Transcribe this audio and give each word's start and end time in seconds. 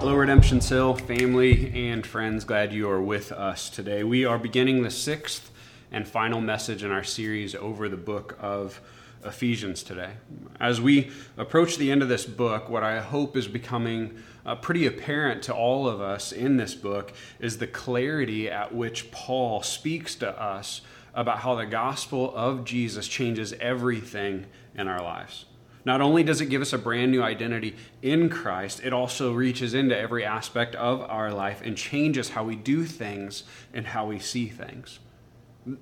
Hello, 0.00 0.14
Redemption 0.14 0.60
Hill 0.60 0.94
family 0.94 1.90
and 1.90 2.06
friends. 2.06 2.44
Glad 2.44 2.72
you 2.72 2.88
are 2.88 3.02
with 3.02 3.32
us 3.32 3.68
today. 3.68 4.02
We 4.02 4.24
are 4.24 4.38
beginning 4.38 4.82
the 4.82 4.90
sixth 4.90 5.50
and 5.92 6.08
final 6.08 6.40
message 6.40 6.82
in 6.82 6.90
our 6.90 7.04
series 7.04 7.54
over 7.54 7.86
the 7.86 7.98
book 7.98 8.34
of 8.40 8.80
Ephesians 9.26 9.82
today. 9.82 10.12
As 10.58 10.80
we 10.80 11.10
approach 11.36 11.76
the 11.76 11.90
end 11.90 12.00
of 12.00 12.08
this 12.08 12.24
book, 12.24 12.70
what 12.70 12.82
I 12.82 13.02
hope 13.02 13.36
is 13.36 13.46
becoming 13.46 14.18
uh, 14.46 14.54
pretty 14.54 14.86
apparent 14.86 15.42
to 15.44 15.54
all 15.54 15.86
of 15.86 16.00
us 16.00 16.32
in 16.32 16.56
this 16.56 16.74
book 16.74 17.12
is 17.38 17.58
the 17.58 17.66
clarity 17.66 18.48
at 18.48 18.74
which 18.74 19.10
Paul 19.10 19.62
speaks 19.62 20.14
to 20.14 20.30
us 20.42 20.80
about 21.12 21.40
how 21.40 21.56
the 21.56 21.66
gospel 21.66 22.34
of 22.34 22.64
Jesus 22.64 23.06
changes 23.06 23.52
everything 23.60 24.46
in 24.74 24.88
our 24.88 25.02
lives. 25.02 25.44
Not 25.84 26.00
only 26.00 26.22
does 26.22 26.40
it 26.40 26.46
give 26.46 26.62
us 26.62 26.72
a 26.72 26.78
brand 26.78 27.10
new 27.10 27.22
identity 27.22 27.76
in 28.02 28.28
Christ, 28.28 28.80
it 28.84 28.92
also 28.92 29.32
reaches 29.32 29.74
into 29.74 29.96
every 29.96 30.24
aspect 30.24 30.74
of 30.74 31.00
our 31.02 31.32
life 31.32 31.62
and 31.64 31.76
changes 31.76 32.30
how 32.30 32.44
we 32.44 32.56
do 32.56 32.84
things 32.84 33.44
and 33.72 33.86
how 33.86 34.06
we 34.06 34.18
see 34.18 34.48
things. 34.48 34.98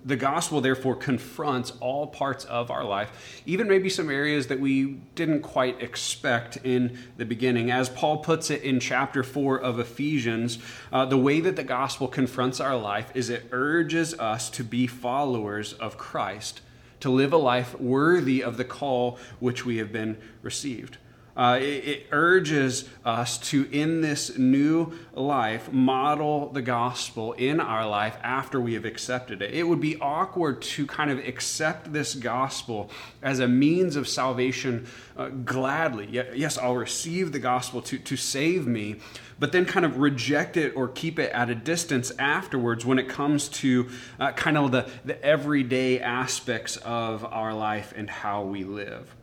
The 0.05 0.17
gospel, 0.17 0.61
therefore, 0.61 0.97
confronts 0.97 1.73
all 1.81 2.09
parts 2.09 2.45
of 2.45 2.69
our 2.69 2.85
life, 2.85 3.43
even 3.47 3.69
maybe 3.69 3.89
some 3.89 4.11
areas 4.11 4.49
that 4.49 4.59
we 4.59 4.95
didn't 5.15 5.43
quite 5.43 5.81
expect 5.81 6.59
in 6.65 6.99
the 7.17 7.25
beginning. 7.25 7.71
As 7.71 7.89
Paul 7.89 8.19
puts 8.19 8.51
it 8.51 8.63
in 8.63 8.81
chapter 8.81 9.23
4 9.23 9.61
of 9.61 9.79
Ephesians, 9.79 10.59
uh, 10.93 11.07
the 11.07 11.17
way 11.17 11.41
that 11.41 11.55
the 11.55 11.63
gospel 11.63 12.09
confronts 12.09 12.59
our 12.59 12.77
life 12.77 13.13
is 13.15 13.31
it 13.31 13.47
urges 13.53 14.19
us 14.19 14.51
to 14.51 14.65
be 14.65 14.89
followers 14.89 15.75
of 15.75 15.97
Christ 15.97 16.61
to 17.01 17.11
live 17.11 17.33
a 17.33 17.39
life 17.39 17.79
worthy 17.81 18.43
of 18.43 18.57
the 18.57 18.65
call 18.65 19.19
which 19.41 19.65
we 19.65 19.79
have 19.79 19.93
been 19.93 20.19
received. 20.43 20.99
Uh, 21.39 21.57
it, 21.61 21.85
it, 21.85 22.07
urges 22.11 22.89
us 23.05 23.39
to, 23.39 23.69
in 23.71 24.01
this 24.01 24.37
new 24.37 24.93
life, 25.15 25.73
model 25.73 26.49
the 26.49 26.61
gospel 26.61 27.33
in 27.35 27.61
our 27.61 27.87
life 27.87 28.19
after 28.25 28.61
we 28.61 28.75
have 28.75 28.85
accepted 28.85 29.41
it. 29.41 29.55
It 29.55 29.63
would 29.63 29.81
be 29.81 29.97
awkward 30.01 30.61
to 30.63 30.85
kind 30.85 31.13
of 31.13 31.19
accept 31.21 31.93
this 31.93 32.17
gospel 32.17 32.91
as 33.23 33.39
a 33.39 33.47
means 33.47 33.95
of 33.95 34.09
salvation 34.09 34.89
uh, 35.17 35.29
gladly. 35.29 36.09
Yes, 36.11 36.59
I'll 36.59 36.75
receive 36.75 37.31
the 37.31 37.39
gospel 37.39 37.83
to, 37.83 37.99
to 37.99 38.17
save 38.17 38.67
me, 38.67 38.97
but 39.39 39.53
then 39.53 39.65
kind 39.65 39.87
of 39.87 39.99
reject 39.99 40.57
it 40.57 40.75
or 40.75 40.89
keep 40.89 41.21
it 41.21 41.31
at 41.31 41.51
a 41.51 41.55
distance 41.55 42.11
afterwards 42.19 42.85
when 42.85 42.99
it 42.99 43.09
comes 43.09 43.49
to 43.49 43.89
uh, 44.19 44.33
kind 44.33 44.59
of 44.59 44.73
the, 44.73 44.91
the 45.05 45.23
everyday 45.25 46.01
aspects 46.01 46.79
of 46.79 47.25
our 47.25 47.55
life 47.55 47.93
and 47.97 48.11
how 48.11 48.43
we 48.43 48.65
live. 48.65 49.15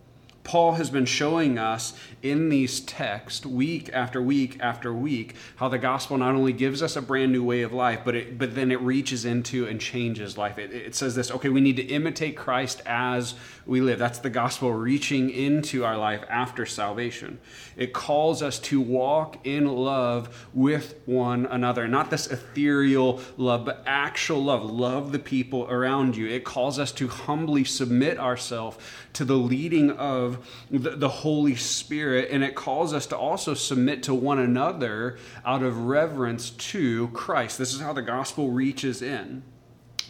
Paul 0.45 0.73
has 0.73 0.89
been 0.89 1.05
showing 1.05 1.57
us 1.57 1.93
in 2.21 2.49
these 2.49 2.79
texts, 2.79 3.45
week 3.45 3.89
after 3.91 4.21
week 4.21 4.57
after 4.61 4.93
week, 4.93 5.35
how 5.57 5.67
the 5.67 5.77
gospel 5.77 6.17
not 6.17 6.35
only 6.35 6.53
gives 6.53 6.81
us 6.81 6.95
a 6.95 7.01
brand 7.01 7.31
new 7.31 7.43
way 7.43 7.63
of 7.63 7.73
life, 7.73 8.01
but 8.05 8.15
it, 8.15 8.37
but 8.37 8.55
then 8.55 8.71
it 8.71 8.79
reaches 8.79 9.25
into 9.25 9.67
and 9.67 9.81
changes 9.81 10.37
life. 10.37 10.57
It, 10.57 10.71
it 10.71 10.95
says 10.95 11.15
this: 11.15 11.31
okay, 11.31 11.49
we 11.49 11.61
need 11.61 11.75
to 11.75 11.83
imitate 11.83 12.37
Christ 12.37 12.81
as 12.85 13.33
we 13.65 13.81
live. 13.81 13.97
That's 13.97 14.19
the 14.19 14.29
gospel 14.29 14.71
reaching 14.71 15.31
into 15.31 15.83
our 15.83 15.97
life 15.97 16.23
after 16.29 16.65
salvation. 16.65 17.39
It 17.75 17.91
calls 17.91 18.43
us 18.43 18.59
to 18.59 18.79
walk 18.79 19.45
in 19.45 19.67
love 19.67 20.47
with 20.53 20.95
one 21.05 21.47
another, 21.47 21.87
not 21.87 22.11
this 22.11 22.27
ethereal 22.27 23.19
love, 23.37 23.65
but 23.65 23.83
actual 23.87 24.43
love. 24.43 24.63
Love 24.63 25.11
the 25.11 25.19
people 25.19 25.67
around 25.69 26.15
you. 26.15 26.27
It 26.27 26.43
calls 26.43 26.77
us 26.77 26.91
to 26.93 27.07
humbly 27.07 27.63
submit 27.63 28.19
ourselves 28.19 28.77
to 29.15 29.25
the 29.25 29.35
leading 29.35 29.91
of 29.91 30.47
the, 30.69 30.91
the 30.91 31.09
Holy 31.09 31.55
Spirit, 31.55 32.29
and 32.31 32.43
it 32.43 32.55
calls 32.55 32.93
us 32.93 33.05
to 33.07 33.17
also 33.17 33.53
submit 33.53 34.03
to 34.03 34.13
one 34.13 34.39
another 34.39 35.17
out 35.45 35.63
of 35.63 35.85
reverence 35.85 36.51
to 36.51 37.07
Christ. 37.09 37.57
This 37.57 37.73
is 37.73 37.81
how 37.81 37.93
the 37.93 38.01
gospel 38.01 38.51
reaches 38.51 39.01
in. 39.01 39.43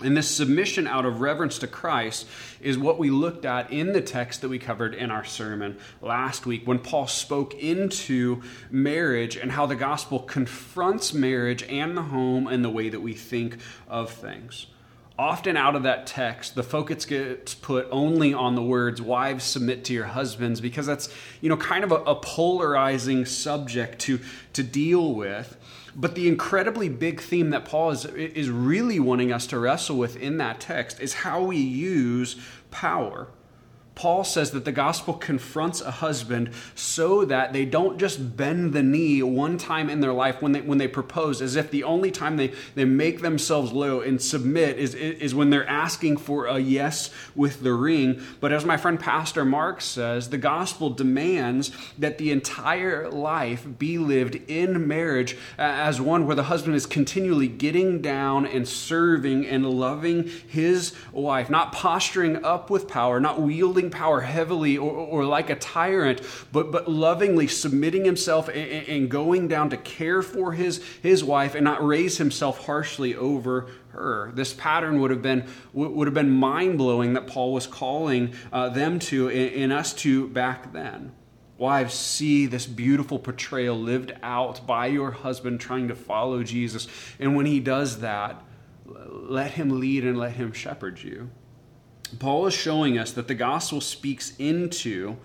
And 0.03 0.17
this 0.17 0.29
submission 0.29 0.87
out 0.87 1.05
of 1.05 1.21
reverence 1.21 1.57
to 1.59 1.67
Christ 1.67 2.27
is 2.59 2.77
what 2.77 2.99
we 2.99 3.09
looked 3.09 3.45
at 3.45 3.71
in 3.71 3.93
the 3.93 4.01
text 4.01 4.41
that 4.41 4.49
we 4.49 4.59
covered 4.59 4.93
in 4.93 5.09
our 5.09 5.23
sermon 5.23 5.77
last 6.01 6.45
week 6.45 6.67
when 6.67 6.79
Paul 6.79 7.07
spoke 7.07 7.53
into 7.53 8.41
marriage 8.69 9.37
and 9.37 9.53
how 9.53 9.65
the 9.67 9.75
gospel 9.75 10.19
confronts 10.19 11.13
marriage 11.13 11.63
and 11.63 11.95
the 11.95 12.01
home 12.01 12.47
and 12.47 12.63
the 12.63 12.69
way 12.69 12.89
that 12.89 12.99
we 12.99 13.13
think 13.13 13.57
of 13.87 14.11
things 14.11 14.67
often 15.17 15.55
out 15.55 15.75
of 15.75 15.83
that 15.83 16.05
text 16.05 16.55
the 16.55 16.63
focus 16.63 17.05
gets 17.05 17.53
put 17.55 17.87
only 17.89 18.33
on 18.33 18.55
the 18.55 18.61
words 18.61 19.01
wives 19.01 19.43
submit 19.45 19.85
to 19.85 19.93
your 19.93 20.05
husbands 20.05 20.59
because 20.59 20.85
that's 20.85 21.09
you 21.39 21.47
know 21.47 21.55
kind 21.55 21.83
of 21.83 21.91
a, 21.91 21.95
a, 21.95 22.15
polarizing 22.15 23.25
subject 23.25 23.99
to 23.99 24.19
to 24.53 24.63
deal 24.63 25.13
with. 25.13 25.57
But 25.95 26.15
the 26.15 26.27
incredibly 26.27 26.89
big 26.89 27.21
theme 27.21 27.51
that 27.51 27.63
paul 27.63 27.91
is 27.91 28.05
is 28.05 28.49
really 28.49 28.99
wanting 28.99 29.31
us 29.31 29.47
to 29.47 29.59
wrestle 29.59 29.97
with 29.97 30.17
in 30.17 30.37
that 30.37 30.59
text 30.59 30.99
is 30.99 31.13
how 31.13 31.43
we 31.43 31.57
use 31.57 32.35
power 32.71 33.27
Paul 33.95 34.25
says 34.25 34.51
that 34.51 34.65
the 34.65 34.73
gospel 34.73 35.13
confronts 35.13 35.79
a 35.79 35.89
husband 35.89 36.51
so 36.75 37.23
that 37.25 37.53
they 37.53 37.65
don't 37.65 37.97
just 37.97 38.35
bend 38.35 38.73
the 38.73 38.83
knee 38.83 39.23
one 39.23 39.57
time 39.57 39.89
in 39.89 40.01
their 40.01 40.11
life 40.11 40.41
when 40.41 40.51
they, 40.51 40.61
when 40.61 40.77
they 40.77 40.87
propose, 40.87 41.41
as 41.41 41.55
if 41.55 41.71
the 41.71 41.83
only 41.83 42.11
time 42.11 42.35
they, 42.35 42.53
they 42.75 42.83
make 42.83 43.21
themselves 43.21 43.71
low 43.71 44.01
and 44.01 44.21
submit 44.21 44.77
is, 44.77 44.93
is 44.93 45.33
when 45.33 45.49
they're 45.49 45.67
asking 45.67 46.17
for 46.17 46.45
a 46.45 46.59
yes 46.59 47.09
with 47.35 47.63
the 47.63 47.73
ring. 47.73 48.21
But 48.41 48.51
as 48.51 48.65
my 48.65 48.75
friend 48.75 48.99
Pastor 48.99 49.45
Mark 49.45 49.79
says, 49.79 50.29
the 50.29 50.37
gospel 50.37 50.89
demands 50.89 51.71
that 51.97 52.17
the 52.17 52.31
entire 52.31 53.09
life 53.09 53.65
be 53.79 53.97
lived 53.97 54.35
in 54.47 54.87
marriage 54.87 55.37
as 55.57 56.01
one 56.01 56.25
where 56.27 56.35
the 56.35 56.43
husband 56.43 56.75
is 56.75 56.85
continually 56.85 57.47
getting 57.47 58.01
down 58.01 58.45
and 58.45 58.67
serving 58.67 59.45
and 59.45 59.65
loving 59.65 60.29
his 60.47 60.93
wife, 61.13 61.49
not 61.49 61.71
posturing 61.71 62.43
up 62.43 62.69
with 62.69 62.87
power, 62.87 63.19
not 63.19 63.41
wielding 63.41 63.84
wielding 63.85 63.99
power 63.99 64.21
heavily 64.21 64.77
or, 64.77 64.91
or 64.91 65.25
like 65.25 65.49
a 65.49 65.55
tyrant, 65.55 66.21
but, 66.51 66.71
but 66.71 66.89
lovingly 66.89 67.47
submitting 67.47 68.05
himself 68.05 68.47
and, 68.47 68.87
and 68.87 69.09
going 69.09 69.47
down 69.47 69.69
to 69.69 69.77
care 69.77 70.21
for 70.21 70.53
his, 70.53 70.83
his 71.01 71.23
wife 71.23 71.55
and 71.55 71.63
not 71.63 71.85
raise 71.85 72.17
himself 72.17 72.65
harshly 72.65 73.15
over 73.15 73.67
her. 73.89 74.31
This 74.33 74.53
pattern 74.53 74.99
would 75.01 75.11
have 75.11 75.21
been 75.21 75.45
would 75.73 76.07
have 76.07 76.13
been 76.13 76.31
mind 76.31 76.77
blowing 76.77 77.13
that 77.13 77.27
Paul 77.27 77.53
was 77.53 77.67
calling 77.67 78.33
uh, 78.51 78.69
them 78.69 78.99
to 78.99 79.29
and 79.29 79.71
us 79.71 79.93
to 79.93 80.27
back 80.27 80.73
then. 80.73 81.13
Wives, 81.57 81.93
see 81.93 82.47
this 82.47 82.65
beautiful 82.65 83.17
portrayal 83.17 83.79
lived 83.79 84.11
out 84.21 84.67
by 84.67 84.87
your 84.87 85.11
husband 85.11 85.61
trying 85.61 85.87
to 85.87 85.95
follow 85.95 86.43
Jesus, 86.43 86.87
and 87.17 87.37
when 87.37 87.45
he 87.45 87.61
does 87.61 88.01
that, 88.01 88.43
let 88.85 89.51
him 89.51 89.79
lead 89.79 90.03
and 90.03 90.17
let 90.17 90.33
him 90.33 90.51
shepherd 90.51 91.01
you. 91.01 91.29
Paul 92.19 92.47
is 92.47 92.53
showing 92.53 92.97
us 92.97 93.11
that 93.13 93.27
the 93.27 93.35
gospel 93.35 93.81
speaks 93.81 94.33
into 94.37 95.17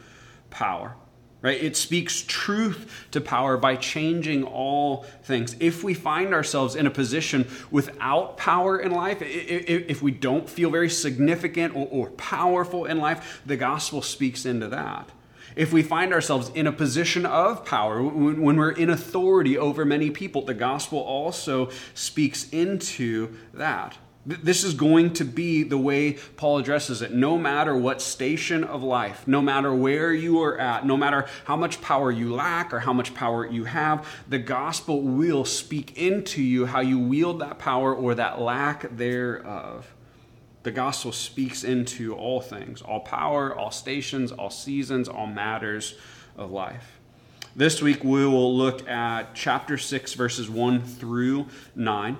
power 0.50 0.94
right? 1.42 1.62
It 1.62 1.76
speaks 1.76 2.22
truth 2.26 3.06
to 3.12 3.20
power 3.20 3.56
by 3.56 3.76
changing 3.76 4.44
all 4.44 5.04
things. 5.22 5.56
If 5.60 5.82
we 5.82 5.94
find 5.94 6.34
ourselves 6.34 6.76
in 6.76 6.86
a 6.86 6.90
position 6.90 7.48
without 7.70 8.36
power 8.36 8.78
in 8.78 8.92
life 8.92 9.18
if 9.22 10.02
we 10.02 10.10
don't 10.10 10.48
feel 10.48 10.70
very 10.70 10.90
significant 10.90 11.74
or 11.74 12.10
powerful 12.10 12.84
in 12.84 12.98
life 12.98 13.42
the 13.46 13.56
gospel 13.56 14.02
speaks 14.02 14.44
into 14.44 14.68
that. 14.68 15.10
If 15.56 15.72
we 15.72 15.82
find 15.82 16.12
ourselves 16.12 16.50
in 16.54 16.66
a 16.66 16.72
position 16.72 17.26
of 17.26 17.64
power 17.64 18.02
when 18.02 18.56
we're 18.56 18.70
in 18.70 18.90
authority 18.90 19.58
over 19.58 19.84
many 19.84 20.10
people 20.10 20.42
the 20.44 20.54
gospel 20.54 20.98
also 20.98 21.70
speaks 21.94 22.48
into 22.50 23.34
that 23.54 23.96
this 24.26 24.64
is 24.64 24.74
going 24.74 25.14
to 25.14 25.24
be 25.24 25.62
the 25.62 25.78
way 25.78 26.18
Paul 26.36 26.58
addresses 26.58 27.00
it. 27.00 27.12
No 27.12 27.38
matter 27.38 27.74
what 27.74 28.02
station 28.02 28.64
of 28.64 28.82
life, 28.82 29.26
no 29.26 29.40
matter 29.40 29.74
where 29.74 30.12
you 30.12 30.42
are 30.42 30.58
at, 30.58 30.84
no 30.84 30.96
matter 30.96 31.26
how 31.46 31.56
much 31.56 31.80
power 31.80 32.10
you 32.10 32.34
lack 32.34 32.74
or 32.74 32.80
how 32.80 32.92
much 32.92 33.14
power 33.14 33.46
you 33.46 33.64
have, 33.64 34.06
the 34.28 34.38
gospel 34.38 35.00
will 35.00 35.46
speak 35.46 35.96
into 35.96 36.42
you 36.42 36.66
how 36.66 36.80
you 36.80 36.98
wield 36.98 37.40
that 37.40 37.58
power 37.58 37.94
or 37.94 38.14
that 38.14 38.40
lack 38.40 38.94
thereof. 38.94 39.94
The 40.64 40.70
gospel 40.70 41.12
speaks 41.12 41.64
into 41.64 42.14
all 42.14 42.42
things 42.42 42.82
all 42.82 43.00
power, 43.00 43.56
all 43.56 43.70
stations, 43.70 44.32
all 44.32 44.50
seasons, 44.50 45.08
all 45.08 45.26
matters 45.26 45.94
of 46.36 46.50
life. 46.50 46.98
This 47.56 47.80
week 47.80 48.04
we 48.04 48.26
will 48.26 48.54
look 48.54 48.86
at 48.86 49.34
chapter 49.34 49.78
6, 49.78 50.12
verses 50.12 50.50
1 50.50 50.82
through 50.82 51.46
9 51.74 52.18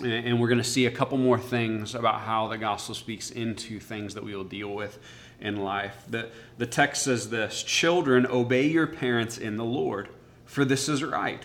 and 0.00 0.40
we're 0.40 0.48
going 0.48 0.58
to 0.58 0.64
see 0.64 0.86
a 0.86 0.90
couple 0.90 1.18
more 1.18 1.38
things 1.38 1.94
about 1.94 2.20
how 2.20 2.48
the 2.48 2.58
gospel 2.58 2.94
speaks 2.94 3.30
into 3.30 3.80
things 3.80 4.14
that 4.14 4.24
we 4.24 4.34
will 4.34 4.44
deal 4.44 4.72
with 4.72 4.98
in 5.40 5.56
life. 5.56 6.04
The, 6.08 6.30
the 6.56 6.66
text 6.66 7.02
says 7.02 7.30
this 7.30 7.62
Children, 7.62 8.26
obey 8.26 8.66
your 8.66 8.86
parents 8.86 9.38
in 9.38 9.56
the 9.56 9.64
Lord, 9.64 10.08
for 10.44 10.64
this 10.64 10.88
is 10.88 11.02
right. 11.02 11.44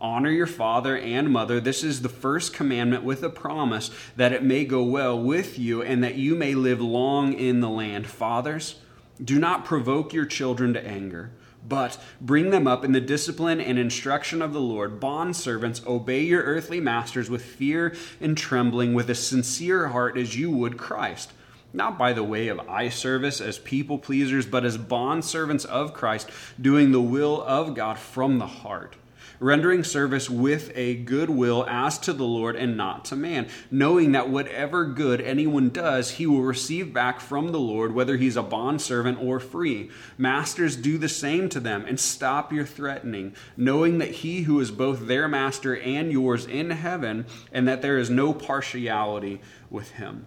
Honor 0.00 0.30
your 0.30 0.46
father 0.46 0.98
and 0.98 1.30
mother. 1.30 1.60
This 1.60 1.82
is 1.82 2.02
the 2.02 2.08
first 2.08 2.52
commandment 2.52 3.04
with 3.04 3.22
a 3.22 3.30
promise 3.30 3.90
that 4.16 4.32
it 4.32 4.42
may 4.42 4.64
go 4.64 4.82
well 4.82 5.18
with 5.18 5.58
you 5.58 5.82
and 5.82 6.04
that 6.04 6.16
you 6.16 6.34
may 6.34 6.54
live 6.54 6.80
long 6.80 7.32
in 7.32 7.60
the 7.60 7.70
land. 7.70 8.06
Fathers, 8.06 8.76
do 9.22 9.38
not 9.38 9.64
provoke 9.64 10.12
your 10.12 10.26
children 10.26 10.74
to 10.74 10.86
anger 10.86 11.30
But 11.66 11.98
bring 12.20 12.50
them 12.50 12.66
up 12.66 12.84
in 12.84 12.92
the 12.92 13.00
discipline 13.00 13.60
and 13.60 13.78
instruction 13.78 14.42
of 14.42 14.52
the 14.52 14.60
Lord. 14.60 15.00
Bondservants, 15.00 15.86
obey 15.86 16.22
your 16.22 16.42
earthly 16.42 16.80
masters 16.80 17.30
with 17.30 17.44
fear 17.44 17.94
and 18.20 18.36
trembling, 18.36 18.94
with 18.94 19.08
a 19.08 19.14
sincere 19.14 19.88
heart 19.88 20.18
as 20.18 20.36
you 20.36 20.50
would 20.50 20.76
Christ. 20.76 21.32
Not 21.72 21.98
by 21.98 22.12
the 22.12 22.22
way 22.22 22.48
of 22.48 22.60
eye 22.68 22.90
service 22.90 23.40
as 23.40 23.58
people 23.58 23.98
pleasers, 23.98 24.46
but 24.46 24.64
as 24.64 24.78
bondservants 24.78 25.64
of 25.64 25.94
Christ, 25.94 26.30
doing 26.60 26.92
the 26.92 27.00
will 27.00 27.42
of 27.42 27.74
God 27.74 27.98
from 27.98 28.38
the 28.38 28.46
heart 28.46 28.96
rendering 29.40 29.84
service 29.84 30.28
with 30.30 30.72
a 30.74 30.96
good 30.96 31.30
will 31.30 31.64
as 31.68 31.98
to 31.98 32.12
the 32.12 32.24
Lord 32.24 32.56
and 32.56 32.76
not 32.76 33.04
to 33.06 33.16
man, 33.16 33.48
knowing 33.70 34.12
that 34.12 34.28
whatever 34.28 34.84
good 34.84 35.20
anyone 35.20 35.70
does, 35.70 36.12
he 36.12 36.26
will 36.26 36.42
receive 36.42 36.92
back 36.92 37.20
from 37.20 37.52
the 37.52 37.60
Lord, 37.60 37.94
whether 37.94 38.16
he's 38.16 38.36
a 38.36 38.42
bondservant 38.42 39.18
or 39.20 39.40
free. 39.40 39.90
Masters, 40.18 40.76
do 40.76 40.98
the 40.98 41.08
same 41.08 41.48
to 41.50 41.60
them 41.60 41.84
and 41.86 41.98
stop 41.98 42.52
your 42.52 42.64
threatening, 42.64 43.34
knowing 43.56 43.98
that 43.98 44.10
he 44.10 44.42
who 44.42 44.60
is 44.60 44.70
both 44.70 45.06
their 45.06 45.28
master 45.28 45.76
and 45.76 46.12
yours 46.12 46.46
in 46.46 46.70
heaven, 46.70 47.26
and 47.52 47.66
that 47.68 47.82
there 47.82 47.98
is 47.98 48.10
no 48.10 48.32
partiality 48.32 49.40
with 49.70 49.92
him. 49.92 50.26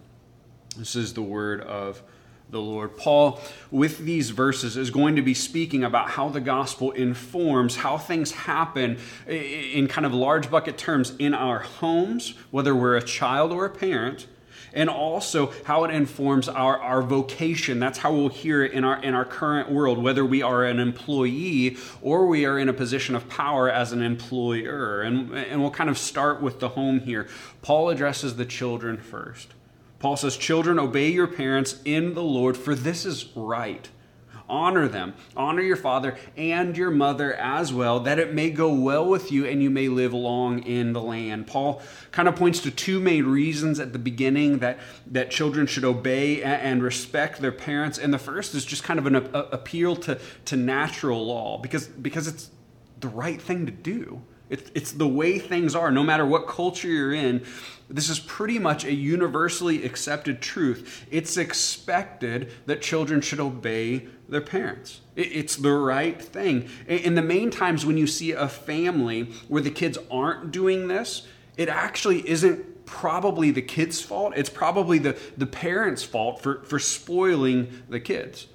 This 0.77 0.95
is 0.95 1.13
the 1.13 1.21
word 1.23 1.61
of 1.61 2.03
the 2.49 2.61
Lord. 2.61 2.95
Paul, 2.97 3.41
with 3.71 3.99
these 3.99 4.29
verses, 4.29 4.77
is 4.77 4.89
going 4.89 5.15
to 5.15 5.21
be 5.21 5.33
speaking 5.33 5.83
about 5.83 6.11
how 6.11 6.29
the 6.29 6.39
gospel 6.39 6.91
informs 6.91 7.77
how 7.77 7.97
things 7.97 8.31
happen 8.31 8.97
in 9.27 9.87
kind 9.87 10.05
of 10.05 10.13
large 10.13 10.49
bucket 10.49 10.77
terms 10.77 11.13
in 11.19 11.33
our 11.33 11.59
homes, 11.59 12.35
whether 12.51 12.73
we're 12.73 12.95
a 12.95 13.03
child 13.03 13.51
or 13.51 13.65
a 13.65 13.69
parent, 13.69 14.27
and 14.73 14.89
also 14.89 15.51
how 15.63 15.83
it 15.83 15.91
informs 15.91 16.47
our, 16.47 16.79
our 16.79 17.01
vocation. 17.01 17.79
That's 17.79 17.97
how 17.97 18.13
we'll 18.13 18.29
hear 18.29 18.63
it 18.63 18.73
in 18.73 18.83
our, 18.83 19.01
in 19.01 19.13
our 19.13 19.25
current 19.25 19.71
world, 19.71 19.97
whether 19.97 20.25
we 20.25 20.41
are 20.41 20.63
an 20.63 20.79
employee 20.79 21.77
or 22.01 22.27
we 22.27 22.45
are 22.45 22.59
in 22.59 22.69
a 22.69 22.73
position 22.73 23.15
of 23.15 23.27
power 23.27 23.69
as 23.69 23.91
an 23.91 24.01
employer. 24.01 25.01
And, 25.01 25.33
and 25.33 25.61
we'll 25.61 25.71
kind 25.71 25.89
of 25.89 25.97
start 25.97 26.41
with 26.41 26.59
the 26.59 26.69
home 26.69 26.99
here. 26.99 27.27
Paul 27.61 27.89
addresses 27.89 28.35
the 28.35 28.45
children 28.45 28.97
first. 28.97 29.53
Paul 29.99 30.17
says, 30.17 30.37
Children, 30.37 30.79
obey 30.79 31.09
your 31.09 31.27
parents 31.27 31.81
in 31.85 32.13
the 32.13 32.23
Lord, 32.23 32.55
for 32.57 32.75
this 32.75 33.05
is 33.05 33.35
right. 33.35 33.87
Honor 34.49 34.87
them. 34.87 35.13
Honor 35.35 35.61
your 35.61 35.75
father 35.75 36.17
and 36.37 36.77
your 36.77 36.91
mother 36.91 37.33
as 37.33 37.73
well, 37.73 37.99
that 38.01 38.17
it 38.17 38.33
may 38.33 38.49
go 38.49 38.73
well 38.73 39.05
with 39.05 39.29
you 39.29 39.45
and 39.45 39.61
you 39.61 39.69
may 39.69 39.89
live 39.89 40.13
long 40.13 40.63
in 40.63 40.93
the 40.93 41.01
land. 41.01 41.47
Paul 41.47 41.81
kind 42.11 42.29
of 42.29 42.37
points 42.37 42.61
to 42.61 42.71
two 42.71 43.01
main 43.01 43.25
reasons 43.25 43.77
at 43.79 43.91
the 43.91 43.99
beginning 43.99 44.59
that, 44.59 44.79
that 45.07 45.31
children 45.31 45.67
should 45.67 45.83
obey 45.83 46.41
and 46.43 46.81
respect 46.81 47.41
their 47.41 47.51
parents. 47.51 47.97
And 47.97 48.13
the 48.13 48.19
first 48.19 48.55
is 48.55 48.63
just 48.63 48.83
kind 48.83 48.99
of 48.99 49.05
an 49.05 49.15
appeal 49.35 49.97
to, 49.97 50.17
to 50.45 50.55
natural 50.55 51.25
law 51.25 51.57
because, 51.57 51.87
because 51.87 52.27
it's 52.27 52.49
the 53.01 53.09
right 53.09 53.41
thing 53.41 53.65
to 53.65 53.71
do. 53.71 54.21
It's, 54.49 54.93
the 54.93 55.07
way 55.07 55.39
things 55.39 55.75
are, 55.75 55.91
no 55.91 56.03
matter 56.03 56.25
what 56.25 56.47
culture 56.47 56.87
you're 56.87 57.13
in. 57.13 57.43
This 57.89 58.09
is 58.09 58.19
pretty 58.19 58.59
much 58.59 58.85
a 58.85 58.93
universally 58.93 59.83
accepted 59.83 60.41
truth. 60.41 61.05
It's 61.11 61.37
expected 61.37 62.51
that 62.65 62.81
children 62.81 63.21
should 63.21 63.39
obey 63.39 64.07
their 64.29 64.41
parents. 64.41 65.01
It's 65.15 65.55
the 65.55 65.71
right 65.71 66.21
thing. 66.21 66.69
In 66.87 67.15
the 67.15 67.21
main 67.21 67.49
times 67.49 67.85
when 67.85 67.97
you 67.97 68.07
see 68.07 68.31
a 68.31 68.47
family 68.47 69.23
where 69.47 69.61
the 69.61 69.71
kids 69.71 69.97
aren't 70.09 70.51
doing 70.51 70.87
this, 70.87 71.27
it 71.57 71.69
actually 71.69 72.27
isn't 72.27 72.85
probably 72.85 73.51
the 73.51 73.61
kids' 73.61 74.01
fault. 74.01 74.33
It's 74.35 74.49
probably 74.49 74.99
the, 74.99 75.17
the 75.35 75.45
parents' 75.45 76.03
fault 76.03 76.41
for, 76.41 76.63
for 76.63 76.79
spoiling 76.79 77.83
the 77.89 77.99
kids 77.99 78.47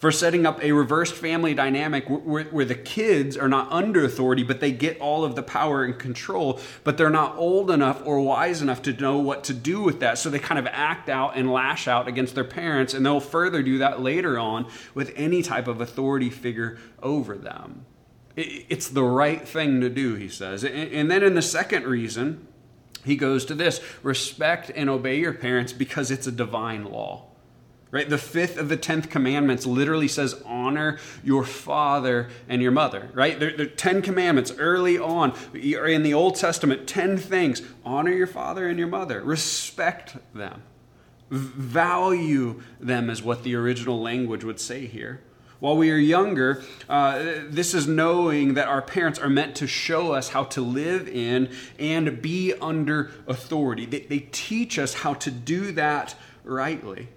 for 0.00 0.10
setting 0.10 0.46
up 0.46 0.62
a 0.64 0.72
reversed 0.72 1.14
family 1.14 1.52
dynamic 1.52 2.08
where, 2.08 2.44
where, 2.44 2.64
the 2.64 2.74
kids 2.74 3.36
are 3.36 3.48
not 3.48 3.70
under 3.70 4.02
authority, 4.02 4.42
but 4.42 4.58
they 4.58 4.72
get 4.72 4.98
all 4.98 5.24
of 5.24 5.36
the 5.36 5.42
power 5.42 5.84
and 5.84 5.98
control, 5.98 6.58
but 6.84 6.96
they're 6.96 7.10
not 7.10 7.36
old 7.36 7.70
enough 7.70 8.02
or 8.06 8.18
wise 8.20 8.62
enough 8.62 8.80
to 8.80 8.94
know 8.94 9.18
what 9.18 9.44
to 9.44 9.52
do 9.52 9.82
with 9.82 10.00
that. 10.00 10.16
So 10.16 10.30
they 10.30 10.38
kind 10.38 10.58
of 10.58 10.66
act 10.66 11.10
out 11.10 11.36
and 11.36 11.52
lash 11.52 11.86
out 11.86 12.08
against 12.08 12.34
their 12.34 12.44
parents, 12.44 12.94
and 12.94 13.04
they'll 13.04 13.20
further 13.20 13.62
do 13.62 13.78
that 13.78 14.00
later 14.00 14.38
on 14.38 14.66
with 14.94 15.12
any 15.16 15.42
type 15.42 15.68
of 15.68 15.82
authority 15.82 16.30
figure 16.30 16.78
over 17.02 17.36
them. 17.36 17.84
It's 18.36 18.88
the 18.88 19.04
right 19.04 19.46
thing 19.46 19.82
to 19.82 19.90
do, 19.90 20.14
he 20.14 20.28
says. 20.28 20.64
And 20.64 21.10
then 21.10 21.22
in 21.22 21.34
the 21.34 21.42
second 21.42 21.84
reason, 21.84 22.48
he 23.04 23.16
goes 23.16 23.44
to 23.46 23.54
this 23.54 23.82
respect 24.02 24.70
and 24.74 24.88
obey 24.88 25.18
your 25.18 25.34
parents 25.34 25.74
because 25.74 26.10
it's 26.10 26.26
a 26.26 26.32
divine 26.32 26.84
law. 26.84 27.29
Right? 27.92 28.08
The 28.08 28.18
fifth 28.18 28.56
of 28.56 28.68
the 28.68 28.76
tenth 28.76 29.10
commandments 29.10 29.66
literally 29.66 30.06
says, 30.06 30.40
honor 30.46 30.98
your 31.24 31.44
father 31.44 32.28
and 32.48 32.62
your 32.62 32.70
mother. 32.70 33.10
Right? 33.14 33.40
There, 33.40 33.52
are 33.60 33.66
ten 33.66 34.00
commandments 34.00 34.52
early 34.58 34.96
on 34.96 35.36
in 35.52 36.04
the 36.04 36.14
Old 36.14 36.36
Testament, 36.36 36.86
ten 36.86 37.18
things. 37.18 37.62
Honor 37.84 38.12
your 38.12 38.28
father 38.28 38.68
and 38.68 38.78
your 38.78 38.86
mother, 38.86 39.20
respect 39.22 40.16
them, 40.32 40.62
value 41.30 42.62
them, 42.78 43.10
is 43.10 43.24
what 43.24 43.42
the 43.42 43.56
original 43.56 44.00
language 44.00 44.44
would 44.44 44.60
say 44.60 44.86
here. 44.86 45.20
While 45.58 45.76
we 45.76 45.90
are 45.90 45.96
younger, 45.96 46.62
uh, 46.88 47.22
this 47.48 47.74
is 47.74 47.86
knowing 47.86 48.54
that 48.54 48.68
our 48.68 48.80
parents 48.80 49.18
are 49.18 49.28
meant 49.28 49.56
to 49.56 49.66
show 49.66 50.12
us 50.12 50.30
how 50.30 50.44
to 50.44 50.62
live 50.62 51.06
in 51.08 51.50
and 51.78 52.22
be 52.22 52.54
under 52.62 53.10
authority. 53.26 53.84
They, 53.84 54.00
they 54.00 54.20
teach 54.30 54.78
us 54.78 54.94
how 54.94 55.14
to 55.14 55.30
do 55.30 55.72
that 55.72 56.14
rightly. 56.44 57.08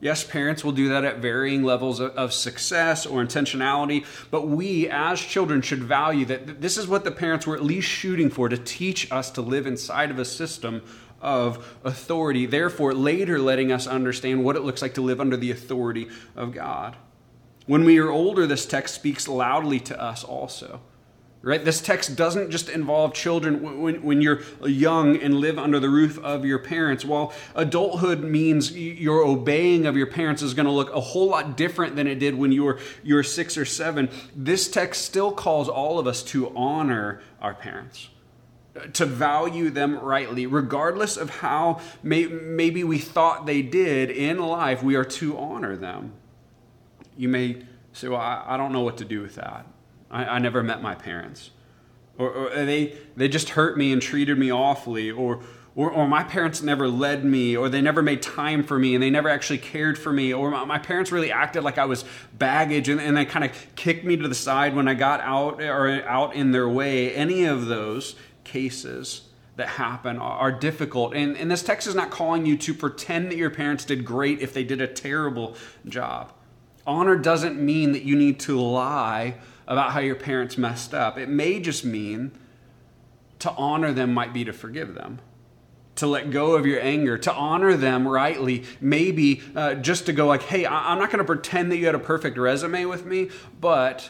Yes, 0.00 0.24
parents 0.24 0.64
will 0.64 0.72
do 0.72 0.88
that 0.88 1.04
at 1.04 1.18
varying 1.18 1.62
levels 1.62 2.00
of, 2.00 2.32
success 2.32 3.04
or 3.04 3.22
intentionality, 3.22 4.06
but 4.30 4.48
we 4.48 4.88
as 4.88 5.20
children 5.20 5.60
should 5.60 5.82
value 5.82 6.24
that 6.24 6.62
this 6.62 6.78
is 6.78 6.88
what 6.88 7.04
the 7.04 7.10
parents 7.10 7.46
were 7.46 7.54
at 7.54 7.62
least 7.62 7.88
shooting 7.88 8.30
for 8.30 8.48
to 8.48 8.56
teach 8.56 9.12
us 9.12 9.30
to 9.32 9.42
live 9.42 9.66
inside 9.66 10.10
of 10.10 10.18
a 10.18 10.24
system 10.24 10.82
of 11.20 11.78
authority, 11.84 12.46
therefore, 12.46 12.94
later 12.94 13.38
letting 13.38 13.70
us 13.70 13.86
understand 13.86 14.42
what 14.42 14.56
it 14.56 14.62
looks 14.62 14.80
like 14.80 14.94
to 14.94 15.02
live 15.02 15.20
under 15.20 15.36
the 15.36 15.50
authority 15.50 16.08
of 16.34 16.52
God. 16.52 16.96
When 17.66 17.84
we 17.84 17.98
are 17.98 18.10
older, 18.10 18.46
this 18.46 18.64
text 18.64 18.94
speaks 18.94 19.28
loudly 19.28 19.80
to 19.80 20.00
us 20.00 20.24
also 20.24 20.80
right? 21.42 21.64
This 21.64 21.80
text 21.80 22.16
doesn't 22.16 22.50
just 22.50 22.68
involve 22.68 23.14
children 23.14 23.80
when, 23.80 24.02
when 24.02 24.20
you're 24.20 24.42
young 24.62 25.16
and 25.16 25.36
live 25.36 25.58
under 25.58 25.80
the 25.80 25.88
roof 25.88 26.18
of 26.18 26.44
your 26.44 26.58
parents. 26.58 27.04
While 27.04 27.32
adulthood 27.54 28.20
means 28.20 28.76
your 28.76 29.24
obeying 29.24 29.86
of 29.86 29.96
your 29.96 30.06
parents 30.06 30.42
is 30.42 30.52
going 30.52 30.66
to 30.66 30.72
look 30.72 30.92
a 30.92 31.00
whole 31.00 31.28
lot 31.28 31.56
different 31.56 31.96
than 31.96 32.06
it 32.06 32.18
did 32.18 32.34
when 32.34 32.52
you 32.52 32.64
were 32.64 32.78
you 33.02 33.22
six 33.22 33.56
or 33.58 33.64
seven 33.64 34.08
this 34.34 34.68
text 34.68 35.04
still 35.04 35.30
calls 35.30 35.68
all 35.68 35.98
of 35.98 36.06
us 36.06 36.22
to 36.22 36.54
honor 36.56 37.20
our 37.40 37.54
parents 37.54 38.08
to 38.94 39.04
value 39.04 39.68
them 39.68 39.98
rightly 39.98 40.46
regardless 40.46 41.16
of 41.16 41.28
how 41.28 41.80
may, 42.02 42.26
maybe 42.26 42.82
we 42.82 42.98
thought 42.98 43.44
they 43.44 43.60
did 43.62 44.10
in 44.10 44.38
life 44.38 44.82
we 44.82 44.94
are 44.94 45.04
to 45.04 45.36
honor 45.36 45.76
them. 45.76 46.12
You 47.16 47.28
may 47.28 47.62
say 47.92 48.08
well 48.08 48.20
I, 48.20 48.44
I 48.46 48.56
don't 48.56 48.72
know 48.72 48.82
what 48.82 48.96
to 48.98 49.04
do 49.04 49.20
with 49.20 49.34
that 49.34 49.66
I, 50.10 50.24
I 50.24 50.38
never 50.38 50.62
met 50.62 50.82
my 50.82 50.94
parents. 50.94 51.50
Or, 52.18 52.30
or, 52.30 52.50
they, 52.50 52.96
they 53.16 53.28
just 53.28 53.50
hurt 53.50 53.78
me 53.78 53.92
and 53.92 54.02
treated 54.02 54.38
me 54.38 54.50
awfully. 54.50 55.10
Or, 55.10 55.40
or, 55.76 55.90
or, 55.90 56.08
my 56.08 56.24
parents 56.24 56.62
never 56.62 56.88
led 56.88 57.24
me, 57.24 57.56
or 57.56 57.68
they 57.68 57.80
never 57.80 58.02
made 58.02 58.22
time 58.22 58.62
for 58.62 58.78
me, 58.78 58.94
and 58.94 59.02
they 59.02 59.08
never 59.08 59.28
actually 59.28 59.58
cared 59.58 59.96
for 59.98 60.12
me, 60.12 60.34
or 60.34 60.50
my, 60.50 60.64
my 60.64 60.78
parents 60.78 61.12
really 61.12 61.30
acted 61.30 61.62
like 61.62 61.78
I 61.78 61.84
was 61.84 62.04
baggage, 62.36 62.88
and, 62.88 63.00
and 63.00 63.16
they 63.16 63.24
kind 63.24 63.44
of 63.44 63.52
kicked 63.76 64.04
me 64.04 64.16
to 64.16 64.28
the 64.28 64.34
side 64.34 64.74
when 64.74 64.88
I 64.88 64.94
got 64.94 65.20
out 65.20 65.62
or 65.62 66.02
out 66.06 66.34
in 66.34 66.50
their 66.50 66.68
way. 66.68 67.14
Any 67.14 67.44
of 67.44 67.66
those 67.66 68.16
cases 68.44 69.22
that 69.56 69.68
happen 69.68 70.18
are 70.18 70.50
difficult. 70.50 71.14
And, 71.14 71.36
and 71.36 71.50
this 71.50 71.62
text 71.62 71.86
is 71.86 71.94
not 71.94 72.10
calling 72.10 72.46
you 72.46 72.56
to 72.58 72.74
pretend 72.74 73.30
that 73.30 73.36
your 73.36 73.50
parents 73.50 73.84
did 73.84 74.04
great 74.04 74.40
if 74.40 74.52
they 74.52 74.64
did 74.64 74.80
a 74.80 74.86
terrible 74.86 75.54
job. 75.86 76.32
Honor 76.86 77.16
doesn't 77.16 77.60
mean 77.60 77.92
that 77.92 78.02
you 78.02 78.16
need 78.16 78.40
to 78.40 78.58
lie 78.58 79.36
about 79.66 79.92
how 79.92 80.00
your 80.00 80.14
parents 80.14 80.56
messed 80.58 80.94
up. 80.94 81.18
It 81.18 81.28
may 81.28 81.60
just 81.60 81.84
mean 81.84 82.32
to 83.40 83.50
honor 83.52 83.92
them 83.92 84.12
might 84.12 84.32
be 84.32 84.44
to 84.44 84.52
forgive 84.52 84.94
them. 84.94 85.20
To 85.96 86.06
let 86.06 86.30
go 86.30 86.54
of 86.54 86.64
your 86.66 86.80
anger, 86.80 87.18
to 87.18 87.32
honor 87.32 87.76
them 87.76 88.06
rightly, 88.08 88.64
maybe 88.80 89.42
uh, 89.54 89.74
just 89.74 90.06
to 90.06 90.12
go 90.12 90.26
like, 90.26 90.42
hey, 90.42 90.64
I- 90.64 90.92
I'm 90.92 90.98
not 90.98 91.08
going 91.10 91.18
to 91.18 91.24
pretend 91.24 91.70
that 91.72 91.76
you 91.76 91.86
had 91.86 91.94
a 91.94 91.98
perfect 92.00 92.38
resume 92.38 92.84
with 92.86 93.04
me, 93.04 93.28
but 93.60 94.08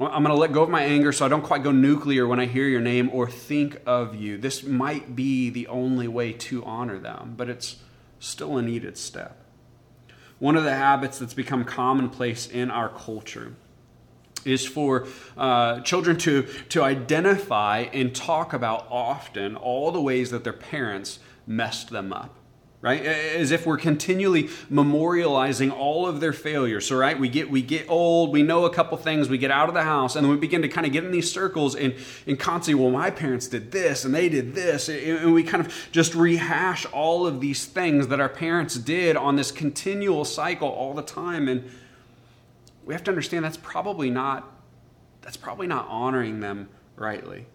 I'm 0.00 0.22
going 0.22 0.34
to 0.34 0.34
let 0.34 0.52
go 0.52 0.62
of 0.62 0.70
my 0.70 0.82
anger 0.82 1.12
so 1.12 1.24
I 1.24 1.28
don't 1.28 1.42
quite 1.42 1.62
go 1.62 1.72
nuclear 1.72 2.26
when 2.26 2.40
I 2.40 2.46
hear 2.46 2.66
your 2.66 2.80
name 2.80 3.10
or 3.12 3.28
think 3.30 3.80
of 3.86 4.14
you. 4.14 4.36
This 4.38 4.62
might 4.64 5.14
be 5.16 5.50
the 5.50 5.66
only 5.68 6.08
way 6.08 6.32
to 6.32 6.64
honor 6.64 6.98
them, 6.98 7.34
but 7.36 7.48
it's 7.48 7.76
still 8.18 8.56
a 8.58 8.62
needed 8.62 8.96
step. 8.98 9.40
One 10.40 10.56
of 10.56 10.64
the 10.64 10.74
habits 10.74 11.18
that's 11.18 11.34
become 11.34 11.64
commonplace 11.64 12.48
in 12.48 12.70
our 12.70 12.88
culture 12.88 13.54
is 14.46 14.66
for 14.66 15.06
uh, 15.36 15.80
children 15.80 16.16
to, 16.18 16.42
to 16.70 16.82
identify 16.82 17.80
and 17.92 18.14
talk 18.14 18.52
about 18.52 18.86
often 18.90 19.56
all 19.56 19.90
the 19.92 20.00
ways 20.00 20.30
that 20.30 20.44
their 20.44 20.52
parents 20.52 21.18
messed 21.46 21.90
them 21.90 22.12
up. 22.12 22.36
right 22.84 23.04
as 23.04 23.50
if 23.50 23.64
we're 23.64 23.78
continually 23.78 24.44
memorializing 24.70 25.72
all 25.72 26.06
of 26.06 26.20
their 26.20 26.34
failures 26.34 26.86
so 26.86 26.96
right 26.96 27.18
we 27.18 27.28
get 27.30 27.50
we 27.50 27.62
get 27.62 27.88
old 27.88 28.30
we 28.30 28.42
know 28.42 28.66
a 28.66 28.70
couple 28.70 28.96
things 28.98 29.28
we 29.28 29.38
get 29.38 29.50
out 29.50 29.68
of 29.68 29.74
the 29.74 29.82
house 29.82 30.16
and 30.16 30.24
then 30.24 30.30
we 30.30 30.36
begin 30.38 30.60
to 30.60 30.68
kind 30.68 30.86
of 30.86 30.92
get 30.92 31.02
in 31.02 31.10
these 31.10 31.30
circles 31.32 31.74
and 31.74 31.94
and 32.26 32.38
constantly 32.38 32.82
well 32.82 32.92
my 32.92 33.10
parents 33.10 33.48
did 33.48 33.72
this 33.72 34.04
and 34.04 34.14
they 34.14 34.28
did 34.28 34.54
this 34.54 34.90
and 34.90 35.32
we 35.32 35.42
kind 35.42 35.64
of 35.64 35.88
just 35.92 36.14
rehash 36.14 36.84
all 36.86 37.26
of 37.26 37.40
these 37.40 37.64
things 37.64 38.08
that 38.08 38.20
our 38.20 38.28
parents 38.28 38.74
did 38.74 39.16
on 39.16 39.36
this 39.36 39.50
continual 39.50 40.24
cycle 40.24 40.68
all 40.68 40.92
the 40.92 41.02
time 41.02 41.48
and 41.48 41.64
we 42.84 42.94
have 42.94 43.04
to 43.04 43.10
understand 43.10 43.44
that's 43.44 43.56
probably 43.56 44.10
not 44.10 44.50
that's 45.22 45.36
probably 45.36 45.66
not 45.66 45.86
honoring 45.88 46.40
them 46.40 46.68
rightly 46.96 47.46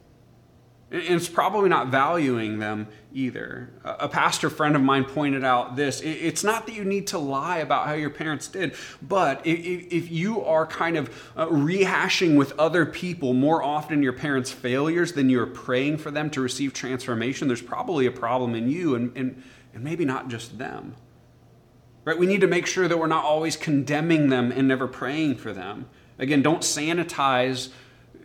and 0.92 1.04
it's 1.04 1.30
probably 1.30 1.70
not 1.70 1.90
valuing 1.90 2.60
them 2.60 2.88
either. 3.14 3.70
A 3.84 4.10
pastor 4.10 4.50
friend 4.50 4.76
of 4.76 4.82
mine 4.82 5.06
pointed 5.06 5.44
out 5.44 5.76
this 5.76 6.02
it's 6.02 6.44
not 6.44 6.66
that 6.66 6.74
you 6.74 6.84
need 6.84 7.08
to 7.08 7.20
lie 7.20 7.58
about 7.60 7.88
how 7.88 7.94
your 7.94 8.10
parents 8.10 8.48
did, 8.48 8.74
but 9.02 9.42
if 9.46 10.10
you 10.10 10.44
are 10.44 10.66
kind 10.66 10.98
of 10.98 11.10
uh, 11.36 11.46
rehashing 11.48 12.38
with 12.38 12.58
other 12.58 12.86
people 12.86 13.34
more 13.34 13.62
often 13.62 14.02
your 14.02 14.14
parents' 14.14 14.52
failures 14.52 15.14
than 15.14 15.30
you're 15.30 15.46
praying 15.46 15.98
for 15.98 16.12
them 16.12 16.30
to 16.32 16.42
receive 16.42 16.74
transformation, 16.74 17.48
there's 17.48 17.62
probably 17.62 18.06
a 18.06 18.12
problem 18.12 18.56
in 18.56 18.68
you 18.68 18.96
and, 18.96 19.16
and, 19.16 19.44
and 19.74 19.84
maybe 19.84 20.06
not 20.06 20.28
just 20.28 20.58
them. 20.58 20.96
Right? 22.10 22.18
We 22.18 22.26
need 22.26 22.42
to 22.42 22.48
make 22.48 22.66
sure 22.66 22.88
that 22.88 22.98
we're 22.98 23.06
not 23.06 23.24
always 23.24 23.56
condemning 23.56 24.30
them 24.30 24.52
and 24.52 24.68
never 24.68 24.88
praying 24.88 25.36
for 25.36 25.54
them. 25.54 25.86
Again, 26.18 26.42
don't 26.42 26.64
sanitize 26.64 27.70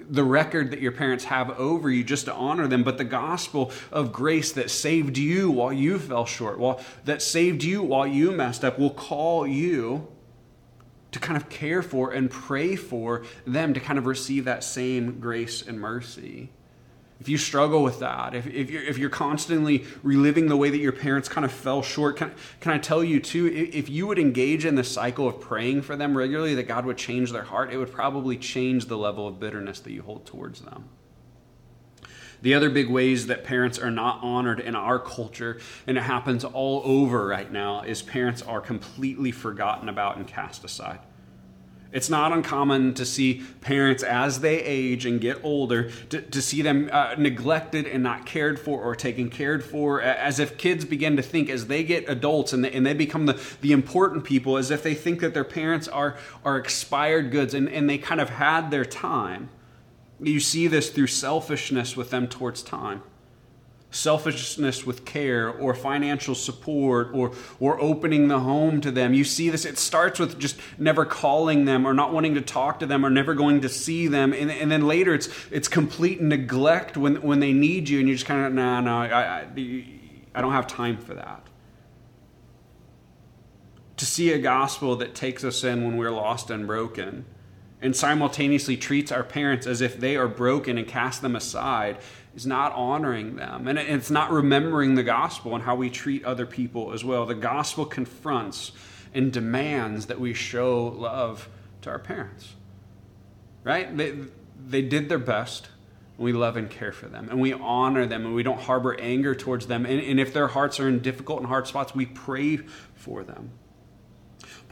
the 0.09 0.25
record 0.25 0.71
that 0.71 0.81
your 0.81 0.93
parents 0.93 1.25
have 1.25 1.51
over 1.59 1.91
you 1.91 2.03
just 2.03 2.25
to 2.25 2.33
honor 2.33 2.67
them, 2.67 2.83
but 2.83 2.97
the 2.97 3.05
gospel 3.05 3.71
of 3.93 4.11
grace 4.11 4.53
that 4.53 4.71
saved 4.71 5.19
you 5.19 5.51
while 5.51 5.71
you 5.71 5.99
fell 5.99 6.25
short, 6.25 6.59
while 6.59 6.81
that 7.05 7.21
saved 7.21 7.63
you 7.63 7.83
while 7.83 8.07
you 8.07 8.33
messed 8.33 8.65
up, 8.65 8.79
will 8.79 8.89
call 8.89 9.47
you 9.47 10.09
to 11.13 11.19
kind 11.19 11.37
of 11.37 11.51
care 11.51 11.83
for 11.83 12.11
and 12.11 12.31
pray 12.31 12.77
for 12.77 13.23
them 13.47 13.75
to 13.75 13.81
kind 13.81 13.99
of 13.99 14.07
receive 14.07 14.47
that 14.47 14.65
same 14.65 15.21
grace 15.21 15.61
and 15.61 15.79
mercy 15.79 16.49
if 17.21 17.29
you 17.29 17.39
struggle 17.39 17.83
with 17.83 18.01
that, 18.01 18.35
if, 18.35 18.47
if, 18.47 18.71
you're, 18.71 18.83
if 18.83 18.99
you're 18.99 19.11
constantly 19.11 19.85
reliving 20.03 20.49
the 20.49 20.57
way 20.57 20.71
that 20.71 20.79
your 20.79 20.93
parents 20.93 21.29
kind 21.29 21.45
of 21.45 21.53
fell 21.53 21.81
short, 21.81 22.17
can, 22.17 22.33
can 22.61 22.73
I 22.73 22.79
tell 22.79 23.05
you 23.05 23.21
too, 23.21 23.47
if 23.47 23.89
you 23.89 24.07
would 24.07 24.19
engage 24.19 24.65
in 24.65 24.75
the 24.75 24.85
cycle 24.85 25.29
of 25.29 25.41
praying 25.41 25.83
for 25.83 25.97
them 25.97 26.17
regularly, 26.17 26.55
that 26.57 26.65
God 26.65 26.85
would 26.87 26.99
change 26.99 27.31
their 27.31 27.45
heart, 27.45 27.73
it 27.73 27.79
would 27.79 27.93
probably 27.93 28.37
change 28.37 28.87
the 28.87 28.99
level 28.99 29.29
of 29.29 29.39
bitterness 29.39 29.81
that 29.81 29.93
you 29.93 30.03
hold 30.03 30.27
towards 30.27 30.61
them. 30.61 30.89
The 32.43 32.53
other 32.53 32.69
big 32.69 32.91
ways 32.91 33.29
that 33.29 33.45
parents 33.45 33.79
are 33.79 33.91
not 33.91 34.23
honored 34.23 34.61
in 34.61 34.75
our 34.75 34.99
culture, 34.99 35.61
and 35.87 35.97
it 35.97 36.03
happens 36.03 36.45
all 36.45 36.83
over 36.85 37.27
right 37.27 37.51
now, 37.51 37.83
is 37.83 38.03
parents 38.03 38.43
are 38.43 38.61
completely 38.61 39.31
forgotten 39.31 39.89
about 39.89 40.19
and 40.19 40.27
cast 40.27 40.63
aside. 40.65 40.99
It's 41.95 42.11
not 42.11 42.33
uncommon 42.33 42.95
to 42.95 43.07
see 43.07 43.45
parents 43.61 44.03
as 44.03 44.41
they 44.41 44.61
age 44.61 45.07
and 45.07 45.21
get 45.21 45.39
older, 45.45 45.93
to, 46.11 46.21
to 46.21 46.43
see 46.43 46.61
them 46.61 46.91
uh, 46.93 47.15
neglected 47.17 47.87
and 47.87 48.03
not 48.03 48.27
cared 48.27 48.59
for 48.59 48.83
or 48.83 48.97
taken 48.97 49.31
cared 49.31 49.63
for, 49.63 50.03
as 50.03 50.41
if 50.41 50.59
kids 50.59 50.85
begin 50.85 51.17
to 51.17 51.23
think 51.23 51.49
as 51.49 51.69
they 51.69 51.85
get 51.85 52.09
adults 52.09 52.53
and 52.53 52.65
they, 52.65 52.73
and 52.73 52.85
they 52.85 52.95
become 52.95 53.27
the, 53.27 53.41
the 53.61 53.71
important 53.71 54.25
people, 54.25 54.57
as 54.57 54.73
if 54.73 54.83
they 54.83 54.95
think 54.95 55.21
that 55.21 55.35
their 55.35 55.45
parents 55.45 55.87
are, 55.87 56.17
are 56.45 56.59
expired 56.59 57.31
goods 57.31 57.55
and, 57.55 57.69
and 57.69 57.89
they 57.89 57.97
kind 57.97 58.21
of 58.21 58.29
had 58.29 58.73
their 58.73 58.85
time. 58.85 59.49
You 60.19 60.41
see 60.41 60.67
this 60.67 60.91
through 60.91 61.07
selfishness 61.07 61.97
with 61.97 62.11
them 62.11 62.27
towards 62.27 62.65
time 62.65 63.03
selfishness 63.95 64.85
with 64.85 65.05
care 65.05 65.49
or 65.49 65.75
financial 65.75 66.35
support 66.35 67.11
or, 67.13 67.33
or 67.61 67.81
opening 67.81 68.29
the 68.29 68.41
home 68.41 68.81
to 68.81 68.91
them. 68.91 69.15
You 69.15 69.25
see 69.25 69.51
this, 69.51 69.65
it 69.65 69.79
starts 69.79 70.19
with 70.19 70.39
just 70.39 70.59
never 70.79 71.05
calling 71.05 71.65
them 71.65 71.87
or 71.87 71.95
not 71.95 72.13
wanting 72.13 72.35
to 72.35 72.41
talk 72.41 72.81
to 72.81 72.87
them 72.87 73.05
or 73.07 73.11
never 73.11 73.35
going 73.35 73.61
to 73.61 73.69
see 73.69 74.09
them. 74.09 74.33
And, 74.33 74.51
and 74.51 74.71
then 74.71 74.87
later 74.87 75.15
it's, 75.15 75.29
it's 75.51 75.69
complete 75.69 76.21
neglect 76.21 76.97
when, 76.97 77.17
when 77.23 77.41
they 77.41 77.53
need 77.53 77.89
you 77.89 78.01
and 78.01 78.09
you're 78.09 78.17
just 78.17 78.27
kind 78.27 78.47
of, 78.47 78.53
nah, 78.53 78.81
no, 78.81 78.99
I, 78.99 79.41
I, 79.41 79.85
I 80.35 80.41
don't 80.41 80.53
have 80.53 80.67
time 80.67 80.99
for 80.99 81.15
that. 81.15 81.47
To 83.99 84.07
see 84.07 84.33
a 84.33 84.39
gospel 84.39 84.97
that 84.97 85.15
takes 85.15 85.45
us 85.45 85.63
in 85.63 85.85
when 85.85 85.97
we're 85.97 86.11
lost 86.11 86.51
and 86.51 86.67
broken 86.67 87.27
and 87.85 87.95
simultaneously 87.95 88.79
treats 88.79 89.13
our 89.13 89.23
parents 89.23 89.67
as 89.67 89.83
if 89.83 90.01
they 90.01 90.17
are 90.17 90.27
broken 90.27 90.79
and 90.79 90.89
cast 90.89 91.21
them 91.21 91.37
aside 91.37 91.99
is 92.35 92.47
not 92.47 92.73
honoring 92.73 93.37
them. 93.37 93.69
And 93.69 93.79
it's 93.79 94.11
not 94.11 94.33
remembering 94.33 94.95
the 94.95 95.03
gospel 95.03 95.55
and 95.55 95.63
how 95.63 95.77
we 95.77 95.91
treat 95.91 96.25
other 96.25 96.47
people 96.47 96.93
as 96.93 97.05
well. 97.05 97.27
The 97.27 97.35
gospel 97.35 97.85
confronts 97.85 98.73
and 99.13 99.31
demands 99.31 100.07
that 100.07 100.19
we 100.19 100.33
show 100.33 100.87
love 100.87 101.49
to 101.83 101.91
our 101.91 101.99
parents. 101.99 102.55
Right? 103.63 103.95
They, 103.95 104.17
they 104.67 104.83
did 104.83 105.11
their 105.11 105.19
best. 105.19 105.69
And 106.17 106.25
we 106.25 106.33
love 106.33 106.57
and 106.57 106.71
care 106.71 106.93
for 106.93 107.07
them. 107.07 107.29
And 107.31 107.39
we 107.39 107.53
honor 107.53 108.07
them. 108.07 108.25
And 108.25 108.35
we 108.35 108.43
don't 108.43 108.61
harbor 108.61 108.99
anger 108.99 109.35
towards 109.35 109.67
them. 109.67 109.85
And, 109.85 110.01
and 110.01 110.19
if 110.19 110.33
their 110.33 110.49
hearts 110.49 110.81
are 110.81 110.89
in 110.89 111.01
difficult 111.01 111.41
and 111.41 111.49
hard 111.49 111.67
spots, 111.67 111.95
we 111.95 112.07
pray 112.07 112.57
for 112.95 113.23
them. 113.23 113.51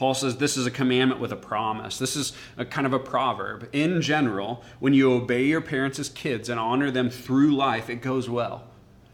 Paul 0.02 0.14
says 0.14 0.38
this 0.38 0.56
is 0.56 0.66
a 0.66 0.70
commandment 0.72 1.20
with 1.20 1.30
a 1.30 1.36
promise. 1.36 1.96
This 1.96 2.16
is 2.16 2.32
a 2.56 2.64
kind 2.64 2.88
of 2.88 2.92
a 2.92 2.98
proverb. 2.98 3.68
In 3.72 4.02
general, 4.02 4.64
when 4.80 4.94
you 4.94 5.12
obey 5.12 5.44
your 5.44 5.60
parents 5.60 6.00
as 6.00 6.08
kids 6.08 6.48
and 6.48 6.58
honor 6.58 6.90
them 6.90 7.08
through 7.08 7.54
life, 7.54 7.88
it 7.88 8.02
goes 8.02 8.28
well. 8.28 8.64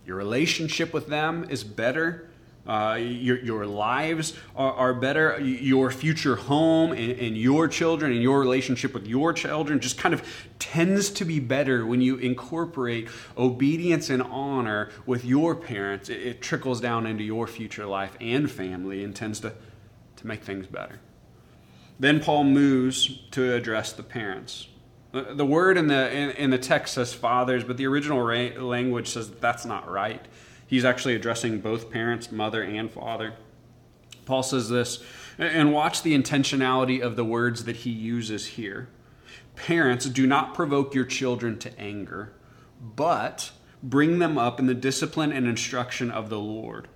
Your 0.07 0.17
relationship 0.17 0.95
with 0.95 1.09
them 1.09 1.47
is 1.51 1.63
better. 1.63 2.31
Uh, 2.67 2.97
your, 2.99 3.39
your 3.41 3.67
lives 3.67 4.33
are, 4.57 4.73
are, 4.73 4.95
better. 4.95 5.39
Your 5.41 5.91
future 5.91 6.37
home 6.37 6.93
and, 6.93 7.13
and 7.13 7.37
your 7.37 7.69
children 7.69 8.11
and 8.11 8.23
your 8.23 8.41
relationship 8.41 8.95
with 8.95 9.07
your 9.07 9.35
children 9.35 9.81
just 9.81 9.99
kind 9.99 10.15
of 10.15 10.23
tends 10.59 11.11
to 11.11 11.27
be 11.27 11.39
better 11.39 11.85
when 11.85 12.01
you 12.01 12.17
incorporate 12.17 13.09
obedience 13.37 14.09
and 14.09 14.23
honor 14.23 14.89
with 15.05 15.23
your 15.23 15.55
parents. 15.55 16.09
It, 16.09 16.23
it 16.23 16.41
trickles 16.41 16.81
down 16.81 17.07
into 17.07 17.25
your 17.25 17.47
future 17.47 17.85
life 17.85 18.17
and 18.23 18.51
family 18.51 19.05
and 19.05 19.15
tends 19.15 19.41
to 19.41 19.53
to 20.19 20.27
make 20.27 20.45
things 20.45 20.67
better. 20.67 21.01
Then 21.99 22.21
Paul 22.21 22.45
moves 22.45 23.21
to 23.33 23.55
address 23.55 23.93
the 23.93 24.03
parents. 24.03 24.69
The 25.13 25.47
word 25.47 25.79
in 25.79 25.89
the, 25.89 26.13
in, 26.13 26.31
in 26.31 26.51
the 26.51 26.59
text 26.59 26.95
says 26.95 27.15
fathers, 27.15 27.65
but 27.65 27.77
the 27.77 27.87
original 27.87 28.21
ra- 28.21 28.61
language 28.63 29.09
says 29.09 29.31
that 29.31 29.41
that's 29.41 29.65
not 29.65 29.91
right. 29.91 30.25
He's 30.67 30.85
actually 30.85 31.15
addressing 31.15 31.61
both 31.61 31.91
parents, 31.91 32.31
mother 32.31 32.63
and 32.63 32.91
father. 32.91 33.35
Paul 34.27 34.43
says 34.43 34.69
this, 34.69 35.03
and 35.39 35.73
watch 35.73 36.03
the 36.03 36.17
intentionality 36.17 37.01
of 37.01 37.17
the 37.17 37.25
words 37.25 37.65
that 37.65 37.77
he 37.77 37.91
uses 37.91 38.47
here. 38.47 38.89
Parents, 39.57 40.05
do 40.07 40.27
not 40.27 40.55
provoke 40.55 40.95
your 40.95 41.07
children 41.07 41.59
to 41.61 41.81
anger, 41.81 42.33
but 42.81 43.51
bring 43.83 44.19
them 44.19 44.37
up 44.37 44.61
in 44.61 44.67
the 44.67 44.75
discipline 44.75 45.33
and 45.33 45.47
instruction 45.47 46.11
of 46.11 46.29
the 46.29 46.39
Lord. 46.39 46.89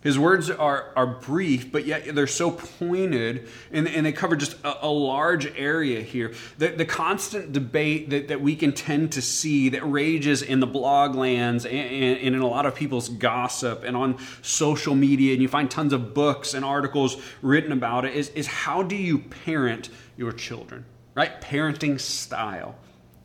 His 0.00 0.16
words 0.16 0.48
are, 0.48 0.92
are 0.94 1.06
brief, 1.06 1.72
but 1.72 1.84
yet 1.84 2.14
they're 2.14 2.28
so 2.28 2.52
pointed, 2.52 3.48
and, 3.72 3.88
and 3.88 4.06
they 4.06 4.12
cover 4.12 4.36
just 4.36 4.54
a, 4.64 4.86
a 4.86 4.88
large 4.88 5.46
area 5.58 6.02
here. 6.02 6.34
The, 6.56 6.68
the 6.68 6.84
constant 6.84 7.52
debate 7.52 8.10
that, 8.10 8.28
that 8.28 8.40
we 8.40 8.54
can 8.54 8.72
tend 8.72 9.10
to 9.12 9.22
see 9.22 9.70
that 9.70 9.82
rages 9.82 10.40
in 10.40 10.60
the 10.60 10.68
blog 10.68 11.16
lands 11.16 11.66
and, 11.66 11.74
and, 11.74 12.18
and 12.20 12.36
in 12.36 12.40
a 12.40 12.46
lot 12.46 12.64
of 12.64 12.76
people's 12.76 13.08
gossip 13.08 13.82
and 13.82 13.96
on 13.96 14.18
social 14.40 14.94
media, 14.94 15.32
and 15.32 15.42
you 15.42 15.48
find 15.48 15.68
tons 15.68 15.92
of 15.92 16.14
books 16.14 16.54
and 16.54 16.64
articles 16.64 17.20
written 17.42 17.72
about 17.72 18.04
it, 18.04 18.14
is, 18.14 18.28
is 18.30 18.46
how 18.46 18.84
do 18.84 18.94
you 18.94 19.18
parent 19.18 19.88
your 20.16 20.30
children, 20.30 20.84
right? 21.16 21.40
Parenting 21.40 22.00
style. 22.00 22.76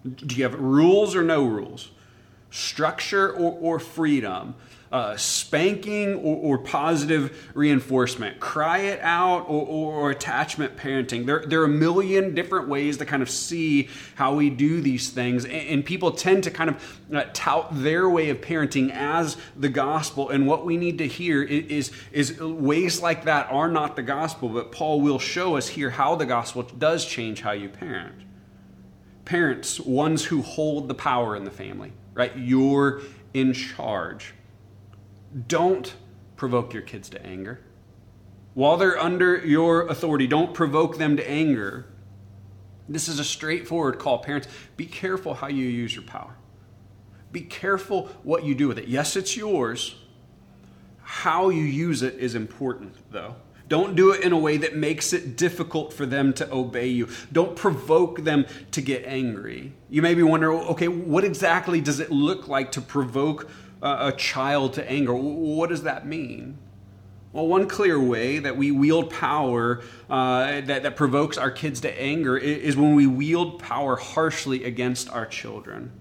Do 0.04 0.36
you 0.36 0.44
have 0.44 0.60
rules 0.60 1.16
or 1.16 1.22
no 1.22 1.46
rules? 1.46 1.92
Structure 2.50 3.32
or, 3.32 3.58
or 3.62 3.80
freedom? 3.80 4.56
Uh, 4.94 5.18
spanking 5.18 6.14
or, 6.18 6.38
or, 6.38 6.58
positive 6.60 7.50
reinforcement, 7.56 8.40
cry 8.40 8.78
it 8.78 9.00
out 9.02 9.40
or, 9.50 9.66
or, 9.66 9.94
or, 9.94 10.12
attachment 10.12 10.78
parenting. 10.78 11.26
There, 11.26 11.44
there 11.48 11.62
are 11.62 11.66
a 11.66 11.68
million 11.68 12.36
different 12.36 12.68
ways 12.68 12.98
to 12.98 13.06
kind 13.06 13.24
of 13.24 13.30
see 13.30 13.90
how 14.14 14.36
we 14.36 14.52
do 14.52 14.82
these 14.82 15.10
things. 15.10 15.46
And, 15.46 15.54
and 15.54 15.86
people 15.86 16.12
tend 16.12 16.44
to 16.44 16.52
kind 16.52 16.70
of 16.70 17.00
uh, 17.12 17.24
tout 17.34 17.70
their 17.72 18.08
way 18.08 18.30
of 18.30 18.42
parenting 18.42 18.92
as 18.92 19.36
the 19.58 19.68
gospel. 19.68 20.30
And 20.30 20.46
what 20.46 20.64
we 20.64 20.78
need 20.78 21.00
to 21.00 21.08
hear 21.08 21.42
is, 21.42 21.92
is 22.12 22.40
ways 22.40 23.02
like 23.02 23.26
that 23.26 23.52
are 23.52 23.70
not 23.70 23.96
the 23.96 24.04
gospel, 24.04 24.48
but 24.48 24.72
Paul 24.72 25.02
will 25.02 25.18
show 25.18 25.58
us 25.58 25.70
here 25.70 25.90
how 25.90 26.14
the 26.14 26.28
gospel 26.28 26.62
does 26.62 27.04
change 27.04 27.42
how 27.42 27.54
you 27.54 27.68
parent. 27.68 28.14
Parents, 29.26 29.80
ones 29.80 30.26
who 30.26 30.44
hold 30.44 30.88
the 30.88 30.94
power 30.94 31.36
in 31.36 31.46
the 31.46 31.52
family, 31.52 31.94
right? 32.14 32.38
You're 32.38 33.02
in 33.34 33.54
charge 33.54 34.36
don't 35.48 35.94
provoke 36.36 36.74
your 36.74 36.84
kids 36.84 37.10
to 37.10 37.26
anger. 37.26 37.60
While 38.54 38.78
they're 38.78 39.00
under 39.00 39.38
your 39.46 39.88
authority, 39.88 40.28
don't 40.28 40.54
provoke 40.54 40.98
them 40.98 41.18
to 41.18 41.30
anger. 41.30 41.88
This 42.90 43.08
is 43.08 43.20
a 43.20 43.24
straightforward 43.24 43.98
call. 44.00 44.20
Parents, 44.20 44.48
be 44.78 44.86
careful 44.86 45.34
how 45.36 45.48
you 45.48 45.66
use 45.66 45.96
your 45.96 46.04
power. 46.04 46.36
Be 47.32 47.42
careful 47.42 48.10
what 48.24 48.44
you 48.44 48.54
do 48.56 48.68
with 48.68 48.78
it. 48.78 48.88
Yes, 48.88 49.16
it's 49.16 49.36
yours. 49.38 49.96
how 51.04 51.50
you 51.50 51.64
use 51.64 52.02
it 52.02 52.16
is 52.16 52.36
important, 52.36 52.96
though. 53.12 53.36
Don't 53.68 53.96
do 53.96 54.12
it 54.12 54.22
in 54.22 54.32
a 54.34 54.38
way 54.38 54.58
that 54.58 54.76
makes 54.76 55.14
it 55.14 55.38
difficult 55.38 55.94
for 55.94 56.06
them 56.06 56.34
to 56.34 56.52
obey 56.54 56.88
you. 56.88 57.08
Don't 57.32 57.56
provoke 57.56 58.24
them 58.24 58.46
to 58.72 58.82
get 58.82 59.06
angry. 59.06 59.74
You 59.90 60.02
may 60.02 60.16
be 60.16 60.24
wondering 60.24 60.60
okay, 60.60 60.88
what 60.88 61.24
exactly 61.24 61.82
does 61.82 62.00
it 62.00 62.12
look 62.12 62.48
like 62.48 62.72
to 62.74 62.82
provoke 62.82 63.50
a 63.84 64.14
child 64.14 64.74
to 64.74 64.90
anger? 64.90 65.14
What 65.14 65.70
does 65.70 65.84
that 65.84 66.08
mean? 66.08 66.58
Well, 67.34 67.48
one 67.48 67.68
clear 67.68 68.00
way 68.00 68.40
that 68.40 68.58
we 68.58 68.72
wield 68.72 69.10
power 69.10 69.82
uh, 70.10 70.62
that, 70.62 70.84
that 70.84 70.96
provokes 70.96 71.38
our 71.38 71.52
kids 71.52 71.82
to 71.82 72.02
anger 72.02 72.38
is 72.38 72.78
when 72.78 72.96
we 72.96 73.08
wield 73.08 73.60
power 73.60 73.96
harshly 73.96 74.64
against 74.64 75.10
our 75.10 75.26
children. 75.26 75.92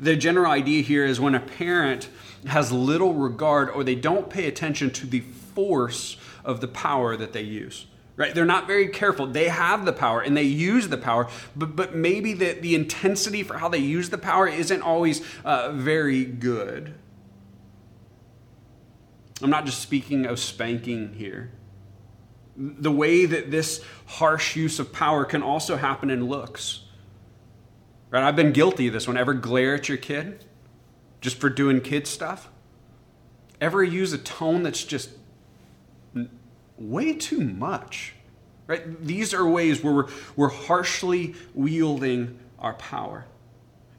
The 0.00 0.16
general 0.16 0.50
idea 0.50 0.82
here 0.82 1.04
is 1.04 1.20
when 1.20 1.34
a 1.34 1.40
parent 1.40 2.08
has 2.46 2.72
little 2.72 3.14
regard 3.14 3.70
or 3.70 3.84
they 3.84 3.94
don't 3.94 4.30
pay 4.30 4.46
attention 4.46 4.90
to 4.92 5.06
the 5.06 5.20
force 5.20 6.16
of 6.44 6.60
the 6.60 6.68
power 6.68 7.16
that 7.16 7.32
they 7.32 7.42
use 7.42 7.86
right? 8.16 8.34
They're 8.34 8.44
not 8.44 8.66
very 8.66 8.88
careful. 8.88 9.26
They 9.26 9.48
have 9.48 9.84
the 9.84 9.92
power 9.92 10.20
and 10.20 10.36
they 10.36 10.42
use 10.42 10.88
the 10.88 10.98
power 10.98 11.28
but, 11.54 11.76
but 11.76 11.94
maybe 11.94 12.32
the, 12.32 12.52
the 12.52 12.74
intensity 12.74 13.42
for 13.42 13.58
how 13.58 13.68
they 13.68 13.78
use 13.78 14.10
the 14.10 14.18
power 14.18 14.48
isn't 14.48 14.82
always 14.82 15.22
uh, 15.44 15.72
very 15.72 16.24
good. 16.24 16.94
I'm 19.42 19.50
not 19.50 19.66
just 19.66 19.80
speaking 19.80 20.26
of 20.26 20.38
spanking 20.38 21.14
here. 21.14 21.52
The 22.56 22.90
way 22.90 23.26
that 23.26 23.50
this 23.50 23.84
harsh 24.06 24.56
use 24.56 24.78
of 24.78 24.92
power 24.92 25.26
can 25.26 25.42
also 25.42 25.76
happen 25.76 26.08
in 26.08 26.26
looks. 26.26 26.80
Right? 28.10 28.22
I've 28.22 28.36
been 28.36 28.52
guilty 28.52 28.86
of 28.86 28.94
this. 28.94 29.06
One 29.06 29.18
ever 29.18 29.34
glare 29.34 29.74
at 29.74 29.90
your 29.90 29.98
kid 29.98 30.44
just 31.20 31.38
for 31.38 31.50
doing 31.50 31.80
kid 31.80 32.06
stuff 32.06 32.48
ever 33.60 33.82
use 33.82 34.12
a 34.12 34.18
tone 34.18 34.62
that's 34.62 34.84
just 34.84 35.10
way 36.78 37.14
too 37.14 37.40
much. 37.40 38.14
Right? 38.66 39.04
These 39.04 39.32
are 39.32 39.46
ways 39.46 39.82
where 39.82 39.92
we're, 39.92 40.08
we're 40.34 40.48
harshly 40.48 41.34
wielding 41.54 42.38
our 42.58 42.74
power. 42.74 43.26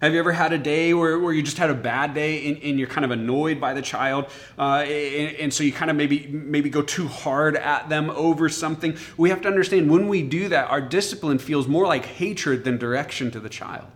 Have 0.02 0.14
you 0.14 0.20
ever 0.20 0.34
had 0.34 0.54
a 0.54 0.60
day 0.60 0.94
where, 0.94 1.18
where 1.18 1.34
you 1.34 1.42
just 1.42 1.58
had 1.58 1.72
a 1.72 1.74
bad 1.76 2.14
day 2.14 2.48
and, 2.48 2.62
and 2.62 2.78
you're 2.78 2.88
kind 2.88 3.04
of 3.04 3.10
annoyed 3.10 3.60
by 3.60 3.74
the 3.74 3.82
child, 3.82 4.26
uh, 4.60 4.84
and, 4.86 5.36
and, 5.38 5.54
so 5.54 5.64
you 5.64 5.72
kind 5.72 5.90
of 5.90 5.98
maybe 5.98 6.28
maybe 6.28 6.70
go 6.70 6.84
too 6.84 7.08
hard 7.08 7.56
at 7.56 7.90
them 7.90 8.12
over 8.12 8.48
something? 8.48 8.96
We 9.18 9.30
have 9.30 9.42
to 9.42 9.48
understand 9.48 9.90
when 9.90 10.08
we 10.08 10.22
do 10.22 10.50
that, 10.50 10.70
our 10.70 10.82
discipline 10.82 11.40
feels 11.40 11.68
more 11.68 11.88
like 11.88 12.06
hatred 12.06 12.64
than 12.64 12.78
direction 12.78 13.32
to 13.32 13.40
the 13.40 13.50
child, 13.50 13.90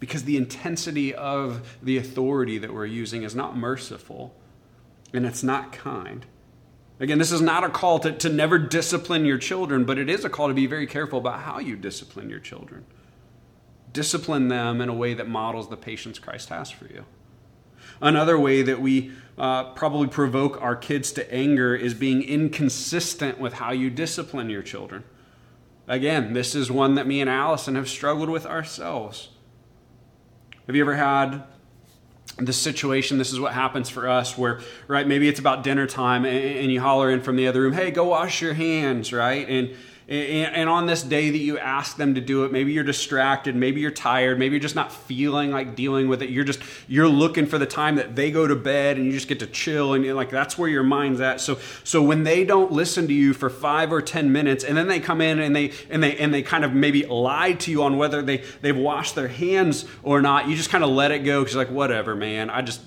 because 0.00 0.24
the 0.24 0.38
intensity 0.38 1.14
of 1.14 1.76
the 1.82 1.98
authority 1.98 2.56
that 2.56 2.72
we're 2.72 2.86
using 2.86 3.22
is 3.22 3.34
not 3.34 3.54
merciful, 3.58 4.34
and 5.12 5.26
it's 5.26 5.42
not 5.42 5.72
kind. 5.72 6.24
Again, 7.00 7.18
this 7.18 7.32
is 7.32 7.40
not 7.40 7.64
a 7.64 7.68
call 7.68 7.98
to, 8.00 8.12
to 8.12 8.28
never 8.28 8.58
discipline 8.58 9.24
your 9.24 9.38
children, 9.38 9.84
but 9.84 9.98
it 9.98 10.08
is 10.08 10.24
a 10.24 10.30
call 10.30 10.48
to 10.48 10.54
be 10.54 10.66
very 10.66 10.86
careful 10.86 11.18
about 11.18 11.40
how 11.40 11.58
you 11.58 11.76
discipline 11.76 12.30
your 12.30 12.38
children. 12.38 12.84
Discipline 13.92 14.48
them 14.48 14.80
in 14.80 14.88
a 14.88 14.94
way 14.94 15.14
that 15.14 15.28
models 15.28 15.68
the 15.68 15.76
patience 15.76 16.18
Christ 16.18 16.50
has 16.50 16.70
for 16.70 16.86
you. 16.86 17.04
Another 18.00 18.38
way 18.38 18.62
that 18.62 18.80
we 18.80 19.12
uh, 19.36 19.72
probably 19.72 20.06
provoke 20.06 20.60
our 20.62 20.76
kids 20.76 21.12
to 21.12 21.34
anger 21.34 21.74
is 21.74 21.94
being 21.94 22.22
inconsistent 22.22 23.38
with 23.38 23.54
how 23.54 23.72
you 23.72 23.90
discipline 23.90 24.50
your 24.50 24.62
children. 24.62 25.04
Again, 25.86 26.32
this 26.32 26.54
is 26.54 26.70
one 26.70 26.94
that 26.94 27.06
me 27.06 27.20
and 27.20 27.28
Allison 27.28 27.74
have 27.74 27.88
struggled 27.88 28.30
with 28.30 28.46
ourselves. 28.46 29.30
Have 30.66 30.74
you 30.74 30.82
ever 30.82 30.94
had 30.94 31.44
this 32.38 32.60
situation 32.60 33.18
this 33.18 33.32
is 33.32 33.38
what 33.38 33.52
happens 33.52 33.88
for 33.88 34.08
us 34.08 34.36
where 34.36 34.60
right 34.88 35.06
maybe 35.06 35.28
it's 35.28 35.38
about 35.38 35.62
dinner 35.62 35.86
time 35.86 36.24
and, 36.24 36.36
and, 36.36 36.72
you 36.72 36.80
holler 36.80 37.10
in 37.10 37.20
from 37.20 37.36
the 37.36 37.46
other 37.46 37.60
room 37.62 37.72
hey 37.72 37.90
go 37.90 38.04
wash 38.04 38.42
your 38.42 38.54
hands 38.54 39.12
right? 39.12 39.48
And 39.48 39.74
and 40.06 40.68
on 40.68 40.84
this 40.86 41.02
day 41.02 41.30
that 41.30 41.38
you 41.38 41.58
ask 41.58 41.96
them 41.96 42.14
to 42.14 42.20
do 42.20 42.44
it, 42.44 42.52
maybe 42.52 42.72
you're 42.72 42.84
distracted, 42.84 43.56
maybe 43.56 43.80
you're 43.80 43.90
tired, 43.90 44.38
maybe 44.38 44.52
you're 44.54 44.60
just 44.60 44.74
not 44.74 44.92
feeling 44.92 45.50
like 45.50 45.74
dealing 45.74 46.08
with 46.08 46.22
it. 46.22 46.28
You're 46.28 46.44
just 46.44 46.60
you're 46.88 47.08
looking 47.08 47.46
for 47.46 47.56
the 47.56 47.64
time 47.64 47.96
that 47.96 48.14
they 48.14 48.30
go 48.30 48.46
to 48.46 48.54
bed 48.54 48.98
and 48.98 49.06
you 49.06 49.12
just 49.12 49.28
get 49.28 49.38
to 49.38 49.46
chill 49.46 49.94
and 49.94 50.04
like 50.14 50.28
that's 50.28 50.58
where 50.58 50.68
your 50.68 50.82
mind's 50.82 51.20
at. 51.20 51.40
So 51.40 51.58
so 51.84 52.02
when 52.02 52.22
they 52.22 52.44
don't 52.44 52.70
listen 52.70 53.06
to 53.08 53.14
you 53.14 53.32
for 53.32 53.48
5 53.48 53.92
or 53.92 54.02
10 54.02 54.30
minutes 54.30 54.62
and 54.62 54.76
then 54.76 54.88
they 54.88 55.00
come 55.00 55.22
in 55.22 55.38
and 55.38 55.56
they 55.56 55.72
and 55.88 56.02
they 56.02 56.16
and 56.18 56.34
they 56.34 56.42
kind 56.42 56.66
of 56.66 56.74
maybe 56.74 57.06
lie 57.06 57.52
to 57.52 57.70
you 57.70 57.82
on 57.82 57.96
whether 57.96 58.20
they 58.20 58.44
they've 58.60 58.76
washed 58.76 59.14
their 59.14 59.28
hands 59.28 59.86
or 60.02 60.20
not, 60.20 60.48
you 60.48 60.54
just 60.54 60.68
kind 60.68 60.84
of 60.84 60.90
let 60.90 61.12
it 61.12 61.20
go 61.20 61.42
cuz 61.44 61.56
like 61.56 61.70
whatever, 61.70 62.14
man. 62.14 62.50
I 62.50 62.60
just 62.60 62.82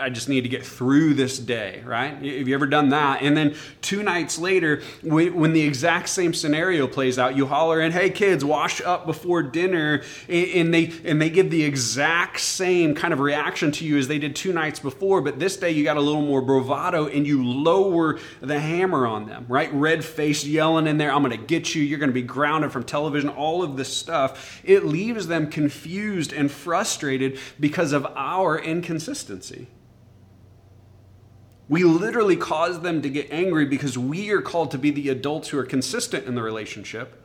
I 0.00 0.08
just 0.08 0.28
need 0.28 0.42
to 0.42 0.48
get 0.48 0.64
through 0.64 1.14
this 1.14 1.38
day, 1.38 1.82
right? 1.84 2.14
Have 2.14 2.24
you 2.24 2.54
ever 2.54 2.66
done 2.66 2.88
that? 2.88 3.22
And 3.22 3.36
then 3.36 3.54
two 3.82 4.02
nights 4.02 4.38
later, 4.38 4.82
when 5.02 5.52
the 5.52 5.62
exact 5.62 6.08
same 6.08 6.32
scenario 6.32 6.86
plays 6.86 7.18
out, 7.18 7.36
you 7.36 7.46
holler 7.46 7.80
in, 7.80 7.92
"Hey 7.92 8.10
kids, 8.10 8.44
wash 8.44 8.80
up 8.80 9.06
before 9.06 9.42
dinner," 9.42 10.02
and 10.28 10.72
they 10.72 10.92
and 11.04 11.20
they 11.20 11.30
give 11.30 11.50
the 11.50 11.64
exact 11.64 12.40
same 12.40 12.94
kind 12.94 13.12
of 13.12 13.20
reaction 13.20 13.70
to 13.72 13.84
you 13.84 13.98
as 13.98 14.08
they 14.08 14.18
did 14.18 14.34
two 14.34 14.52
nights 14.52 14.80
before. 14.80 15.20
But 15.20 15.38
this 15.38 15.56
day, 15.56 15.70
you 15.70 15.84
got 15.84 15.96
a 15.96 16.00
little 16.00 16.22
more 16.22 16.40
bravado, 16.40 17.06
and 17.06 17.26
you 17.26 17.44
lower 17.44 18.18
the 18.40 18.58
hammer 18.58 19.06
on 19.06 19.26
them, 19.26 19.44
right? 19.48 19.70
Red 19.72 20.04
face, 20.04 20.44
yelling 20.44 20.86
in 20.86 20.98
there, 20.98 21.12
"I'm 21.12 21.22
going 21.22 21.38
to 21.38 21.46
get 21.46 21.74
you! 21.74 21.82
You're 21.82 21.98
going 21.98 22.10
to 22.10 22.14
be 22.14 22.22
grounded 22.22 22.72
from 22.72 22.84
television!" 22.84 23.28
All 23.28 23.62
of 23.62 23.76
this 23.76 23.92
stuff. 23.92 24.60
It 24.64 24.86
leaves 24.86 25.26
them 25.26 25.48
confused 25.48 26.32
and 26.32 26.50
frustrated 26.50 27.38
because 27.58 27.92
of 27.92 28.06
our 28.16 28.58
inconsistency. 28.58 29.68
We 31.70 31.84
literally 31.84 32.36
cause 32.36 32.80
them 32.80 33.00
to 33.00 33.08
get 33.08 33.28
angry 33.30 33.64
because 33.64 33.96
we 33.96 34.30
are 34.30 34.42
called 34.42 34.72
to 34.72 34.78
be 34.78 34.90
the 34.90 35.08
adults 35.08 35.50
who 35.50 35.58
are 35.58 35.64
consistent 35.64 36.26
in 36.26 36.34
the 36.34 36.42
relationship, 36.42 37.22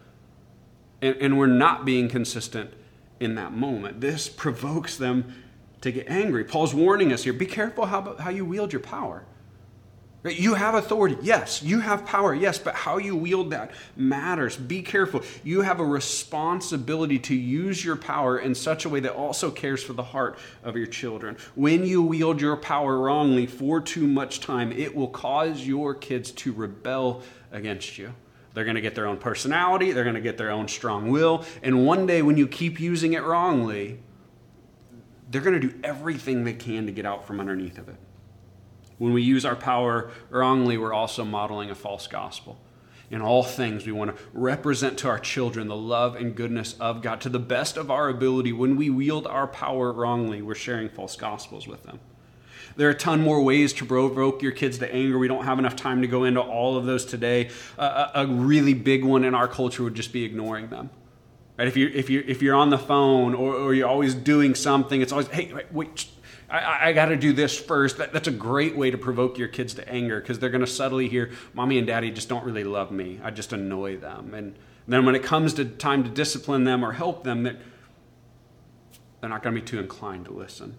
and, 1.02 1.16
and 1.16 1.40
we're 1.40 1.48
not 1.48 1.84
being 1.84 2.08
consistent 2.08 2.72
in 3.20 3.34
that 3.36 3.54
moment. 3.54 4.02
This 4.02 4.30
provokes 4.30 4.98
them 4.98 5.34
to 5.82 5.92
get 5.92 6.08
angry. 6.08 6.44
Paul's 6.44 6.76
warning 6.76 7.12
us 7.12 7.24
here 7.24 7.34
be 7.34 7.48
careful 7.48 7.88
how, 7.88 8.18
how 8.18 8.30
you 8.30 8.46
wield 8.46 8.72
your 8.72 8.82
power. 8.82 9.26
You 10.34 10.56
have 10.56 10.74
authority, 10.74 11.18
yes. 11.22 11.62
You 11.62 11.80
have 11.82 12.06
power, 12.06 12.34
yes, 12.34 12.58
but 12.58 12.74
how 12.74 12.98
you 12.98 13.16
wield 13.16 13.52
that 13.52 13.72
matters. 13.96 14.58
Be 14.58 14.82
careful. 14.82 15.22
You 15.44 15.62
have 15.62 15.80
a 15.80 15.86
responsibility 15.86 17.20
to 17.20 17.36
use 17.36 17.86
your 17.86 17.96
power 17.96 18.40
in 18.40 18.56
such 18.56 18.86
a 18.86 18.90
way 18.90 19.00
that 19.02 19.14
also 19.14 19.52
cares 19.52 19.84
for 19.84 19.94
the 19.94 20.04
heart 20.04 20.40
of 20.64 20.76
your 20.76 20.88
children. 20.88 21.38
When 21.54 21.86
you 21.86 22.02
wield 22.02 22.42
your 22.42 22.58
power 22.58 22.98
wrongly 22.98 23.46
for 23.46 23.80
too 23.80 24.08
much 24.08 24.40
time, 24.40 24.72
it 24.72 24.96
will 24.96 25.10
cause 25.10 25.66
your 25.66 25.94
kids 25.94 26.32
to 26.32 26.54
rebel 26.54 27.22
against 27.52 27.98
you. 27.98 28.14
They're 28.56 28.64
going 28.64 28.76
to 28.76 28.82
get 28.82 28.96
their 28.96 29.08
own 29.08 29.18
personality, 29.18 29.92
they're 29.92 30.06
going 30.06 30.16
to 30.16 30.22
get 30.22 30.38
their 30.38 30.50
own 30.50 30.70
strong 30.70 31.12
will, 31.12 31.44
and 31.62 31.86
one 31.86 32.08
day 32.08 32.22
when 32.22 32.38
you 32.38 32.48
keep 32.48 32.80
using 32.80 33.14
it 33.14 33.24
wrongly, 33.24 34.00
they're 35.30 35.42
going 35.42 35.60
to 35.60 35.68
do 35.68 35.78
everything 35.84 36.46
they 36.46 36.54
can 36.54 36.86
to 36.86 36.94
get 36.94 37.06
out 37.06 37.28
from 37.28 37.42
underneath 37.42 37.78
of 37.78 37.90
it. 37.90 37.98
When 38.98 39.14
we 39.14 39.22
use 39.22 39.46
our 39.46 39.56
power 39.56 40.12
wrongly, 40.30 40.78
we're 40.78 40.94
also 40.94 41.26
modeling 41.26 41.70
a 41.70 41.76
false 41.76 42.08
gospel. 42.08 42.58
In 43.12 43.22
all 43.22 43.44
things, 43.44 43.86
we 43.86 43.92
want 43.92 44.16
to 44.16 44.24
represent 44.34 44.98
to 45.00 45.10
our 45.10 45.20
children 45.20 45.68
the 45.68 45.76
love 45.76 46.16
and 46.16 46.36
goodness 46.36 46.76
of 46.80 47.02
God 47.02 47.22
to 47.22 47.30
the 47.30 47.40
best 47.40 47.78
of 47.78 47.92
our 47.92 48.10
ability. 48.10 48.52
When 48.52 48.78
we 48.78 48.90
wield 48.90 49.28
our 49.28 49.48
power 49.48 49.92
wrongly, 49.92 50.42
we're 50.42 50.56
sharing 50.56 50.90
false 50.90 51.16
gospels 51.16 51.68
with 51.68 51.84
them. 51.84 52.00
There 52.78 52.88
are 52.88 52.92
a 52.92 52.96
ton 52.96 53.22
more 53.22 53.42
ways 53.42 53.74
to 53.74 53.86
provoke 53.86 54.42
your 54.42 54.52
kids 54.52 54.80
to 54.80 54.94
anger. 54.94 55.18
We 55.18 55.28
don't 55.28 55.46
have 55.46 55.60
enough 55.60 55.76
time 55.76 56.02
to 56.02 56.08
go 56.08 56.24
into 56.24 56.42
all 56.42 56.78
of 56.78 56.86
those 56.86 57.06
today. 57.06 57.50
Uh, 57.78 58.10
a, 58.14 58.28
really 58.28 58.74
big 58.74 59.06
one 59.06 59.24
in 59.24 59.34
our 59.34 59.48
culture 59.48 59.84
would 59.84 59.96
just 59.96 60.12
be 60.12 60.24
ignoring 60.24 60.68
them. 60.70 60.90
Right? 61.58 61.68
If, 61.68 61.78
you, 61.78 61.90
if, 61.94 62.10
you, 62.10 62.24
if 62.28 62.42
you're 62.42 62.56
on 62.56 62.70
the 62.70 62.78
phone 62.78 63.34
or, 63.34 63.54
or 63.54 63.74
you're 63.74 63.88
always 63.88 64.14
doing 64.14 64.56
something, 64.56 65.00
it's 65.02 65.14
always, 65.14 65.28
hey, 65.28 65.54
wait, 65.72 66.08
I, 66.50 66.90
I 66.90 66.94
got 66.94 67.06
to 67.06 67.16
do 67.16 67.34
this 67.34 67.58
first. 67.60 67.98
That, 67.98 68.14
that's 68.14 68.28
a 68.28 68.32
great 68.32 68.76
way 68.76 68.92
to 68.92 68.98
provoke 68.98 69.38
your 69.38 69.48
kids 69.48 69.74
to 69.76 69.90
anger 69.90 70.20
because 70.20 70.40
they're 70.40 70.50
going 70.50 70.62
to 70.62 70.68
subtly 70.68 71.10
hear, 71.10 71.32
Mommy 71.54 71.78
and 71.78 71.88
Daddy 71.88 72.12
just 72.12 72.30
don't 72.30 72.46
really 72.46 72.64
love 72.64 72.92
me. 72.92 73.20
I 73.24 73.32
just 73.32 73.54
annoy 73.54 73.98
them. 73.98 74.34
And 74.34 74.56
then 74.88 75.06
when 75.06 75.16
it 75.16 75.24
comes 75.24 75.54
to 75.56 75.66
time 75.66 76.04
to 76.04 76.10
discipline 76.10 76.64
them 76.64 76.84
or 76.84 76.92
help 76.92 77.24
them, 77.24 77.44
that 77.44 77.58
they're 79.22 79.30
not 79.30 79.42
going 79.42 79.56
to 79.56 79.62
be 79.62 79.66
too 79.66 79.80
inclined 79.80 80.26
to 80.26 80.34
listen. 80.34 80.76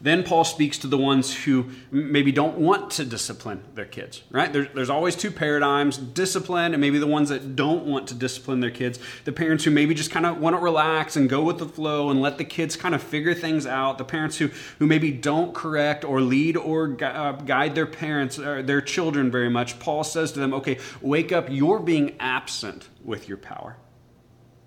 Then 0.00 0.22
Paul 0.22 0.44
speaks 0.44 0.78
to 0.78 0.86
the 0.86 0.96
ones 0.96 1.44
who 1.44 1.70
maybe 1.90 2.30
don't 2.30 2.58
want 2.58 2.90
to 2.92 3.04
discipline 3.04 3.64
their 3.74 3.84
kids, 3.84 4.22
right? 4.30 4.52
There's, 4.52 4.68
there's 4.72 4.90
always 4.90 5.16
two 5.16 5.30
paradigms 5.30 5.98
discipline, 5.98 6.72
and 6.72 6.80
maybe 6.80 6.98
the 6.98 7.06
ones 7.06 7.30
that 7.30 7.56
don't 7.56 7.84
want 7.84 8.06
to 8.08 8.14
discipline 8.14 8.60
their 8.60 8.70
kids. 8.70 9.00
The 9.24 9.32
parents 9.32 9.64
who 9.64 9.72
maybe 9.72 9.94
just 9.94 10.12
kind 10.12 10.24
of 10.24 10.38
want 10.38 10.54
to 10.54 10.60
relax 10.60 11.16
and 11.16 11.28
go 11.28 11.42
with 11.42 11.58
the 11.58 11.66
flow 11.66 12.10
and 12.10 12.22
let 12.22 12.38
the 12.38 12.44
kids 12.44 12.76
kind 12.76 12.94
of 12.94 13.02
figure 13.02 13.34
things 13.34 13.66
out. 13.66 13.98
The 13.98 14.04
parents 14.04 14.38
who, 14.38 14.50
who 14.78 14.86
maybe 14.86 15.10
don't 15.10 15.52
correct 15.52 16.04
or 16.04 16.20
lead 16.20 16.56
or 16.56 16.96
uh, 17.02 17.32
guide 17.32 17.74
their 17.74 17.86
parents 17.86 18.38
or 18.38 18.62
their 18.62 18.80
children 18.80 19.30
very 19.30 19.50
much. 19.50 19.80
Paul 19.80 20.04
says 20.04 20.30
to 20.32 20.38
them, 20.38 20.54
okay, 20.54 20.78
wake 21.00 21.32
up, 21.32 21.46
you're 21.50 21.80
being 21.80 22.14
absent 22.20 22.88
with 23.02 23.28
your 23.28 23.38
power. 23.38 23.76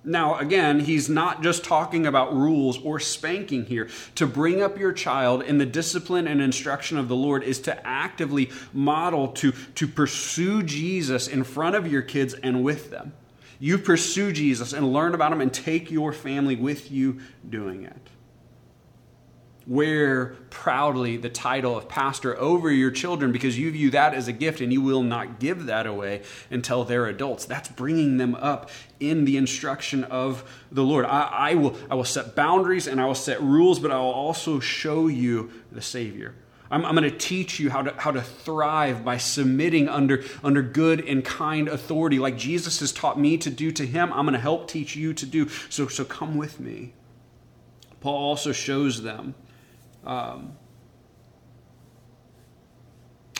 Now, 0.03 0.39
again, 0.39 0.79
he's 0.79 1.09
not 1.09 1.43
just 1.43 1.63
talking 1.63 2.07
about 2.07 2.35
rules 2.35 2.79
or 2.81 2.99
spanking 2.99 3.65
here. 3.65 3.87
To 4.15 4.25
bring 4.25 4.61
up 4.61 4.79
your 4.79 4.93
child 4.93 5.43
in 5.43 5.59
the 5.59 5.65
discipline 5.65 6.27
and 6.27 6.41
instruction 6.41 6.97
of 6.97 7.07
the 7.07 7.15
Lord 7.15 7.43
is 7.43 7.59
to 7.61 7.87
actively 7.87 8.49
model, 8.73 9.27
to, 9.33 9.51
to 9.51 9.87
pursue 9.87 10.63
Jesus 10.63 11.27
in 11.27 11.43
front 11.43 11.75
of 11.75 11.91
your 11.91 12.01
kids 12.01 12.33
and 12.33 12.63
with 12.63 12.89
them. 12.89 13.13
You 13.59 13.77
pursue 13.77 14.31
Jesus 14.31 14.73
and 14.73 14.91
learn 14.91 15.13
about 15.13 15.31
him 15.31 15.41
and 15.41 15.53
take 15.53 15.91
your 15.91 16.13
family 16.13 16.55
with 16.55 16.91
you 16.91 17.19
doing 17.47 17.83
it 17.83 18.09
wear 19.67 20.35
proudly 20.49 21.17
the 21.17 21.29
title 21.29 21.77
of 21.77 21.87
pastor 21.87 22.37
over 22.39 22.71
your 22.71 22.91
children 22.91 23.31
because 23.31 23.57
you 23.57 23.71
view 23.71 23.91
that 23.91 24.13
as 24.13 24.27
a 24.27 24.33
gift 24.33 24.59
and 24.59 24.73
you 24.73 24.81
will 24.81 25.03
not 25.03 25.39
give 25.39 25.67
that 25.67 25.85
away 25.85 26.23
until 26.49 26.83
they're 26.83 27.05
adults. 27.05 27.45
That's 27.45 27.69
bringing 27.69 28.17
them 28.17 28.35
up 28.35 28.69
in 28.99 29.25
the 29.25 29.37
instruction 29.37 30.03
of 30.05 30.43
the 30.71 30.83
Lord. 30.83 31.05
I, 31.05 31.21
I, 31.21 31.55
will, 31.55 31.75
I 31.89 31.95
will 31.95 32.05
set 32.05 32.35
boundaries 32.35 32.87
and 32.87 32.99
I 32.99 33.05
will 33.05 33.15
set 33.15 33.41
rules, 33.41 33.79
but 33.79 33.91
I 33.91 33.97
will 33.97 34.11
also 34.11 34.59
show 34.59 35.07
you 35.07 35.51
the 35.71 35.81
Savior. 35.81 36.33
I'm, 36.71 36.85
I'm, 36.85 36.95
going 36.95 37.09
to 37.09 37.15
teach 37.15 37.59
you 37.59 37.69
how 37.69 37.81
to, 37.83 37.93
how 37.99 38.11
to 38.11 38.21
thrive 38.21 39.03
by 39.03 39.17
submitting 39.17 39.89
under, 39.89 40.23
under 40.43 40.61
good 40.61 41.05
and 41.05 41.23
kind 41.23 41.67
authority, 41.67 42.17
like 42.17 42.37
Jesus 42.37 42.79
has 42.79 42.93
taught 42.93 43.19
me 43.19 43.37
to 43.39 43.49
do 43.49 43.71
to 43.73 43.85
him. 43.85 44.11
I'm 44.13 44.25
going 44.25 44.33
to 44.33 44.39
help 44.39 44.69
teach 44.69 44.95
you 44.95 45.13
to 45.13 45.25
do. 45.25 45.49
So, 45.69 45.87
so 45.87 46.05
come 46.05 46.37
with 46.37 46.59
me. 46.59 46.93
Paul 47.99 48.15
also 48.15 48.51
shows 48.53 49.03
them 49.03 49.35
um, 50.05 50.53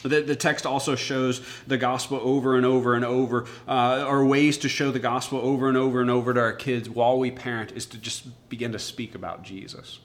the, 0.04 0.22
the 0.22 0.36
text 0.36 0.66
also 0.66 0.96
shows 0.96 1.42
the 1.68 1.78
gospel 1.78 2.20
over 2.22 2.56
and 2.56 2.66
over 2.66 2.96
and 2.96 3.06
over, 3.06 3.46
uh, 3.68 4.06
or 4.08 4.26
ways 4.26 4.58
to 4.60 4.70
show 4.70 4.92
the 4.92 5.00
gospel 5.00 5.40
over 5.40 5.68
and 5.68 5.78
over 5.78 6.02
and 6.02 6.10
over 6.10 6.34
to 6.34 6.40
our 6.40 6.54
kids 6.54 6.90
while 6.90 7.20
we 7.20 7.32
parent 7.32 7.72
is 7.74 7.86
to 7.88 7.98
just 7.98 8.50
begin 8.50 8.72
to 8.72 8.80
speak 8.80 9.16
about 9.16 9.44
Jesus. 9.44 10.00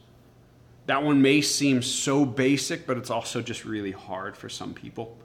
That 0.87 1.03
one 1.03 1.21
may 1.21 1.41
seem 1.41 1.83
so 1.83 2.25
basic, 2.25 2.87
but 2.87 2.97
it's 2.97 3.11
also 3.11 3.43
just 3.43 3.65
really 3.65 3.91
hard 3.91 4.37
for 4.37 4.49
some 4.49 4.73
people. 4.73 5.19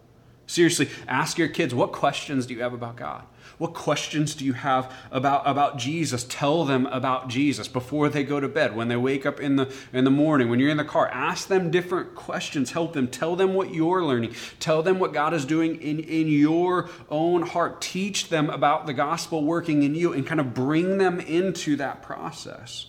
Seriously, 0.51 0.89
ask 1.07 1.37
your 1.37 1.47
kids 1.47 1.73
what 1.73 1.93
questions 1.93 2.45
do 2.45 2.53
you 2.53 2.61
have 2.61 2.73
about 2.73 2.97
God? 2.97 3.23
What 3.57 3.73
questions 3.73 4.35
do 4.35 4.43
you 4.43 4.51
have 4.51 4.93
about, 5.09 5.43
about 5.45 5.77
Jesus? 5.77 6.25
Tell 6.25 6.65
them 6.65 6.87
about 6.87 7.29
Jesus 7.29 7.69
before 7.69 8.09
they 8.09 8.25
go 8.25 8.41
to 8.41 8.49
bed, 8.49 8.75
when 8.75 8.89
they 8.89 8.97
wake 8.97 9.25
up 9.25 9.39
in 9.39 9.55
the, 9.55 9.73
in 9.93 10.03
the 10.03 10.11
morning, 10.11 10.49
when 10.49 10.59
you're 10.59 10.69
in 10.69 10.75
the 10.75 10.83
car. 10.83 11.07
Ask 11.07 11.47
them 11.47 11.71
different 11.71 12.15
questions. 12.15 12.71
Help 12.71 12.91
them. 12.91 13.07
Tell 13.07 13.37
them 13.37 13.53
what 13.53 13.73
you're 13.73 14.03
learning. 14.03 14.35
Tell 14.59 14.83
them 14.83 14.99
what 14.99 15.13
God 15.13 15.33
is 15.33 15.45
doing 15.45 15.81
in, 15.81 16.01
in 16.01 16.27
your 16.27 16.89
own 17.09 17.43
heart. 17.43 17.79
Teach 17.79 18.27
them 18.27 18.49
about 18.49 18.87
the 18.87 18.93
gospel 18.93 19.45
working 19.45 19.83
in 19.83 19.95
you 19.95 20.11
and 20.11 20.27
kind 20.27 20.41
of 20.41 20.53
bring 20.53 20.97
them 20.97 21.21
into 21.21 21.77
that 21.77 22.01
process. 22.01 22.87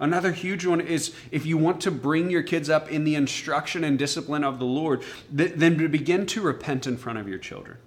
Another 0.00 0.32
huge 0.32 0.64
one 0.64 0.80
is 0.80 1.14
if 1.30 1.44
you 1.44 1.58
want 1.58 1.80
to 1.82 1.90
bring 1.90 2.30
your 2.30 2.42
kids 2.42 2.70
up 2.70 2.90
in 2.90 3.04
the 3.04 3.14
instruction 3.14 3.82
and 3.82 3.98
discipline 3.98 4.44
of 4.44 4.58
the 4.58 4.64
Lord, 4.64 5.02
then 5.30 5.78
to 5.78 5.88
begin 5.88 6.26
to 6.26 6.40
repent 6.40 6.86
in 6.86 6.96
front 6.96 7.18
of 7.18 7.28
your 7.28 7.38
children 7.38 7.78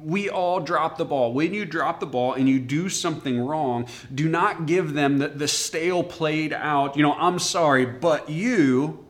we 0.00 0.28
all 0.28 0.60
drop 0.60 0.96
the 0.96 1.04
ball. 1.04 1.32
When 1.32 1.52
you 1.52 1.64
drop 1.64 2.00
the 2.00 2.06
ball 2.06 2.34
and 2.34 2.48
you 2.48 2.58
do 2.58 2.88
something 2.88 3.40
wrong, 3.40 3.86
do 4.14 4.28
not 4.28 4.66
give 4.66 4.94
them 4.94 5.18
the, 5.18 5.28
the 5.28 5.48
stale, 5.48 6.02
played 6.02 6.52
out, 6.52 6.96
you 6.96 7.02
know, 7.02 7.14
I'm 7.14 7.38
sorry, 7.38 7.84
but 7.84 8.28
you. 8.28 9.04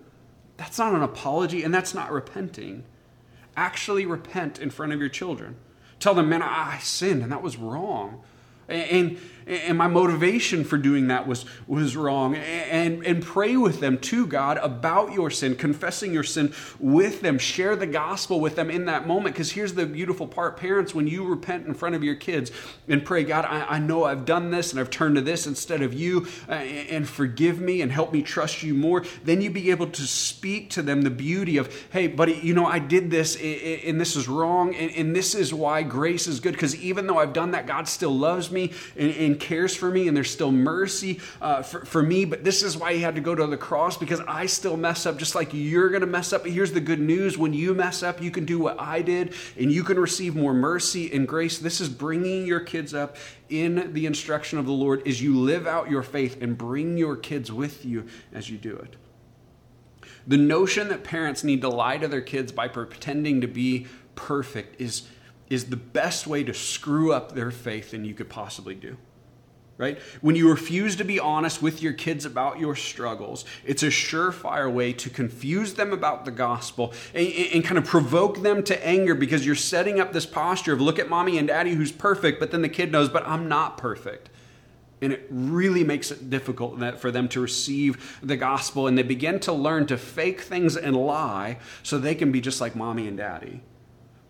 That's 0.56 0.78
not 0.78 0.94
an 0.94 1.02
apology 1.02 1.62
and 1.62 1.72
that's 1.72 1.94
not 1.94 2.12
repenting. 2.12 2.84
Actually 3.56 4.06
repent 4.06 4.58
in 4.58 4.70
front 4.70 4.92
of 4.92 5.00
your 5.00 5.08
children. 5.08 5.56
Tell 5.98 6.14
them, 6.14 6.28
man, 6.28 6.42
I 6.42 6.78
sinned 6.78 7.22
and 7.22 7.32
that 7.32 7.42
was 7.42 7.56
wrong. 7.56 8.22
And, 8.68 8.90
and 8.90 9.20
my 9.74 9.86
motivation 9.86 10.64
for 10.64 10.78
doing 10.78 11.08
that 11.08 11.26
was, 11.26 11.44
was 11.66 11.96
wrong. 11.96 12.36
And, 12.36 13.04
and 13.04 13.22
pray 13.22 13.56
with 13.56 13.80
them 13.80 13.98
to 13.98 14.26
God 14.26 14.58
about 14.58 15.12
your 15.12 15.30
sin, 15.30 15.56
confessing 15.56 16.12
your 16.12 16.22
sin 16.22 16.52
with 16.78 17.20
them. 17.20 17.38
Share 17.38 17.76
the 17.76 17.86
gospel 17.86 18.40
with 18.40 18.56
them 18.56 18.70
in 18.70 18.86
that 18.86 19.06
moment. 19.06 19.34
Because 19.34 19.52
here's 19.52 19.74
the 19.74 19.86
beautiful 19.86 20.26
part 20.26 20.56
parents, 20.56 20.94
when 20.94 21.06
you 21.06 21.24
repent 21.24 21.66
in 21.66 21.74
front 21.74 21.94
of 21.94 22.04
your 22.04 22.14
kids 22.14 22.50
and 22.88 23.04
pray, 23.04 23.24
God, 23.24 23.44
I, 23.44 23.76
I 23.76 23.78
know 23.78 24.04
I've 24.04 24.24
done 24.24 24.50
this 24.50 24.72
and 24.72 24.80
I've 24.80 24.90
turned 24.90 25.16
to 25.16 25.20
this 25.20 25.46
instead 25.46 25.82
of 25.82 25.94
you, 25.94 26.26
uh, 26.48 26.52
and 26.52 27.08
forgive 27.08 27.60
me 27.60 27.82
and 27.82 27.90
help 27.90 28.12
me 28.12 28.22
trust 28.22 28.62
you 28.62 28.74
more, 28.74 29.04
then 29.24 29.40
you 29.40 29.50
be 29.50 29.70
able 29.70 29.88
to 29.88 30.02
speak 30.02 30.70
to 30.70 30.82
them 30.82 31.02
the 31.02 31.10
beauty 31.10 31.56
of, 31.56 31.74
hey, 31.90 32.06
buddy, 32.06 32.34
you 32.42 32.54
know, 32.54 32.66
I 32.66 32.78
did 32.78 33.10
this 33.10 33.36
and 33.36 34.00
this 34.00 34.16
is 34.16 34.28
wrong, 34.28 34.74
and, 34.74 34.90
and 34.92 35.16
this 35.16 35.34
is 35.34 35.52
why 35.52 35.82
grace 35.82 36.26
is 36.26 36.40
good. 36.40 36.52
Because 36.52 36.76
even 36.76 37.06
though 37.06 37.18
I've 37.18 37.32
done 37.32 37.52
that, 37.52 37.66
God 37.66 37.88
still 37.88 38.16
loves 38.16 38.50
me 38.50 38.72
and, 38.96 39.10
and 39.10 39.31
cares 39.38 39.74
for 39.74 39.90
me, 39.90 40.08
and 40.08 40.16
there's 40.16 40.30
still 40.30 40.52
mercy 40.52 41.20
uh, 41.40 41.62
for, 41.62 41.84
for 41.84 42.02
me. 42.02 42.24
But 42.24 42.44
this 42.44 42.62
is 42.62 42.76
why 42.76 42.94
he 42.94 43.00
had 43.00 43.14
to 43.14 43.20
go 43.20 43.34
to 43.34 43.46
the 43.46 43.56
cross 43.56 43.96
because 43.96 44.20
I 44.26 44.46
still 44.46 44.76
mess 44.76 45.06
up 45.06 45.18
just 45.18 45.34
like 45.34 45.50
you're 45.52 45.88
going 45.88 46.00
to 46.00 46.06
mess 46.06 46.32
up. 46.32 46.42
But 46.42 46.52
here's 46.52 46.72
the 46.72 46.80
good 46.80 47.00
news 47.00 47.38
when 47.38 47.52
you 47.52 47.74
mess 47.74 48.02
up, 48.02 48.20
you 48.22 48.30
can 48.30 48.44
do 48.44 48.58
what 48.58 48.80
I 48.80 49.02
did, 49.02 49.34
and 49.58 49.70
you 49.70 49.84
can 49.84 49.98
receive 49.98 50.34
more 50.34 50.54
mercy 50.54 51.12
and 51.12 51.26
grace. 51.26 51.58
This 51.58 51.80
is 51.80 51.88
bringing 51.88 52.46
your 52.46 52.60
kids 52.60 52.94
up 52.94 53.16
in 53.48 53.92
the 53.92 54.06
instruction 54.06 54.58
of 54.58 54.66
the 54.66 54.72
Lord 54.72 55.06
as 55.06 55.22
you 55.22 55.38
live 55.38 55.66
out 55.66 55.90
your 55.90 56.02
faith 56.02 56.40
and 56.40 56.56
bring 56.56 56.96
your 56.96 57.16
kids 57.16 57.52
with 57.52 57.84
you 57.84 58.06
as 58.32 58.48
you 58.48 58.58
do 58.58 58.76
it. 58.76 58.96
The 60.26 60.36
notion 60.36 60.88
that 60.88 61.02
parents 61.02 61.42
need 61.42 61.60
to 61.62 61.68
lie 61.68 61.98
to 61.98 62.08
their 62.08 62.20
kids 62.20 62.52
by 62.52 62.68
pretending 62.68 63.40
to 63.40 63.48
be 63.48 63.86
perfect 64.14 64.80
is 64.80 65.08
is 65.52 65.66
the 65.66 65.76
best 65.76 66.26
way 66.26 66.42
to 66.42 66.54
screw 66.54 67.12
up 67.12 67.32
their 67.32 67.50
faith 67.50 67.90
than 67.90 68.06
you 68.06 68.14
could 68.14 68.30
possibly 68.30 68.74
do. 68.74 68.96
Right? 69.82 69.98
When 70.20 70.36
you 70.36 70.48
refuse 70.48 70.94
to 70.94 71.04
be 71.04 71.18
honest 71.18 71.60
with 71.60 71.82
your 71.82 71.92
kids 71.92 72.24
about 72.24 72.60
your 72.60 72.76
struggles, 72.76 73.44
it's 73.64 73.82
a 73.82 73.88
surefire 73.88 74.72
way 74.72 74.92
to 74.92 75.10
confuse 75.10 75.74
them 75.74 75.92
about 75.92 76.24
the 76.24 76.30
gospel 76.30 76.94
and, 77.12 77.26
and, 77.26 77.64
kind 77.64 77.78
of 77.78 77.84
provoke 77.84 78.42
them 78.42 78.62
to 78.62 78.86
anger 78.86 79.16
because 79.16 79.44
you're 79.44 79.56
setting 79.56 79.98
up 79.98 80.12
this 80.12 80.24
posture 80.24 80.72
of 80.72 80.80
look 80.80 81.00
at 81.00 81.08
mommy 81.08 81.36
and 81.36 81.48
daddy 81.48 81.72
who's 81.72 81.90
perfect, 81.90 82.38
but 82.38 82.52
then 82.52 82.62
the 82.62 82.68
kid 82.68 82.92
knows, 82.92 83.08
but 83.08 83.26
I'm 83.26 83.48
not 83.48 83.76
perfect. 83.76 84.30
And 85.00 85.12
it 85.12 85.26
really 85.30 85.82
makes 85.82 86.12
it 86.12 86.30
difficult 86.30 86.78
for 87.00 87.10
them 87.10 87.28
to 87.30 87.40
receive 87.40 88.20
the 88.22 88.36
gospel, 88.36 88.86
and 88.86 88.96
they 88.96 89.02
begin 89.02 89.40
to 89.40 89.52
learn 89.52 89.86
to 89.86 89.98
fake 89.98 90.42
things 90.42 90.76
and 90.76 90.94
lie 90.94 91.58
so 91.82 91.98
they 91.98 92.14
can 92.14 92.30
be 92.30 92.40
just 92.40 92.60
like 92.60 92.76
mommy 92.76 93.08
and 93.08 93.16
daddy. 93.16 93.62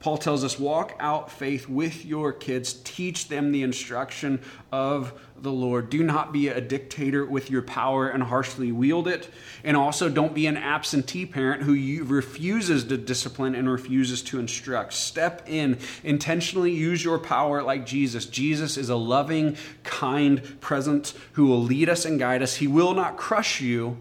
Paul 0.02 0.18
tells 0.18 0.42
us 0.42 0.58
walk 0.58 0.96
out 0.98 1.30
faith 1.30 1.68
with 1.68 2.04
your 2.04 2.32
kids, 2.32 2.72
teach 2.82 3.28
them 3.28 3.52
the 3.52 3.62
instruction 3.62 4.40
of 4.72 5.12
the 5.40 5.52
Lord. 5.52 5.90
Do 5.90 6.02
not 6.02 6.32
be 6.32 6.48
a 6.48 6.60
dictator 6.60 7.24
with 7.24 7.52
your 7.52 7.62
power 7.62 8.08
and 8.08 8.20
harshly 8.24 8.72
wield 8.72 9.06
it. 9.06 9.30
And 9.62 9.76
also, 9.76 10.08
don't 10.08 10.34
be 10.34 10.48
an 10.48 10.56
absentee 10.56 11.24
parent 11.24 11.62
who 11.62 12.02
refuses 12.02 12.82
to 12.86 12.98
discipline 12.98 13.54
and 13.54 13.70
refuses 13.70 14.22
to 14.22 14.40
instruct. 14.40 14.92
Step 14.92 15.48
in, 15.48 15.78
intentionally 16.02 16.72
use 16.72 17.04
your 17.04 17.20
power 17.20 17.62
like 17.62 17.86
Jesus. 17.86 18.26
Jesus 18.26 18.76
is 18.76 18.88
a 18.88 18.96
loving, 18.96 19.56
kind 19.84 20.60
presence 20.60 21.14
who 21.34 21.46
will 21.46 21.62
lead 21.62 21.88
us 21.88 22.04
and 22.04 22.18
guide 22.18 22.42
us. 22.42 22.56
He 22.56 22.66
will 22.66 22.94
not 22.94 23.16
crush 23.16 23.60
you, 23.60 23.98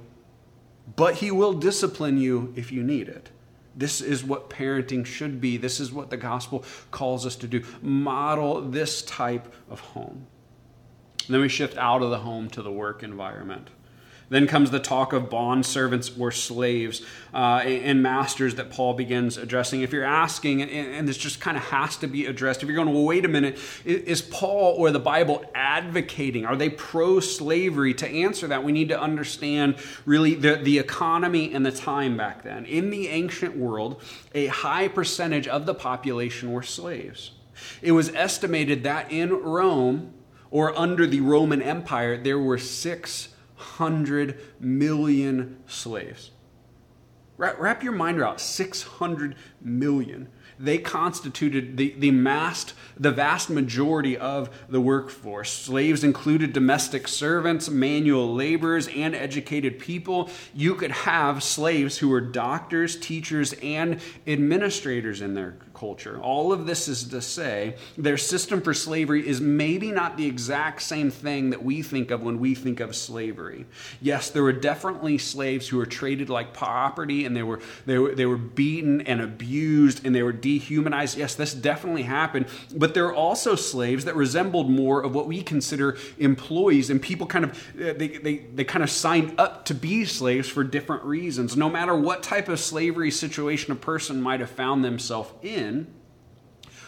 but 0.96 1.18
he 1.18 1.30
will 1.30 1.54
discipline 1.54 2.18
you 2.18 2.52
if 2.56 2.72
you 2.72 2.82
need 2.82 3.08
it. 3.08 3.30
This 3.76 4.02
is 4.02 4.24
what 4.24 4.50
parenting 4.50 5.06
should 5.06 5.40
be. 5.40 5.58
This 5.58 5.80
is 5.80 5.92
what 5.92 6.10
the 6.10 6.18
gospel 6.18 6.66
calls 6.92 7.26
us 7.26 7.36
to 7.38 7.48
do. 7.48 7.64
Model 7.82 8.62
this 8.62 9.02
type 9.04 9.54
of 9.70 9.80
home. 9.80 10.28
then 11.30 11.42
we 11.42 11.50
shift 11.50 11.78
out 11.78 12.02
of 12.02 12.10
the 12.10 12.20
home 12.20 12.50
to 12.50 12.62
the 12.62 12.72
work 12.72 13.04
environment. 13.04 13.70
Then 14.32 14.48
comes 14.48 14.72
the 14.72 14.80
talk 14.80 15.12
of 15.12 15.30
bond 15.30 15.65
servants 15.65 16.10
or 16.17 16.32
slaves 16.32 17.02
uh, 17.34 17.58
and 17.65 18.02
masters 18.02 18.56
that 18.56 18.70
Paul 18.70 18.94
begins 18.94 19.36
addressing. 19.36 19.82
If 19.82 19.91
you're 19.91 20.06
asking, 20.06 20.62
and 20.62 21.06
this 21.06 21.17
just 21.17 21.41
kind 21.41 21.58
of 21.58 21.63
has 21.63 21.98
to 21.98 22.08
be 22.08 22.28
addressed, 22.28 22.63
if 22.63 22.70
you're 22.70 22.78
going, 22.78 22.94
well, 22.94 23.04
wait 23.04 23.26
a 23.26 23.28
minute, 23.28 23.60
is 23.84 24.22
Paul 24.22 24.76
or 24.78 24.89
the 24.91 25.02
Bible 25.02 25.44
advocating? 25.54 26.46
Are 26.46 26.56
they 26.56 26.70
pro 26.70 27.20
slavery? 27.20 27.94
To 27.96 28.08
answer 28.08 28.48
that, 28.48 28.63
we 28.63 28.72
need 28.72 28.88
to 28.88 28.98
understand 28.98 29.76
really 30.06 30.36
the, 30.36 30.56
the 30.56 30.80
economy 30.80 31.54
and 31.54 31.65
the 31.65 31.72
time 31.74 32.15
back 32.15 32.41
then. 32.44 32.63
In 32.63 32.89
the 32.89 33.10
ancient 33.10 33.58
world, 33.58 34.02
a 34.34 34.48
high 34.48 34.88
percentage 34.88 35.50
of 35.50 35.65
the 35.65 35.76
population 35.76 36.54
were 36.54 36.63
slaves. 36.63 37.32
It 37.82 37.91
was 37.91 38.08
estimated 38.15 38.84
that 38.84 39.12
in 39.12 39.34
Rome, 39.34 40.13
or 40.52 40.74
under 40.80 41.06
the 41.06 41.20
Roman 41.20 41.62
Empire, 41.62 42.15
there 42.15 42.39
were 42.39 42.58
six 42.58 43.28
100 43.62 44.39
million 44.60 45.58
slaves. 45.67 46.32
Wrap 47.38 47.84
your 47.84 47.93
mind 47.93 48.19
around 48.19 48.39
600 48.39 49.36
million 49.62 50.28
they 50.62 50.78
constituted 50.78 51.76
the, 51.78 51.95
the, 51.97 52.12
massed, 52.12 52.74
the 52.97 53.12
vast 53.12 53.50
majority 53.50 54.15
of 54.15 54.50
the 54.69 54.80
workforce. 54.80 55.52
Slaves 55.52 56.04
included 56.04 56.54
domestic 56.54 57.08
servants, 57.08 57.69
manual 57.69 58.34
laborers, 58.34 58.88
and 58.89 59.15
educated 59.15 59.80
people. 59.80 60.30
You 60.54 60.76
could 60.76 60.91
have 60.91 61.41
slaves 61.43 61.97
who 61.97 62.10
were 62.10 62.21
doctors, 62.21 62.95
teachers, 62.95 63.54
and 63.63 64.00
administrators 64.28 65.21
in 65.21 65.34
their 65.34 65.58
culture. 65.82 66.20
All 66.22 66.54
of 66.54 66.67
this 66.67 66.88
is 66.88 67.06
to 67.06 67.22
say 67.24 67.76
their 67.98 68.15
system 68.15 68.62
for 68.62 68.72
slavery 68.72 69.28
is 69.28 69.41
maybe 69.41 69.91
not 69.91 70.15
the 70.15 70.28
exact 70.28 70.84
same 70.84 71.10
thing 71.10 71.50
that 71.50 71.63
we 71.63 71.82
think 71.82 72.12
of 72.12 72.22
when 72.22 72.39
we 72.39 72.54
think 72.54 72.80
of 72.80 72.96
slavery. 72.96 73.65
Yes, 74.00 74.30
there 74.30 74.44
were 74.44 74.54
definitely 74.54 75.17
slaves 75.17 75.67
who 75.67 75.78
were 75.78 75.88
traded 75.88 76.30
like 76.30 76.54
property 76.54 77.26
and 77.26 77.36
they 77.36 77.41
were, 77.41 77.60
they 77.88 77.98
were, 77.98 78.13
they 78.13 78.28
were 78.28 78.38
beaten 78.38 79.02
and 79.02 79.22
abused 79.22 80.06
and 80.06 80.13
they 80.13 80.22
were 80.22 80.32
dehumanized. 80.32 81.17
Yes, 81.17 81.34
this 81.34 81.52
definitely 81.56 82.04
happened. 82.04 82.46
But 82.76 82.94
there 82.94 83.08
are 83.08 83.15
also 83.15 83.56
slaves 83.56 84.06
that 84.06 84.15
resembled 84.15 84.70
more 84.70 85.02
of 85.02 85.15
what 85.15 85.26
we 85.26 85.41
consider 85.41 85.98
employees 86.20 86.91
and 86.91 87.02
people 87.02 87.26
kind 87.26 87.46
of, 87.46 87.52
uh, 87.76 87.94
they, 87.98 88.20
they, 88.26 88.36
they 88.54 88.65
kind 88.65 88.84
of 88.84 88.91
signed 88.91 89.34
up 89.39 89.65
to 89.65 89.74
be 89.74 90.06
slaves 90.06 90.48
for 90.48 90.63
different 90.63 91.04
reasons. 91.06 91.58
No 91.58 91.70
matter 91.70 91.96
what 91.96 92.22
type 92.22 92.50
of 92.50 92.60
slavery 92.60 93.10
situation 93.10 93.72
a 93.72 93.76
person 93.76 94.22
might 94.22 94.41
have 94.41 94.52
found 94.52 94.86
themselves 94.86 95.32
in, 95.41 95.71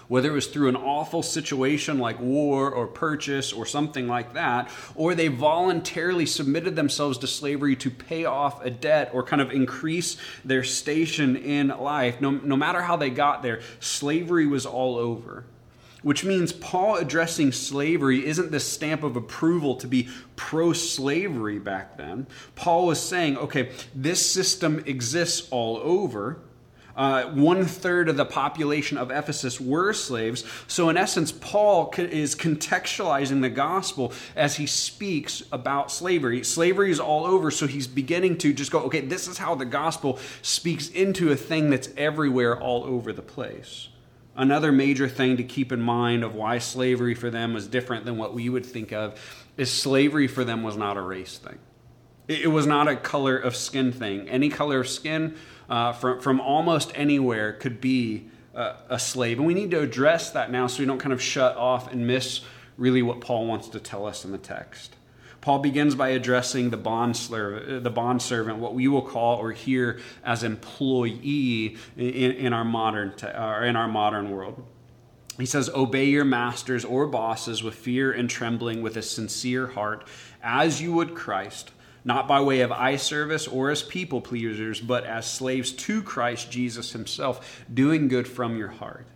whether 0.08 0.30
it 0.30 0.34
was 0.34 0.48
through 0.48 0.70
an 0.70 0.76
awful 0.76 1.24
situation 1.24 1.98
like 1.98 2.20
war 2.20 2.72
or 2.72 2.88
purchase 2.88 3.54
or 3.54 3.66
something 3.66 4.08
like 4.08 4.34
that, 4.34 4.70
or 4.96 5.16
they 5.16 5.28
voluntarily 5.28 6.26
submitted 6.26 6.76
themselves 6.76 7.18
to 7.18 7.28
slavery 7.28 7.76
to 7.76 7.90
pay 7.90 8.26
off 8.26 8.64
a 8.66 8.70
debt 8.70 9.10
or 9.14 9.24
kind 9.24 9.42
of 9.42 9.52
increase 9.52 10.18
their 10.44 10.64
station 10.64 11.36
in 11.36 11.70
life. 11.70 12.22
No, 12.22 12.32
no 12.32 12.56
matter 12.56 12.82
how 12.82 12.96
they 12.96 13.10
got 13.10 13.44
there, 13.44 13.62
slavery 13.80 14.46
was 14.46 14.66
all 14.66 14.98
over. 14.98 15.46
Which 16.02 16.26
means 16.26 16.52
Paul 16.52 16.98
addressing 16.98 17.54
slavery 17.54 18.26
isn't 18.26 18.52
the 18.52 18.60
stamp 18.60 19.04
of 19.04 19.16
approval 19.16 19.78
to 19.78 19.88
be 19.88 20.10
pro 20.36 20.74
slavery 20.74 21.60
back 21.60 21.98
then. 21.98 22.28
Paul 22.56 22.88
was 22.88 23.00
saying, 23.02 23.38
okay, 23.38 23.72
this 23.96 24.30
system 24.30 24.84
exists 24.86 25.48
all 25.50 25.78
over 25.78 26.40
uh, 26.96 27.26
one 27.32 27.66
third 27.66 28.08
of 28.08 28.18
the 28.18 28.26
population 28.26 28.98
of 28.98 29.10
Ephesus 29.10 29.60
were 29.60 29.94
slaves. 29.94 30.44
So, 30.68 30.90
in 30.90 30.98
essence, 30.98 31.32
Paul 31.32 31.94
is 31.98 32.36
contextualizing 32.36 33.42
the 33.42 33.50
gospel 33.50 34.14
as 34.36 34.58
he 34.58 34.68
speaks 34.68 35.44
about 35.52 35.92
slavery. 35.92 36.44
Slavery 36.44 36.92
is 36.92 37.00
all 37.00 37.26
over, 37.26 37.50
so 37.50 37.66
he's 37.66 37.88
beginning 37.88 38.38
to 38.40 38.54
just 38.54 38.72
go, 38.72 38.82
okay, 38.82 39.02
this 39.02 39.28
is 39.28 39.38
how 39.38 39.56
the 39.56 39.66
gospel 39.66 40.20
speaks 40.42 40.90
into 40.90 41.32
a 41.32 41.36
thing 41.36 41.70
that's 41.70 41.90
everywhere, 41.98 42.60
all 42.60 42.84
over 42.84 43.12
the 43.12 43.22
place. 43.22 43.90
Another 44.36 44.72
major 44.72 45.08
thing 45.08 45.38
to 45.38 45.44
keep 45.44 45.72
in 45.72 45.82
mind 45.82 46.24
of 46.24 46.34
why 46.34 46.58
slavery 46.58 47.14
for 47.14 47.30
them 47.30 47.54
was 47.54 47.68
different 47.68 48.06
than 48.06 48.18
what 48.18 48.34
we 48.34 48.50
would 48.50 48.66
think 48.66 48.92
of 48.92 49.20
is 49.58 49.72
slavery 49.72 50.28
for 50.28 50.44
them 50.44 50.64
was 50.64 50.76
not 50.76 50.98
a 50.98 51.02
race 51.02 51.38
thing. 51.38 51.60
It 52.28 52.50
was 52.50 52.66
not 52.66 52.88
a 52.88 52.96
color 52.96 53.38
of 53.38 53.56
skin 53.56 53.92
thing. 53.92 54.30
Any 54.30 54.50
color 54.50 54.80
of 54.80 54.88
skin 54.88 55.36
uh, 55.70 55.94
from, 55.94 56.20
from 56.22 56.40
almost 56.40 56.92
anywhere 56.96 57.54
could 57.54 57.80
be 57.82 58.30
uh, 58.56 58.76
a 58.90 59.00
slave. 59.00 59.38
And 59.38 59.48
we 59.48 59.54
need 59.54 59.72
to 59.72 59.80
address 59.80 60.32
that 60.32 60.52
now 60.52 60.68
so 60.68 60.80
we 60.80 60.86
don't 60.86 61.00
kind 61.00 61.14
of 61.14 61.22
shut 61.22 61.58
off 61.58 61.92
and 61.92 62.06
miss 62.06 62.42
really 62.78 63.02
what 63.02 63.22
Paul 63.22 63.48
wants 63.48 63.70
to 63.70 63.80
tell 63.80 64.06
us 64.06 64.26
in 64.26 64.32
the 64.32 64.38
text. 64.38 64.96
Paul 65.42 65.60
begins 65.60 65.94
by 65.94 66.10
addressing 66.10 66.70
the 66.70 66.78
bond, 66.78 67.18
servant, 67.18 67.84
the 67.84 67.90
bond 67.90 68.22
servant, 68.22 68.60
what 68.60 68.74
we 68.74 68.88
will 68.88 69.02
call 69.02 69.38
or 69.38 69.52
hear 69.52 70.00
as 70.24 70.42
employee 70.42 71.76
in, 71.98 72.32
in 72.32 72.54
our 72.54 72.64
modern 72.64 73.14
te- 73.14 73.28
or 73.28 73.66
in 73.66 73.76
our 73.76 73.90
modern 73.90 74.32
world. 74.32 74.66
He 75.38 75.46
says, 75.46 75.70
Obey 75.70 76.06
your 76.06 76.24
masters 76.24 76.86
or 76.86 77.08
bosses 77.08 77.62
with 77.62 77.76
fear 77.76 78.14
and 78.14 78.30
trembling, 78.30 78.82
with 78.82 78.96
a 78.96 79.02
sincere 79.02 79.68
heart, 79.68 80.08
as 80.42 80.82
you 80.82 80.94
would 80.94 81.14
Christ 81.14 81.72
not 82.06 82.28
by 82.28 82.42
way 82.42 82.62
of 82.62 82.72
eye 82.72 82.98
service 82.98 83.48
or 83.48 83.70
as 83.70 83.82
people 83.82 84.22
pleasers, 84.22 84.82
but 84.82 85.06
as 85.06 85.30
slaves 85.30 85.72
to 85.72 86.02
Christ 86.02 86.52
Jesus 86.52 86.92
himself, 86.92 87.64
doing 87.74 88.08
good 88.08 88.28
from 88.28 88.58
your 88.58 88.70
heart. 88.70 89.08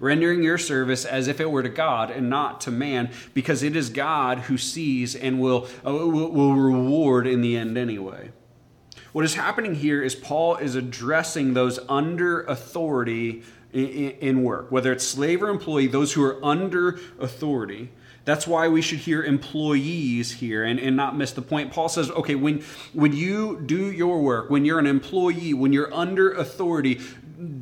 Rendering 0.00 0.42
your 0.42 0.58
service 0.58 1.04
as 1.04 1.28
if 1.28 1.40
it 1.40 1.50
were 1.50 1.62
to 1.62 1.68
God 1.68 2.10
and 2.10 2.28
not 2.28 2.60
to 2.62 2.70
man, 2.70 3.10
because 3.34 3.62
it 3.62 3.76
is 3.76 3.88
God 3.88 4.40
who 4.40 4.58
sees 4.58 5.14
and 5.14 5.40
will, 5.40 5.68
uh, 5.86 5.92
will, 5.92 6.54
reward 6.54 7.26
in 7.26 7.40
the 7.40 7.56
end 7.56 7.78
anyway. 7.78 8.30
What 9.12 9.24
is 9.24 9.34
happening 9.34 9.74
here 9.74 10.02
is 10.02 10.14
Paul 10.14 10.56
is 10.56 10.74
addressing 10.74 11.54
those 11.54 11.78
under 11.88 12.42
authority 12.42 13.44
in 13.72 14.42
work, 14.42 14.70
whether 14.70 14.92
it's 14.92 15.06
slave 15.06 15.42
or 15.42 15.48
employee, 15.48 15.86
those 15.86 16.12
who 16.12 16.22
are 16.24 16.44
under 16.44 16.98
authority. 17.18 17.90
That's 18.26 18.44
why 18.44 18.66
we 18.66 18.82
should 18.82 18.98
hear 18.98 19.22
employees 19.22 20.32
here 20.32 20.64
and, 20.64 20.80
and 20.80 20.96
not 20.96 21.16
miss 21.16 21.30
the 21.30 21.42
point. 21.42 21.72
Paul 21.72 21.88
says, 21.88 22.10
okay, 22.10 22.34
when, 22.34 22.64
when 22.92 23.12
you 23.12 23.62
do 23.64 23.90
your 23.90 24.20
work, 24.20 24.50
when 24.50 24.64
you're 24.64 24.80
an 24.80 24.86
employee, 24.86 25.54
when 25.54 25.72
you're 25.72 25.94
under 25.94 26.32
authority, 26.32 27.00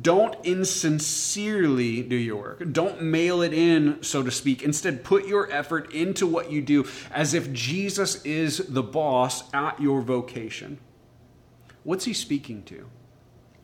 don't 0.01 0.35
insincerely 0.43 2.01
do 2.01 2.15
your 2.15 2.37
work. 2.37 2.73
Don't 2.73 2.99
mail 3.03 3.43
it 3.43 3.53
in, 3.53 4.01
so 4.01 4.23
to 4.23 4.31
speak. 4.31 4.63
Instead, 4.63 5.03
put 5.03 5.27
your 5.27 5.51
effort 5.51 5.93
into 5.93 6.25
what 6.25 6.51
you 6.51 6.63
do 6.63 6.87
as 7.11 7.35
if 7.35 7.53
Jesus 7.53 8.23
is 8.23 8.57
the 8.57 8.81
boss 8.81 9.43
at 9.53 9.79
your 9.79 10.01
vocation. 10.01 10.79
What's 11.83 12.05
he 12.05 12.13
speaking 12.13 12.63
to? 12.63 12.89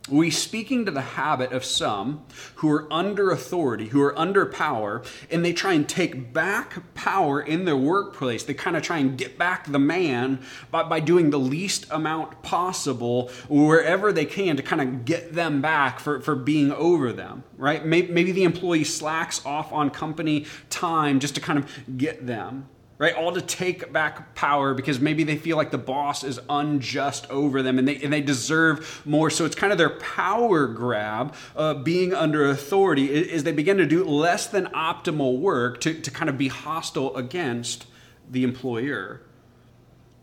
We 0.09 0.31
speaking 0.31 0.85
to 0.85 0.91
the 0.91 1.01
habit 1.01 1.51
of 1.51 1.63
some 1.63 2.23
who 2.55 2.69
are 2.71 2.91
under 2.91 3.29
authority, 3.29 3.89
who 3.89 4.01
are 4.01 4.17
under 4.17 4.45
power, 4.47 5.03
and 5.29 5.45
they 5.45 5.53
try 5.53 5.73
and 5.73 5.87
take 5.87 6.33
back 6.33 6.93
power 6.95 7.39
in 7.39 7.65
their 7.65 7.77
workplace. 7.77 8.43
They 8.43 8.55
kind 8.55 8.75
of 8.75 8.81
try 8.81 8.97
and 8.97 9.15
get 9.17 9.37
back 9.37 9.67
the 9.67 9.79
man 9.79 10.39
by, 10.71 10.83
by 10.83 11.01
doing 11.01 11.29
the 11.29 11.39
least 11.39 11.85
amount 11.91 12.41
possible 12.41 13.29
wherever 13.47 14.11
they 14.11 14.25
can 14.25 14.57
to 14.57 14.63
kind 14.63 14.81
of 14.81 15.05
get 15.05 15.33
them 15.33 15.61
back 15.61 15.99
for, 15.99 16.19
for 16.19 16.35
being 16.35 16.71
over 16.71 17.13
them, 17.13 17.43
right? 17.55 17.85
Maybe, 17.85 18.11
maybe 18.11 18.31
the 18.31 18.43
employee 18.43 18.83
slacks 18.83 19.45
off 19.45 19.71
on 19.71 19.91
company 19.91 20.47
time 20.71 21.19
just 21.19 21.35
to 21.35 21.41
kind 21.41 21.59
of 21.59 21.97
get 21.97 22.25
them 22.25 22.67
right? 23.01 23.15
All 23.15 23.31
to 23.31 23.41
take 23.41 23.91
back 23.91 24.35
power 24.35 24.75
because 24.75 24.99
maybe 24.99 25.23
they 25.23 25.35
feel 25.35 25.57
like 25.57 25.71
the 25.71 25.79
boss 25.79 26.23
is 26.23 26.39
unjust 26.47 27.27
over 27.31 27.63
them 27.63 27.79
and 27.79 27.87
they, 27.87 27.95
and 27.95 28.13
they 28.13 28.21
deserve 28.21 29.01
more. 29.05 29.31
So 29.31 29.43
it's 29.43 29.55
kind 29.55 29.71
of 29.71 29.79
their 29.79 29.97
power 29.97 30.67
grab, 30.67 31.33
uh, 31.55 31.73
being 31.73 32.13
under 32.13 32.47
authority, 32.47 33.11
is 33.11 33.43
they 33.43 33.53
begin 33.53 33.77
to 33.77 33.87
do 33.87 34.03
less 34.03 34.45
than 34.45 34.67
optimal 34.67 35.39
work 35.39 35.81
to, 35.81 35.99
to 35.99 36.11
kind 36.11 36.29
of 36.29 36.37
be 36.37 36.49
hostile 36.49 37.17
against 37.17 37.87
the 38.29 38.43
employer. 38.43 39.23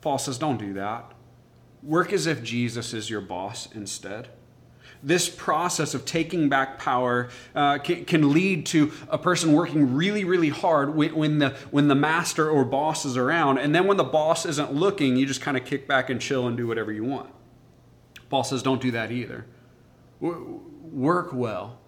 Paul 0.01 0.19
says, 0.19 0.39
don't 0.39 0.59
do 0.59 0.75
that. 0.75 1.15
Work 1.83 2.13
as 2.13 2.29
if 2.29 2.45
Jesus 2.45 2.95
is 2.95 3.11
your 3.11 3.21
boss 3.21 3.67
instead 3.73 4.29
this 5.03 5.29
process 5.29 5.95
of 5.95 6.05
taking 6.05 6.49
back 6.49 6.79
power 6.79 7.29
uh, 7.55 7.79
can, 7.79 8.05
can, 8.05 8.33
lead 8.33 8.67
to 8.67 8.93
a 9.09 9.19
person 9.19 9.53
working 9.53 9.95
really, 9.95 10.25
really 10.25 10.49
hard 10.49 10.95
when, 10.95 11.15
when, 11.15 11.39
the, 11.39 11.51
when 11.71 11.89
the 11.89 11.95
master 11.95 12.49
or 12.49 12.65
boss 12.65 13.05
is 13.05 13.17
around. 13.17 13.59
And 13.59 13.75
then 13.75 13.87
when 13.87 13.97
the 13.97 14.05
boss 14.05 14.45
isn't 14.45 14.73
looking, 14.73 15.17
you 15.17 15.27
just 15.27 15.41
kind 15.41 15.57
of 15.57 15.65
kick 15.65 15.87
back 15.87 16.11
and 16.11 16.21
chill 16.21 16.47
and 16.47 16.57
do 16.57 16.67
whatever 16.67 16.93
you 16.93 17.05
want. 17.05 17.31
Paul 18.29 18.45
says, 18.45 18.63
don't 18.63 18.81
do 18.81 18.91
that 18.91 19.11
either. 19.11 19.47
Work 20.21 21.33
well, 21.33 21.79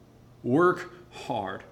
work 0.43 0.93
hard. 1.11 1.65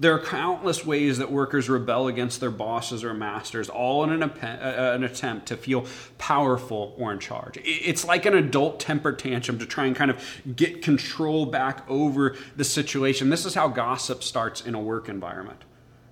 There 0.00 0.14
are 0.14 0.18
countless 0.18 0.86
ways 0.86 1.18
that 1.18 1.30
workers 1.30 1.68
rebel 1.68 2.08
against 2.08 2.40
their 2.40 2.50
bosses 2.50 3.04
or 3.04 3.12
masters, 3.12 3.68
all 3.68 4.02
in 4.02 4.10
an, 4.10 4.22
uh, 4.22 4.92
an, 4.94 5.04
attempt 5.04 5.48
to 5.48 5.58
feel 5.58 5.84
powerful 6.16 6.94
or 6.96 7.12
in 7.12 7.18
charge. 7.18 7.58
It's 7.62 8.06
like 8.06 8.24
an 8.24 8.34
adult 8.34 8.80
temper 8.80 9.12
tantrum 9.12 9.58
to 9.58 9.66
try 9.66 9.84
and 9.84 9.94
kind 9.94 10.10
of 10.10 10.24
get 10.56 10.80
control 10.80 11.44
back 11.44 11.84
over 11.86 12.34
the 12.56 12.64
situation. 12.64 13.28
This 13.28 13.44
is 13.44 13.54
how 13.54 13.68
gossip 13.68 14.22
starts 14.22 14.62
in 14.62 14.74
a 14.74 14.80
work 14.80 15.10
environment. 15.10 15.64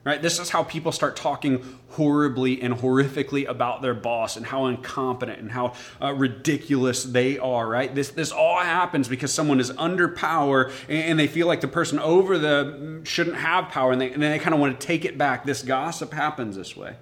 Right? 0.04 0.22
This 0.22 0.38
is 0.38 0.48
how 0.48 0.62
people 0.62 0.92
start 0.92 1.16
talking 1.16 1.78
horribly 1.90 2.62
and 2.62 2.72
horrifically 2.72 3.46
about 3.46 3.82
their 3.82 3.94
boss 3.94 4.36
and 4.36 4.46
how 4.46 4.66
incompetent 4.66 5.38
and 5.38 5.50
how 5.50 5.74
uh, 6.00 6.14
ridiculous 6.14 7.04
they 7.04 7.36
are, 7.38 7.68
right? 7.68 7.94
This 7.94 8.10
this 8.10 8.32
all 8.32 8.60
happens 8.60 9.08
because 9.08 9.34
someone 9.34 9.60
is 9.60 9.70
under 9.76 10.08
power 10.08 10.70
and 10.88 11.18
they 11.18 11.26
feel 11.26 11.46
like 11.46 11.60
the 11.60 11.68
person 11.68 11.98
over 11.98 12.38
them 12.38 13.04
shouldn't 13.04 13.36
have 13.36 13.68
power 13.68 13.92
and, 13.92 14.00
they, 14.00 14.10
and 14.10 14.22
they 14.22 14.38
kind 14.38 14.54
of 14.54 14.60
want 14.60 14.80
to 14.80 14.86
take 14.86 15.04
it 15.04 15.18
back. 15.18 15.44
This 15.44 15.62
gossip 15.62 16.12
happens 16.12 16.56
this 16.56 16.76
way. 16.76 16.96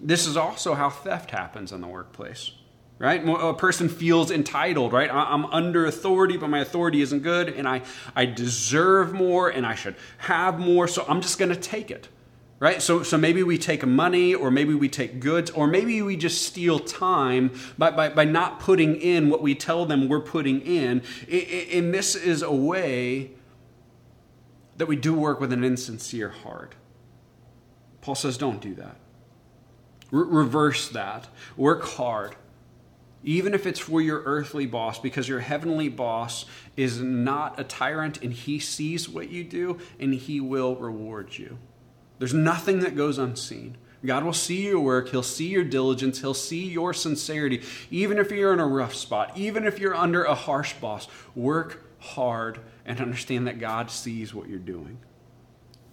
This 0.00 0.26
is 0.26 0.36
also 0.36 0.74
how 0.74 0.88
theft 0.90 1.32
happens 1.32 1.70
in 1.70 1.80
the 1.80 1.88
workplace 1.88 2.52
right? 2.98 3.22
A 3.26 3.54
person 3.54 3.88
feels 3.88 4.30
entitled, 4.30 4.92
right? 4.92 5.10
I'm 5.12 5.46
under 5.46 5.86
authority, 5.86 6.36
but 6.36 6.48
my 6.48 6.60
authority 6.60 7.00
isn't 7.00 7.22
good, 7.22 7.48
and 7.48 7.68
I, 7.68 7.82
I 8.14 8.26
deserve 8.26 9.12
more, 9.12 9.48
and 9.48 9.66
I 9.66 9.74
should 9.74 9.96
have 10.18 10.60
more, 10.60 10.86
so 10.86 11.04
I'm 11.08 11.20
just 11.20 11.38
going 11.38 11.50
to 11.50 11.56
take 11.56 11.90
it 11.90 12.08
right? 12.62 12.80
So, 12.80 13.02
so 13.02 13.18
maybe 13.18 13.42
we 13.42 13.58
take 13.58 13.84
money, 13.84 14.36
or 14.36 14.48
maybe 14.48 14.72
we 14.72 14.88
take 14.88 15.18
goods, 15.18 15.50
or 15.50 15.66
maybe 15.66 16.00
we 16.00 16.16
just 16.16 16.42
steal 16.42 16.78
time 16.78 17.50
by, 17.76 17.90
by, 17.90 18.08
by 18.10 18.24
not 18.24 18.60
putting 18.60 18.94
in 18.94 19.30
what 19.30 19.42
we 19.42 19.56
tell 19.56 19.84
them 19.84 20.08
we're 20.08 20.20
putting 20.20 20.60
in. 20.60 21.02
And 21.28 21.92
this 21.92 22.14
is 22.14 22.40
a 22.40 22.52
way 22.54 23.32
that 24.76 24.86
we 24.86 24.94
do 24.94 25.12
work 25.12 25.40
with 25.40 25.52
an 25.52 25.64
insincere 25.64 26.28
heart. 26.28 26.76
Paul 28.00 28.14
says, 28.14 28.38
don't 28.38 28.60
do 28.60 28.76
that. 28.76 28.96
Re- 30.12 30.28
reverse 30.28 30.88
that. 30.90 31.26
Work 31.56 31.82
hard. 31.82 32.36
Even 33.24 33.54
if 33.54 33.66
it's 33.66 33.78
for 33.78 34.00
your 34.00 34.22
earthly 34.24 34.66
boss, 34.66 34.98
because 34.98 35.28
your 35.28 35.40
heavenly 35.40 35.88
boss 35.88 36.44
is 36.76 37.00
not 37.00 37.58
a 37.58 37.64
tyrant 37.64 38.22
and 38.22 38.32
he 38.32 38.58
sees 38.58 39.08
what 39.08 39.30
you 39.30 39.44
do 39.44 39.78
and 40.00 40.14
he 40.14 40.40
will 40.40 40.74
reward 40.76 41.38
you. 41.38 41.58
There's 42.18 42.34
nothing 42.34 42.80
that 42.80 42.96
goes 42.96 43.18
unseen. 43.18 43.76
God 44.04 44.24
will 44.24 44.32
see 44.32 44.66
your 44.66 44.80
work. 44.80 45.10
He'll 45.10 45.22
see 45.22 45.48
your 45.48 45.64
diligence. 45.64 46.20
He'll 46.20 46.34
see 46.34 46.66
your 46.66 46.92
sincerity. 46.92 47.62
Even 47.90 48.18
if 48.18 48.30
you're 48.32 48.52
in 48.52 48.60
a 48.60 48.66
rough 48.66 48.94
spot, 48.94 49.36
even 49.36 49.64
if 49.64 49.78
you're 49.78 49.94
under 49.94 50.24
a 50.24 50.34
harsh 50.34 50.72
boss, 50.74 51.06
work 51.34 51.84
hard 52.00 52.58
and 52.84 53.00
understand 53.00 53.46
that 53.46 53.60
God 53.60 53.90
sees 53.90 54.34
what 54.34 54.48
you're 54.48 54.58
doing. 54.58 54.98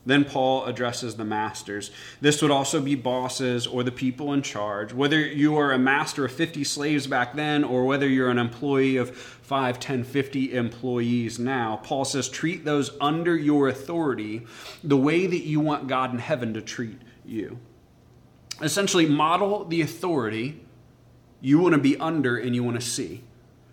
Then 0.06 0.24
Paul 0.26 0.66
addresses 0.66 1.16
the 1.16 1.26
masters. 1.26 1.92
This 2.22 2.42
would 2.42 2.52
also 2.52 2.82
be 2.82 2.96
bosses 2.96 3.68
or 3.68 3.84
the 3.84 3.92
people 3.92 4.34
in 4.34 4.42
charge. 4.42 4.94
Whether 4.94 5.20
you 5.20 5.58
are 5.58 5.72
a 5.72 5.78
master 5.78 6.26
of 6.26 6.32
50 6.32 6.64
slaves 6.64 7.06
back 7.06 7.36
then 7.36 7.64
or 7.64 7.86
whether 7.86 8.08
you're 8.08 8.30
an 8.30 8.40
employee 8.40 8.98
of 8.98 9.16
5, 9.16 9.80
10, 9.80 10.04
50 10.04 10.54
employees 10.54 11.38
now, 11.38 11.82
Paul 11.84 12.06
says 12.06 12.30
treat 12.30 12.66
those 12.66 12.92
under 13.02 13.36
your 13.36 13.68
authority 13.68 14.46
the 14.84 14.98
way 14.98 15.28
that 15.28 15.44
you 15.44 15.60
want 15.60 15.88
God 15.88 16.12
in 16.12 16.20
heaven 16.20 16.54
to 16.54 16.62
treat 16.62 17.00
you. 17.26 17.60
Essentially, 18.62 19.06
model 19.06 19.66
the 19.66 19.82
authority 19.82 20.62
you 21.42 21.60
want 21.60 21.74
to 21.74 21.80
be 21.80 21.98
under 21.98 22.38
and 22.38 22.56
you 22.56 22.64
want 22.64 22.80
to 22.80 22.86
see. 22.86 23.24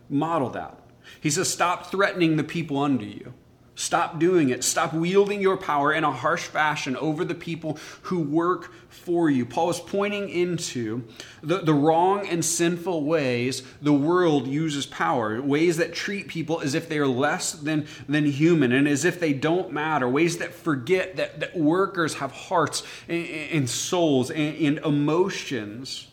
Model 0.08 0.50
that. 0.50 0.78
He 1.20 1.30
says, 1.30 1.52
stop 1.52 1.90
threatening 1.90 2.36
the 2.36 2.44
people 2.44 2.78
under 2.78 3.04
you. 3.04 3.32
Stop 3.78 4.18
doing 4.18 4.48
it. 4.48 4.64
Stop 4.64 4.94
wielding 4.94 5.42
your 5.42 5.58
power 5.58 5.92
in 5.92 6.02
a 6.02 6.10
harsh 6.10 6.46
fashion 6.46 6.96
over 6.96 7.26
the 7.26 7.34
people 7.34 7.78
who 8.04 8.18
work 8.18 8.72
for 8.88 9.28
you. 9.28 9.44
Paul 9.44 9.68
is 9.68 9.78
pointing 9.78 10.30
into 10.30 11.04
the, 11.42 11.58
the 11.58 11.74
wrong 11.74 12.26
and 12.26 12.42
sinful 12.42 13.04
ways 13.04 13.62
the 13.82 13.92
world 13.92 14.46
uses 14.46 14.86
power, 14.86 15.42
ways 15.42 15.76
that 15.76 15.92
treat 15.92 16.26
people 16.26 16.62
as 16.62 16.74
if 16.74 16.88
they 16.88 16.96
are 16.96 17.06
less 17.06 17.52
than, 17.52 17.86
than 18.08 18.24
human 18.24 18.72
and 18.72 18.88
as 18.88 19.04
if 19.04 19.20
they 19.20 19.34
don't 19.34 19.70
matter, 19.70 20.08
ways 20.08 20.38
that 20.38 20.54
forget 20.54 21.16
that, 21.16 21.40
that 21.40 21.54
workers 21.54 22.14
have 22.14 22.32
hearts 22.32 22.82
and, 23.08 23.26
and 23.26 23.68
souls 23.68 24.30
and, 24.30 24.56
and 24.56 24.78
emotions, 24.86 26.08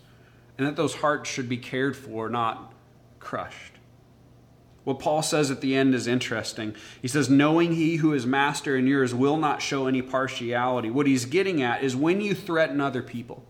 and 0.57 0.67
that 0.67 0.75
those 0.75 0.95
hearts 0.95 1.29
should 1.29 1.47
be 1.47 1.57
cared 1.57 1.95
for, 1.95 2.27
not 2.27 2.73
crushed. 3.21 3.72
What 4.83 4.99
Paul 4.99 5.21
says 5.21 5.49
at 5.49 5.61
the 5.61 5.75
end 5.75 5.95
is 5.95 6.07
interesting. 6.07 6.75
He 7.01 7.07
says, 7.07 7.29
Knowing 7.29 7.75
he 7.75 7.97
who 7.97 8.13
is 8.13 8.25
master 8.25 8.75
in 8.75 8.85
yours 8.85 9.13
will 9.13 9.37
not 9.37 9.61
show 9.61 9.87
any 9.87 10.01
partiality. 10.01 10.89
What 10.89 11.07
he's 11.07 11.25
getting 11.25 11.61
at 11.61 11.83
is 11.83 11.95
when 11.95 12.19
you 12.19 12.35
threaten 12.35 12.81
other 12.81 13.01
people, 13.01 13.45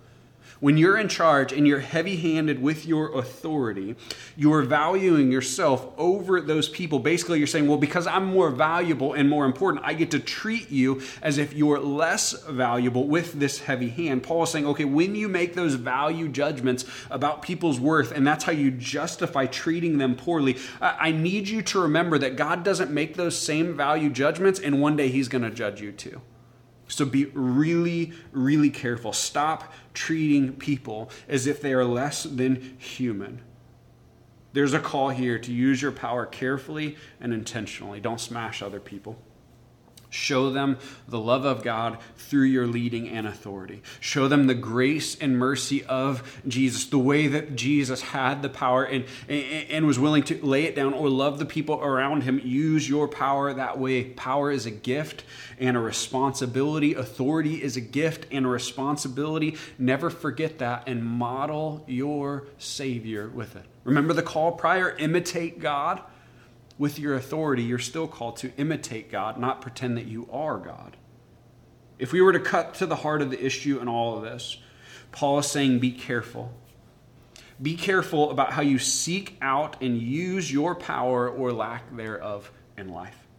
when 0.63 0.77
you're 0.77 0.97
in 0.97 1.09
charge 1.09 1.51
and 1.51 1.67
you're 1.67 1.81
heavy 1.81 2.15
handed 2.15 2.61
with 2.61 2.85
your 2.85 3.19
authority, 3.19 3.97
you 4.37 4.53
are 4.53 4.61
valuing 4.61 5.29
yourself 5.29 5.91
over 5.97 6.39
those 6.39 6.69
people. 6.69 6.99
Basically, 6.99 7.37
you're 7.37 7.47
saying, 7.47 7.67
well, 7.67 7.77
because 7.77 8.07
I'm 8.07 8.27
more 8.27 8.49
valuable 8.49 9.11
and 9.11 9.29
more 9.29 9.43
important, 9.43 9.83
I 9.83 9.93
get 9.93 10.11
to 10.11 10.21
treat 10.21 10.71
you 10.71 11.01
as 11.21 11.37
if 11.37 11.51
you're 11.51 11.81
less 11.81 12.31
valuable 12.43 13.09
with 13.09 13.33
this 13.33 13.59
heavy 13.59 13.89
hand. 13.89 14.23
Paul 14.23 14.43
is 14.43 14.51
saying, 14.51 14.65
okay, 14.67 14.85
when 14.85 15.15
you 15.15 15.27
make 15.27 15.53
those 15.53 15.73
value 15.73 16.29
judgments 16.29 16.85
about 17.11 17.41
people's 17.41 17.81
worth, 17.81 18.13
and 18.13 18.25
that's 18.25 18.45
how 18.45 18.53
you 18.53 18.71
justify 18.71 19.47
treating 19.47 19.97
them 19.97 20.15
poorly, 20.15 20.55
I 20.79 21.11
need 21.11 21.49
you 21.49 21.61
to 21.61 21.81
remember 21.81 22.17
that 22.19 22.37
God 22.37 22.63
doesn't 22.63 22.89
make 22.89 23.17
those 23.17 23.37
same 23.37 23.75
value 23.75 24.09
judgments, 24.09 24.61
and 24.61 24.79
one 24.79 24.95
day 24.95 25.09
He's 25.09 25.27
going 25.27 25.43
to 25.43 25.51
judge 25.51 25.81
you 25.81 25.91
too. 25.91 26.21
So 26.87 27.05
be 27.05 27.25
really, 27.25 28.13
really 28.31 28.69
careful. 28.69 29.13
Stop 29.13 29.73
treating 29.93 30.53
people 30.53 31.09
as 31.27 31.47
if 31.47 31.61
they 31.61 31.73
are 31.73 31.85
less 31.85 32.23
than 32.23 32.75
human. 32.77 33.41
There's 34.53 34.73
a 34.73 34.79
call 34.79 35.09
here 35.09 35.39
to 35.39 35.51
use 35.51 35.81
your 35.81 35.91
power 35.91 36.25
carefully 36.25 36.95
and 37.19 37.33
intentionally. 37.33 37.99
Don't 37.99 38.21
smash 38.21 38.61
other 38.61 38.79
people. 38.79 39.17
Show 40.13 40.51
them 40.51 40.77
the 41.07 41.19
love 41.19 41.43
of 41.43 41.63
God 41.63 41.97
through 42.17 42.43
your 42.43 42.67
leading 42.67 43.09
and 43.09 43.25
authority. 43.25 43.81
Show 43.99 44.27
them 44.27 44.45
the 44.45 44.53
grace 44.53 45.17
and 45.19 45.39
mercy 45.39 45.83
of 45.85 46.39
Jesus, 46.47 46.85
the 46.85 46.99
way 46.99 47.27
that 47.27 47.55
Jesus 47.55 48.01
had 48.01 48.43
the 48.43 48.49
power 48.49 48.83
and, 48.83 49.05
and, 49.27 49.87
was 49.87 49.97
willing 49.97 50.21
to 50.23 50.45
lay 50.45 50.65
it 50.65 50.75
down 50.75 50.93
or 50.93 51.09
love 51.09 51.39
the 51.39 51.45
people 51.45 51.81
around 51.81 52.21
him. 52.21 52.39
Use 52.43 52.87
your 52.87 53.07
power 53.07 53.53
that 53.55 53.79
way. 53.79 54.03
Power 54.03 54.51
is 54.51 54.67
a 54.67 54.71
gift 54.71 55.23
and 55.57 55.75
a 55.75 55.79
responsibility. 55.79 56.93
Authority 56.93 57.63
is 57.63 57.75
a 57.75 57.81
gift 57.81 58.27
and 58.31 58.45
a 58.45 58.49
responsibility. 58.49 59.57
Never 59.79 60.11
forget 60.11 60.59
that 60.59 60.83
and 60.87 61.03
model 61.03 61.83
your 61.87 62.45
Savior 62.59 63.29
with 63.29 63.55
it. 63.55 63.65
Remember 63.83 64.13
the 64.13 64.21
call 64.21 64.51
prior 64.51 64.95
imitate 64.95 65.59
God 65.59 66.01
with 66.83 66.99
your 66.99 67.15
authority, 67.15 67.63
you're 67.63 67.79
still 67.79 68.09
called 68.09 68.35
to 68.35 68.51
imitate 68.57 69.09
God, 69.09 69.37
not 69.37 69.61
pretend 69.61 69.95
that 69.95 70.05
you 70.05 70.27
are 70.29 70.57
God. 70.57 70.97
If 71.97 72.11
we 72.11 72.19
were 72.19 72.33
to 72.33 72.41
cut 72.41 72.73
to 72.73 72.85
the 72.85 72.97
heart 72.97 73.21
of 73.21 73.29
the 73.29 73.41
issue 73.41 73.79
in 73.79 73.87
all 73.87 74.17
of 74.17 74.23
this, 74.23 74.57
Paul 75.13 75.39
is 75.39 75.47
saying, 75.47 75.79
be 75.79 75.93
careful. 75.93 76.51
Be 77.61 77.77
careful 77.77 78.31
about 78.31 78.51
how 78.51 78.63
you 78.63 78.79
seek 78.79 79.37
out 79.41 79.81
and 79.81 79.97
use 79.97 80.51
your 80.51 80.75
power 80.75 81.29
or 81.29 81.53
lack 81.53 81.95
thereof 81.95 82.51
in 82.77 82.89
life. 82.89 83.29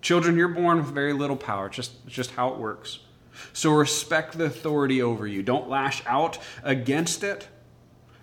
Children, 0.00 0.36
you're 0.36 0.46
born 0.46 0.76
with 0.76 0.94
very 0.94 1.14
little 1.14 1.36
power, 1.36 1.66
it's 1.66 1.74
just, 1.74 1.94
it's 2.06 2.14
just 2.14 2.30
how 2.30 2.50
it 2.50 2.60
works. 2.60 3.00
So 3.52 3.72
respect 3.72 4.38
the 4.38 4.44
authority 4.44 5.02
over 5.02 5.26
you. 5.26 5.42
Don't 5.42 5.68
lash 5.68 6.00
out 6.06 6.38
against 6.62 7.24
it, 7.24 7.48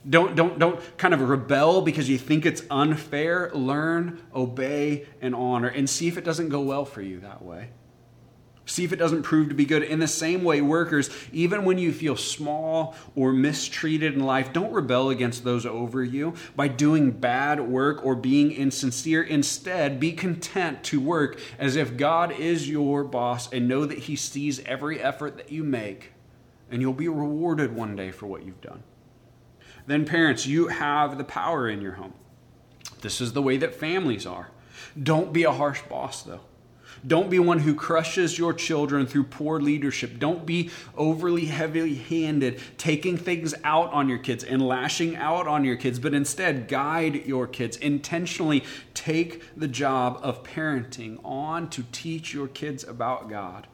don't, 0.09 0.35
don't, 0.35 0.57
don't 0.57 0.97
kind 0.97 1.13
of 1.13 1.21
rebel 1.21 1.81
because 1.81 2.09
you 2.09 2.17
think 2.17 2.45
it's 2.45 2.63
unfair. 2.71 3.51
Learn, 3.53 4.21
obey, 4.33 5.05
and 5.21 5.35
honor, 5.35 5.67
and 5.67 5.89
see 5.89 6.07
if 6.07 6.17
it 6.17 6.23
doesn't 6.23 6.49
go 6.49 6.61
well 6.61 6.85
for 6.85 7.01
you 7.01 7.19
that 7.19 7.43
way. 7.43 7.69
See 8.65 8.83
if 8.83 8.93
it 8.93 8.97
doesn't 8.97 9.23
prove 9.23 9.49
to 9.49 9.55
be 9.55 9.65
good. 9.65 9.83
In 9.83 9.99
the 9.99 10.07
same 10.07 10.43
way, 10.43 10.61
workers, 10.61 11.09
even 11.31 11.65
when 11.65 11.77
you 11.77 11.91
feel 11.91 12.15
small 12.15 12.95
or 13.15 13.33
mistreated 13.33 14.13
in 14.13 14.21
life, 14.21 14.53
don't 14.53 14.71
rebel 14.71 15.09
against 15.09 15.43
those 15.43 15.65
over 15.65 16.03
you 16.03 16.35
by 16.55 16.67
doing 16.67 17.11
bad 17.11 17.59
work 17.59 18.03
or 18.05 18.15
being 18.15 18.51
insincere. 18.51 19.23
Instead, 19.23 19.99
be 19.99 20.13
content 20.13 20.83
to 20.85 21.01
work 21.01 21.39
as 21.59 21.75
if 21.75 21.97
God 21.97 22.31
is 22.31 22.69
your 22.69 23.03
boss 23.03 23.51
and 23.51 23.67
know 23.67 23.85
that 23.85 23.99
He 23.99 24.15
sees 24.15 24.59
every 24.61 25.01
effort 25.01 25.37
that 25.37 25.51
you 25.51 25.63
make, 25.63 26.13
and 26.71 26.81
you'll 26.81 26.93
be 26.93 27.09
rewarded 27.09 27.75
one 27.75 27.95
day 27.95 28.11
for 28.11 28.25
what 28.27 28.43
you've 28.43 28.61
done 28.61 28.83
then 29.91 30.05
parents, 30.05 30.45
you 30.45 30.67
have 30.67 31.17
the 31.17 31.23
power 31.23 31.69
in 31.69 31.81
your 31.81 31.93
home. 31.93 32.13
This 33.01 33.19
is 33.19 33.33
the 33.33 33.41
way 33.41 33.57
that 33.57 33.75
families 33.75 34.25
are. 34.25 34.51
Don't 35.01 35.33
be 35.33 35.43
a 35.43 35.51
harsh 35.51 35.81
boss, 35.83 36.23
though. 36.23 36.41
Don't 37.05 37.31
be 37.31 37.39
one 37.39 37.59
who 37.59 37.73
crushes 37.73 38.37
your 38.37 38.53
children 38.53 39.07
through 39.07 39.23
poor 39.23 39.59
leadership. 39.59 40.19
Don't 40.19 40.45
be 40.45 40.69
overly 40.95 41.45
heavy 41.45 41.95
handed, 41.95 42.59
taking 42.77 43.17
things 43.17 43.55
out 43.63 43.91
on 43.91 44.07
your 44.07 44.19
kids 44.19 44.43
and 44.43 44.61
lashing 44.61 45.15
out 45.15 45.47
on 45.47 45.63
your 45.65 45.77
kids, 45.77 45.97
but 45.97 46.13
instead 46.13 46.67
guide 46.67 47.25
your 47.25 47.47
kids. 47.47 47.77
Intentionally 47.77 48.63
take 48.93 49.43
the 49.57 49.67
job 49.67 50.19
of 50.21 50.43
parenting 50.43 51.19
on 51.23 51.69
to 51.71 51.83
teach 51.91 52.33
your 52.33 52.47
kids 52.47 52.83
about 52.83 53.29
God. 53.29 53.67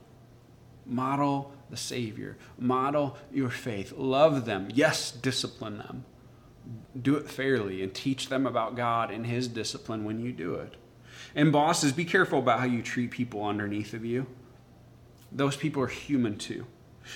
Model 0.86 1.53
the 1.69 1.77
Savior. 1.77 2.38
Model 2.58 3.17
your 3.32 3.49
faith. 3.49 3.93
Love 3.95 4.45
them. 4.45 4.69
Yes, 4.73 5.12
discipline 5.12 5.77
them. 5.77 6.06
Do 6.99 7.15
it 7.15 7.30
fairly 7.30 7.82
and 7.82 7.93
teach 7.93 8.30
them 8.30 8.45
about 8.45 8.75
God 8.75 9.12
and 9.12 9.25
His 9.25 9.47
discipline 9.47 10.03
when 10.03 10.19
you 10.19 10.32
do 10.32 10.56
it. 10.56 10.75
And 11.36 11.51
bosses, 11.51 11.91
be 11.91 12.06
careful 12.06 12.39
about 12.39 12.60
how 12.60 12.65
you 12.65 12.82
treat 12.82 13.12
people 13.12 13.45
underneath 13.45 13.93
of 13.93 14.06
you. 14.06 14.27
Those 15.32 15.56
people 15.56 15.84
are 15.84 15.88
human 15.88 16.38
too. 16.38 16.65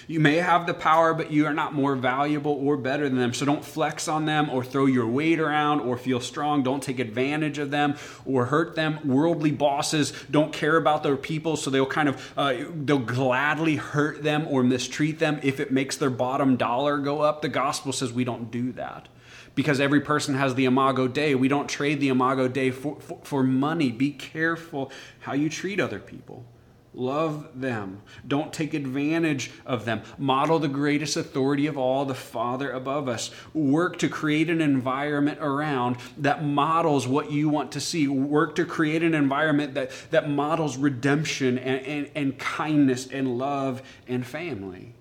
You 0.08 0.20
may 0.20 0.38
have 0.38 0.68
the 0.68 0.74
power, 0.74 1.14
but 1.14 1.32
you 1.32 1.46
are 1.46 1.54
not 1.54 1.74
more 1.74 1.96
valuable 1.96 2.54
or 2.54 2.78
better 2.78 3.08
than 3.08 3.18
them. 3.18 3.34
So 3.34 3.46
don't 3.46 3.64
flex 3.64 4.08
on 4.08 4.26
them 4.26 4.50
or 4.50 4.64
throw 4.64 4.86
your 4.86 5.08
weight 5.08 5.40
around 5.40 5.82
or 5.82 5.98
feel 5.98 6.20
strong. 6.20 6.64
Don't 6.64 6.84
take 6.84 7.00
advantage 7.00 7.58
of 7.58 7.72
them 7.72 7.96
or 8.26 8.46
hurt 8.46 8.76
them. 8.76 9.00
Worldly 9.06 9.52
bosses 9.52 10.14
don't 10.30 10.54
care 10.54 10.78
about 10.78 11.04
their 11.04 11.18
people, 11.18 11.56
so 11.58 11.70
they'll 11.70 11.86
kind 11.86 12.10
of 12.10 12.34
uh, 12.38 12.56
they'll 12.76 13.00
gladly 13.00 13.76
hurt 13.76 14.24
them 14.24 14.48
or 14.48 14.64
mistreat 14.64 15.20
them 15.20 15.40
if 15.44 15.60
it 15.60 15.72
makes 15.72 15.98
their 15.98 16.10
bottom 16.10 16.58
dollar 16.58 16.98
go 16.98 17.22
up. 17.22 17.42
The 17.42 17.50
gospel 17.50 17.92
says 17.94 18.14
we 18.14 18.24
don't 18.24 18.52
do 18.52 18.72
that 18.74 19.08
because 19.56 19.80
every 19.80 20.02
person 20.02 20.36
has 20.36 20.56
the 20.56 20.66
imago 20.66 21.08
dei. 21.08 21.36
We 21.36 21.48
don't 21.48 21.68
trade 21.68 22.00
the 22.00 22.10
imago 22.10 22.48
dei 22.48 22.72
for, 22.72 23.00
for, 23.00 23.20
for 23.24 23.44
money. 23.44 23.92
Be 23.92 24.12
careful 24.12 24.92
how 25.20 25.34
you 25.34 25.50
treat 25.50 25.80
other 25.80 26.00
people. 26.00 26.46
Love 26.94 27.48
them. 27.62 28.02
Don't 28.28 28.52
take 28.52 28.74
advantage 28.74 29.52
of 29.66 29.86
them. 29.86 30.02
Model 30.18 30.60
the 30.60 30.68
greatest 30.68 31.16
authority 31.16 31.66
of 31.66 31.78
all, 31.78 32.04
the 32.04 32.14
Father 32.14 32.70
above 32.70 33.08
us. 33.08 33.32
Work 33.54 33.98
to 34.00 34.10
create 34.10 34.50
an 34.50 34.60
environment 34.60 35.40
around 35.42 35.96
that 36.18 36.44
models 36.44 37.08
what 37.08 37.32
you 37.32 37.48
want 37.48 37.72
to 37.72 37.80
see. 37.80 38.10
Work 38.10 38.56
to 38.56 38.66
create 38.66 39.04
an 39.04 39.14
environment 39.14 39.74
that, 39.76 39.92
that 40.12 40.30
models 40.30 40.76
redemption 40.76 41.58
and, 41.58 41.86
and, 41.86 42.12
and 42.14 42.38
kindness 42.38 43.08
and 43.08 43.38
love 43.38 43.82
and 44.10 44.28
family. 44.28 44.94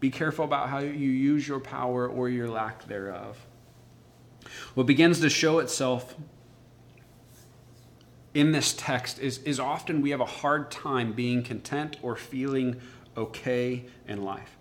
Be 0.00 0.10
careful 0.10 0.46
about 0.46 0.70
how 0.70 0.78
you 0.78 1.10
use 1.10 1.46
your 1.46 1.60
power 1.60 2.08
or 2.08 2.30
your 2.30 2.48
lack 2.48 2.86
thereof. 2.86 3.38
What 4.74 4.86
begins 4.86 5.20
to 5.20 5.28
show 5.28 5.58
itself 5.58 6.14
in 8.34 8.50
this 8.50 8.74
text 8.76 9.20
is, 9.20 9.38
is 9.38 9.60
often 9.60 10.02
we 10.02 10.10
have 10.10 10.20
a 10.20 10.26
hard 10.26 10.70
time 10.70 11.12
being 11.12 11.42
content 11.42 11.96
or 12.02 12.16
feeling 12.16 12.80
okay 13.16 13.84
in 14.06 14.22
life. 14.22 14.56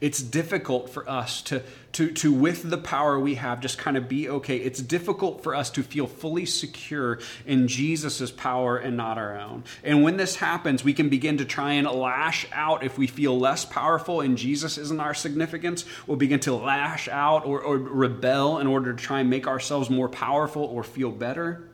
It's 0.00 0.22
difficult 0.22 0.90
for 0.90 1.08
us 1.08 1.40
to, 1.42 1.62
to, 1.92 2.10
to, 2.12 2.32
with 2.32 2.68
the 2.68 2.78
power 2.78 3.18
we 3.18 3.36
have, 3.36 3.60
just 3.60 3.78
kind 3.78 3.96
of 3.96 4.08
be 4.08 4.28
okay. 4.28 4.58
It's 4.58 4.80
difficult 4.82 5.42
for 5.42 5.54
us 5.54 5.70
to 5.70 5.82
feel 5.82 6.06
fully 6.06 6.44
secure 6.44 7.20
in 7.46 7.68
Jesus' 7.68 8.30
power 8.30 8.76
and 8.76 8.98
not 8.98 9.16
our 9.16 9.38
own. 9.38 9.64
And 9.82 10.02
when 10.02 10.18
this 10.18 10.36
happens, 10.36 10.84
we 10.84 10.92
can 10.92 11.08
begin 11.08 11.38
to 11.38 11.46
try 11.46 11.72
and 11.72 11.88
lash 11.88 12.46
out 12.52 12.84
if 12.84 12.98
we 12.98 13.06
feel 13.06 13.38
less 13.38 13.64
powerful 13.64 14.20
and 14.20 14.36
Jesus 14.36 14.76
isn't 14.76 15.00
our 15.00 15.14
significance. 15.14 15.84
We'll 16.06 16.18
begin 16.18 16.40
to 16.40 16.54
lash 16.54 17.08
out 17.08 17.46
or, 17.46 17.60
or 17.60 17.78
rebel 17.78 18.58
in 18.58 18.66
order 18.66 18.92
to 18.92 19.02
try 19.02 19.20
and 19.20 19.30
make 19.30 19.46
ourselves 19.46 19.88
more 19.88 20.08
powerful 20.08 20.64
or 20.64 20.82
feel 20.82 21.10
better. 21.10 21.71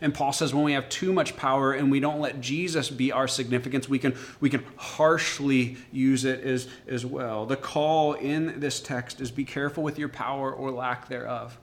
And 0.00 0.14
Paul 0.14 0.32
says 0.32 0.54
when 0.54 0.64
we 0.64 0.72
have 0.72 0.88
too 0.88 1.12
much 1.12 1.36
power 1.36 1.72
and 1.72 1.90
we 1.90 2.00
don't 2.00 2.20
let 2.20 2.40
Jesus 2.40 2.90
be 2.90 3.12
our 3.12 3.28
significance, 3.28 3.88
we 3.88 3.98
can, 3.98 4.14
we 4.40 4.50
can 4.50 4.64
harshly 4.76 5.76
use 5.92 6.24
it 6.24 6.40
as, 6.44 6.68
as 6.86 7.04
well. 7.04 7.46
The 7.46 7.56
call 7.56 8.14
in 8.14 8.60
this 8.60 8.80
text 8.80 9.20
is 9.20 9.30
be 9.30 9.44
careful 9.44 9.82
with 9.82 9.98
your 9.98 10.08
power 10.08 10.52
or 10.52 10.70
lack 10.70 11.08
thereof. 11.08 11.58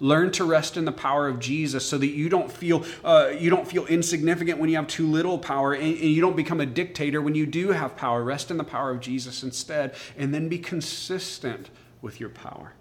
Learn 0.00 0.32
to 0.32 0.44
rest 0.44 0.76
in 0.76 0.84
the 0.84 0.92
power 0.92 1.28
of 1.28 1.38
Jesus 1.38 1.88
so 1.88 1.96
that 1.96 2.08
you 2.08 2.28
don't 2.28 2.50
feel, 2.50 2.84
uh, 3.04 3.30
you 3.38 3.50
don't 3.50 3.68
feel 3.68 3.86
insignificant 3.86 4.58
when 4.58 4.68
you 4.68 4.74
have 4.74 4.88
too 4.88 5.06
little 5.06 5.38
power 5.38 5.74
and, 5.74 5.84
and 5.84 6.10
you 6.10 6.20
don't 6.20 6.34
become 6.34 6.60
a 6.60 6.66
dictator 6.66 7.22
when 7.22 7.36
you 7.36 7.46
do 7.46 7.68
have 7.68 7.96
power. 7.96 8.24
Rest 8.24 8.50
in 8.50 8.56
the 8.56 8.64
power 8.64 8.90
of 8.90 9.00
Jesus 9.00 9.44
instead 9.44 9.94
and 10.16 10.34
then 10.34 10.48
be 10.48 10.58
consistent 10.58 11.70
with 12.00 12.18
your 12.18 12.30
power. 12.30 12.72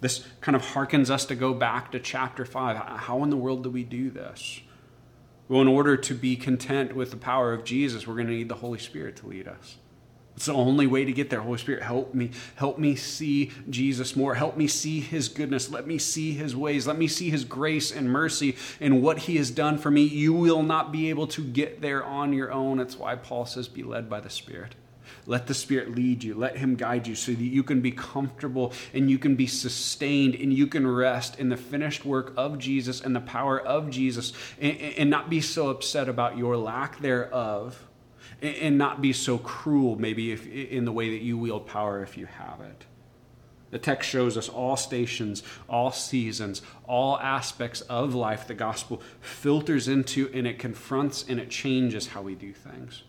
This 0.00 0.24
kind 0.40 0.54
of 0.54 0.62
harkens 0.62 1.10
us 1.10 1.24
to 1.26 1.34
go 1.34 1.52
back 1.54 1.92
to 1.92 1.98
chapter 1.98 2.44
5. 2.44 2.76
How 2.76 3.22
in 3.24 3.30
the 3.30 3.36
world 3.36 3.64
do 3.64 3.70
we 3.70 3.84
do 3.84 4.10
this? 4.10 4.60
Well, 5.48 5.60
in 5.60 5.68
order 5.68 5.96
to 5.96 6.14
be 6.14 6.36
content 6.36 6.94
with 6.94 7.10
the 7.10 7.16
power 7.16 7.52
of 7.52 7.64
Jesus, 7.64 8.06
we're 8.06 8.14
going 8.14 8.26
to 8.26 8.32
need 8.32 8.48
the 8.48 8.56
Holy 8.56 8.78
Spirit 8.78 9.16
to 9.16 9.26
lead 9.26 9.48
us. 9.48 9.78
It's 10.36 10.46
the 10.46 10.52
only 10.52 10.86
way 10.86 11.04
to 11.04 11.12
get 11.12 11.30
there. 11.30 11.40
Holy 11.40 11.58
Spirit, 11.58 11.82
help 11.82 12.14
me. 12.14 12.30
Help 12.54 12.78
me 12.78 12.94
see 12.94 13.50
Jesus 13.68 14.14
more. 14.14 14.36
Help 14.36 14.56
me 14.56 14.68
see 14.68 15.00
his 15.00 15.28
goodness. 15.28 15.68
Let 15.68 15.84
me 15.84 15.98
see 15.98 16.30
his 16.30 16.54
ways. 16.54 16.86
Let 16.86 16.96
me 16.96 17.08
see 17.08 17.28
his 17.28 17.44
grace 17.44 17.90
and 17.90 18.08
mercy 18.12 18.56
and 18.80 19.02
what 19.02 19.18
he 19.20 19.36
has 19.38 19.50
done 19.50 19.78
for 19.78 19.90
me. 19.90 20.02
You 20.02 20.32
will 20.32 20.62
not 20.62 20.92
be 20.92 21.10
able 21.10 21.26
to 21.28 21.42
get 21.42 21.80
there 21.80 22.04
on 22.04 22.32
your 22.32 22.52
own. 22.52 22.76
That's 22.76 22.96
why 22.96 23.16
Paul 23.16 23.46
says, 23.46 23.66
be 23.66 23.82
led 23.82 24.08
by 24.08 24.20
the 24.20 24.30
Spirit. 24.30 24.76
Let 25.28 25.46
the 25.46 25.52
Spirit 25.52 25.94
lead 25.94 26.24
you. 26.24 26.34
Let 26.34 26.56
Him 26.56 26.74
guide 26.74 27.06
you 27.06 27.14
so 27.14 27.32
that 27.32 27.44
you 27.44 27.62
can 27.62 27.82
be 27.82 27.92
comfortable 27.92 28.72
and 28.94 29.10
you 29.10 29.18
can 29.18 29.36
be 29.36 29.46
sustained 29.46 30.34
and 30.34 30.54
you 30.54 30.66
can 30.66 30.86
rest 30.86 31.38
in 31.38 31.50
the 31.50 31.56
finished 31.56 32.06
work 32.06 32.32
of 32.34 32.58
Jesus 32.58 33.02
and 33.02 33.14
the 33.14 33.20
power 33.20 33.60
of 33.60 33.90
Jesus 33.90 34.32
and, 34.58 34.80
and 34.80 35.10
not 35.10 35.28
be 35.28 35.42
so 35.42 35.68
upset 35.68 36.08
about 36.08 36.38
your 36.38 36.56
lack 36.56 37.00
thereof 37.00 37.86
and 38.40 38.78
not 38.78 39.02
be 39.02 39.12
so 39.12 39.36
cruel, 39.36 39.96
maybe, 39.96 40.32
if, 40.32 40.46
in 40.46 40.86
the 40.86 40.92
way 40.92 41.10
that 41.10 41.22
you 41.22 41.36
wield 41.36 41.66
power 41.66 42.02
if 42.02 42.16
you 42.16 42.24
have 42.24 42.62
it. 42.62 42.86
The 43.70 43.78
text 43.78 44.08
shows 44.08 44.38
us 44.38 44.48
all 44.48 44.78
stations, 44.78 45.42
all 45.68 45.92
seasons, 45.92 46.62
all 46.86 47.18
aspects 47.18 47.82
of 47.82 48.14
life 48.14 48.46
the 48.46 48.54
gospel 48.54 49.02
filters 49.20 49.88
into, 49.88 50.30
and 50.32 50.46
it 50.46 50.58
confronts 50.58 51.22
and 51.28 51.38
it 51.38 51.50
changes 51.50 52.06
how 52.08 52.22
we 52.22 52.34
do 52.34 52.54
things. 52.54 53.02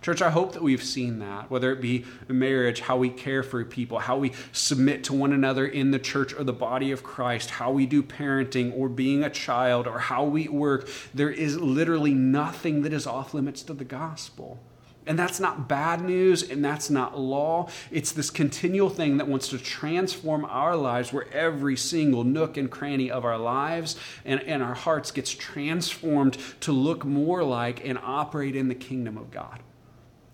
Church, 0.00 0.22
I 0.22 0.30
hope 0.30 0.52
that 0.52 0.62
we've 0.62 0.82
seen 0.82 1.18
that, 1.20 1.50
whether 1.50 1.72
it 1.72 1.80
be 1.80 2.04
marriage, 2.28 2.80
how 2.80 2.96
we 2.96 3.08
care 3.08 3.42
for 3.42 3.64
people, 3.64 3.98
how 3.98 4.16
we 4.16 4.32
submit 4.52 5.04
to 5.04 5.12
one 5.12 5.32
another 5.32 5.66
in 5.66 5.90
the 5.90 5.98
church 5.98 6.34
or 6.34 6.44
the 6.44 6.52
body 6.52 6.90
of 6.90 7.02
Christ, 7.02 7.50
how 7.50 7.70
we 7.70 7.86
do 7.86 8.02
parenting 8.02 8.76
or 8.76 8.88
being 8.88 9.22
a 9.24 9.30
child, 9.30 9.86
or 9.86 9.98
how 9.98 10.24
we 10.24 10.48
work. 10.48 10.88
There 11.14 11.30
is 11.30 11.58
literally 11.58 12.14
nothing 12.14 12.82
that 12.82 12.92
is 12.92 13.06
off 13.06 13.34
limits 13.34 13.62
to 13.64 13.74
the 13.74 13.84
gospel. 13.84 14.60
And 15.06 15.18
that's 15.18 15.40
not 15.40 15.68
bad 15.68 16.00
news 16.02 16.48
and 16.48 16.64
that's 16.64 16.88
not 16.88 17.18
law. 17.18 17.68
It's 17.90 18.12
this 18.12 18.30
continual 18.30 18.88
thing 18.88 19.16
that 19.16 19.26
wants 19.26 19.48
to 19.48 19.58
transform 19.58 20.44
our 20.44 20.76
lives 20.76 21.12
where 21.12 21.28
every 21.32 21.76
single 21.76 22.22
nook 22.22 22.56
and 22.56 22.70
cranny 22.70 23.10
of 23.10 23.24
our 23.24 23.38
lives 23.38 23.96
and, 24.24 24.40
and 24.42 24.62
our 24.62 24.74
hearts 24.74 25.10
gets 25.10 25.30
transformed 25.32 26.38
to 26.60 26.72
look 26.72 27.04
more 27.04 27.42
like 27.42 27.84
and 27.84 27.98
operate 27.98 28.54
in 28.54 28.68
the 28.68 28.74
kingdom 28.74 29.16
of 29.16 29.30
God. 29.30 29.60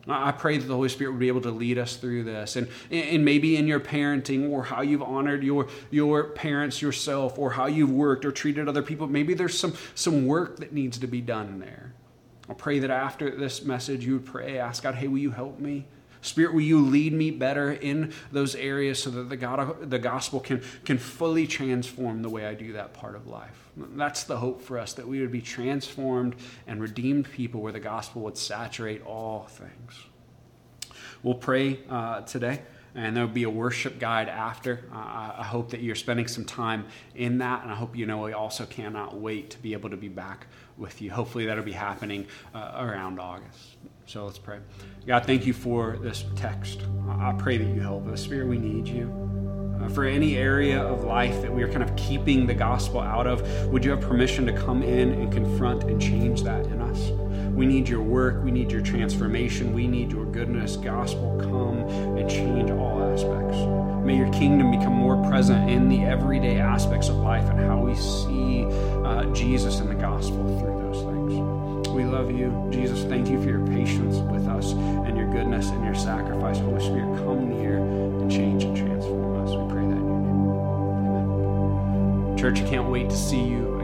I 0.09 0.33
pray 0.33 0.57
that 0.57 0.67
the 0.67 0.75
Holy 0.75 0.89
Spirit 0.89 1.11
would 1.13 1.21
be 1.21 1.29
able 1.29 1.43
to 1.43 1.51
lead 1.51 1.79
us 1.79 1.97
through 1.97 2.25
this. 2.25 2.57
And, 2.57 2.69
and 2.91 3.25
maybe 3.25 3.57
in 3.57 3.67
your 3.67 3.81
parenting 3.81 4.51
or 4.51 4.65
how 4.65 4.81
you've 4.81 5.03
honored 5.03 5.45
your, 5.45 5.69
your 5.91 6.25
parents 6.25 6.81
yourself 6.81 7.39
or 7.39 7.51
how 7.51 7.67
you've 7.67 7.91
worked 7.91 8.25
or 8.25 8.33
treated 8.33 8.69
other 8.69 8.83
people, 8.83 9.07
maybe 9.07 9.35
there's 9.35 9.59
some, 9.59 9.75
some 9.95 10.27
work 10.27 10.59
that 10.61 10.73
needs 10.73 10.99
to 10.99 11.07
be 11.07 11.21
done 11.21 11.61
there. 11.61 11.93
I 12.49 12.55
pray 12.55 12.79
that 12.79 12.91
after 12.91 13.31
this 13.31 13.63
message, 13.63 14.07
you 14.07 14.15
would 14.15 14.27
pray, 14.27 14.59
ask 14.59 14.83
God, 14.83 14.95
hey, 14.95 15.09
will 15.09 15.19
you 15.19 15.31
help 15.31 15.59
me? 15.59 15.87
Spirit, 16.23 16.55
will 16.55 16.63
you 16.63 16.81
lead 16.81 17.13
me 17.13 17.31
better 17.31 17.73
in 17.73 18.13
those 18.33 18.55
areas 18.55 19.03
so 19.03 19.11
that 19.11 19.29
the, 19.29 19.37
God, 19.37 19.91
the 19.91 19.99
gospel 19.99 20.41
can, 20.41 20.63
can 20.85 20.99
fully 20.99 21.47
transform 21.47 22.23
the 22.23 22.31
way 22.31 22.47
I 22.47 22.55
do 22.55 22.73
that 22.73 22.95
part 22.95 23.15
of 23.15 23.27
life? 23.27 23.68
That's 23.97 24.25
the 24.25 24.37
hope 24.37 24.61
for 24.61 24.79
us, 24.79 24.93
that 24.95 25.07
we 25.07 25.21
would 25.21 25.33
be 25.33 25.41
transformed 25.41 26.37
and 26.67 26.81
redeemed 26.81 27.31
people 27.31 27.61
where 27.61 27.73
the 27.73 27.81
gospel 27.81 28.23
would 28.23 28.37
saturate 28.37 29.05
all 29.05 29.47
things. 29.51 30.05
We'll 31.23 31.35
pray 31.35 31.81
uh, 31.89 32.23
today 32.23 32.63
and 32.95 33.17
there'll 33.17 33.29
be 33.29 33.45
a 33.45 33.51
worship 33.51 33.99
guide 33.99 34.29
after. 34.29 34.85
Uh, 34.93 35.33
I 35.39 35.45
hope 35.45 35.71
that 35.71 35.81
you're 35.81 35.95
spending 35.95 36.27
some 36.27 36.45
time 36.45 36.87
in 37.15 37.39
that, 37.39 37.63
and 37.63 37.71
I 37.71 37.75
hope 37.75 37.97
you 37.97 38.07
know 38.07 38.19
we 38.25 38.33
also 38.33 38.67
cannot 38.67 39.17
wait 39.17 39.51
to 39.51 39.59
be 39.59 39.73
able 39.73 39.91
to 39.91 39.97
be 39.97 40.09
back 40.09 40.47
with 40.77 41.01
you. 41.01 41.11
Hopefully, 41.11 41.47
that'll 41.47 41.65
be 41.65 41.73
happening 41.73 42.27
uh, 42.55 42.73
around 42.77 43.21
August. 43.21 43.77
So 44.07 44.25
let's 44.25 44.39
pray. 44.39 44.59
God, 45.07 45.27
thank 45.27 45.47
you 45.47 45.53
for 45.53 45.99
this 46.01 46.25
text. 46.35 46.81
I 47.09 47.35
pray 47.39 47.59
that 47.59 47.69
you 47.69 47.81
help 47.81 48.07
us. 48.09 48.23
Spirit, 48.23 48.49
we 48.49 48.59
need 48.59 48.89
you. 48.89 49.28
For 49.95 50.05
any 50.05 50.37
area 50.37 50.81
of 50.83 51.05
life 51.05 51.43
that 51.43 51.53
we 51.53 51.63
are 51.63 51.69
kind 51.69 51.83
of 51.83 51.95
keeping 51.97 52.47
the 52.47 52.55
gospel 52.55 53.01
out 53.01 53.27
of, 53.27 53.43
would 53.69 53.85
you 53.85 53.91
have 53.91 54.01
permission 54.01 54.47
to 54.47 54.53
come 54.53 54.83
in 54.83 55.13
and 55.13 55.33
confront 55.33 55.85
and 55.85 56.01
change 56.01 56.43
that 56.43 56.67
in 56.67 56.81
us? 56.81 57.11
We 57.59 57.67
need 57.67 57.89
your 57.89 58.03
work. 58.03 58.45
We 58.45 58.53
need 58.53 58.71
your 58.71 58.83
transformation. 58.83 59.75
We 59.75 59.89
need 59.89 60.13
your 60.13 60.27
goodness. 60.27 60.77
Gospel, 60.77 61.39
come 61.41 61.89
and 62.17 62.31
change 62.31 62.71
all 62.71 63.03
aspects. 63.13 63.59
May 64.07 64.17
your 64.17 64.33
kingdom 64.33 64.71
become 64.71 64.93
more 64.93 65.17
present 65.29 65.69
in 65.69 65.89
the 65.89 66.05
everyday 66.05 66.61
aspects 66.61 67.09
of 67.09 67.17
life 67.17 67.49
and 67.51 67.59
how 67.59 67.81
we 67.81 67.97
see 67.97 68.65
uh, 69.05 69.25
Jesus 69.35 69.81
and 69.81 69.91
the 69.91 69.97
gospel 69.97 70.37
through 70.61 70.93
those 70.93 71.03
things. 71.03 71.89
we 71.89 72.05
love 72.05 72.31
you. 72.31 72.69
Jesus, 72.71 73.03
thank 73.05 73.29
you 73.29 73.43
for 73.43 73.49
your 73.49 73.67
patience 73.67 74.19
with 74.31 74.47
us 74.47 74.73
and 74.73 75.17
your 75.17 75.31
goodness 75.33 75.69
and 75.71 75.85
your 75.85 75.97
sacrifice. 75.97 76.59
Holy 76.59 76.81
Spirit, 76.81 77.19
come 77.25 77.49
near 77.49 77.79
and 77.79 78.31
change 78.31 78.63
and 78.63 78.77
transform 78.77 79.28
Church, 82.39 82.61
I 82.63 82.69
can't 82.69 82.89
wait 82.89 83.11
to 83.11 83.17
see 83.17 83.43
you 83.43 83.78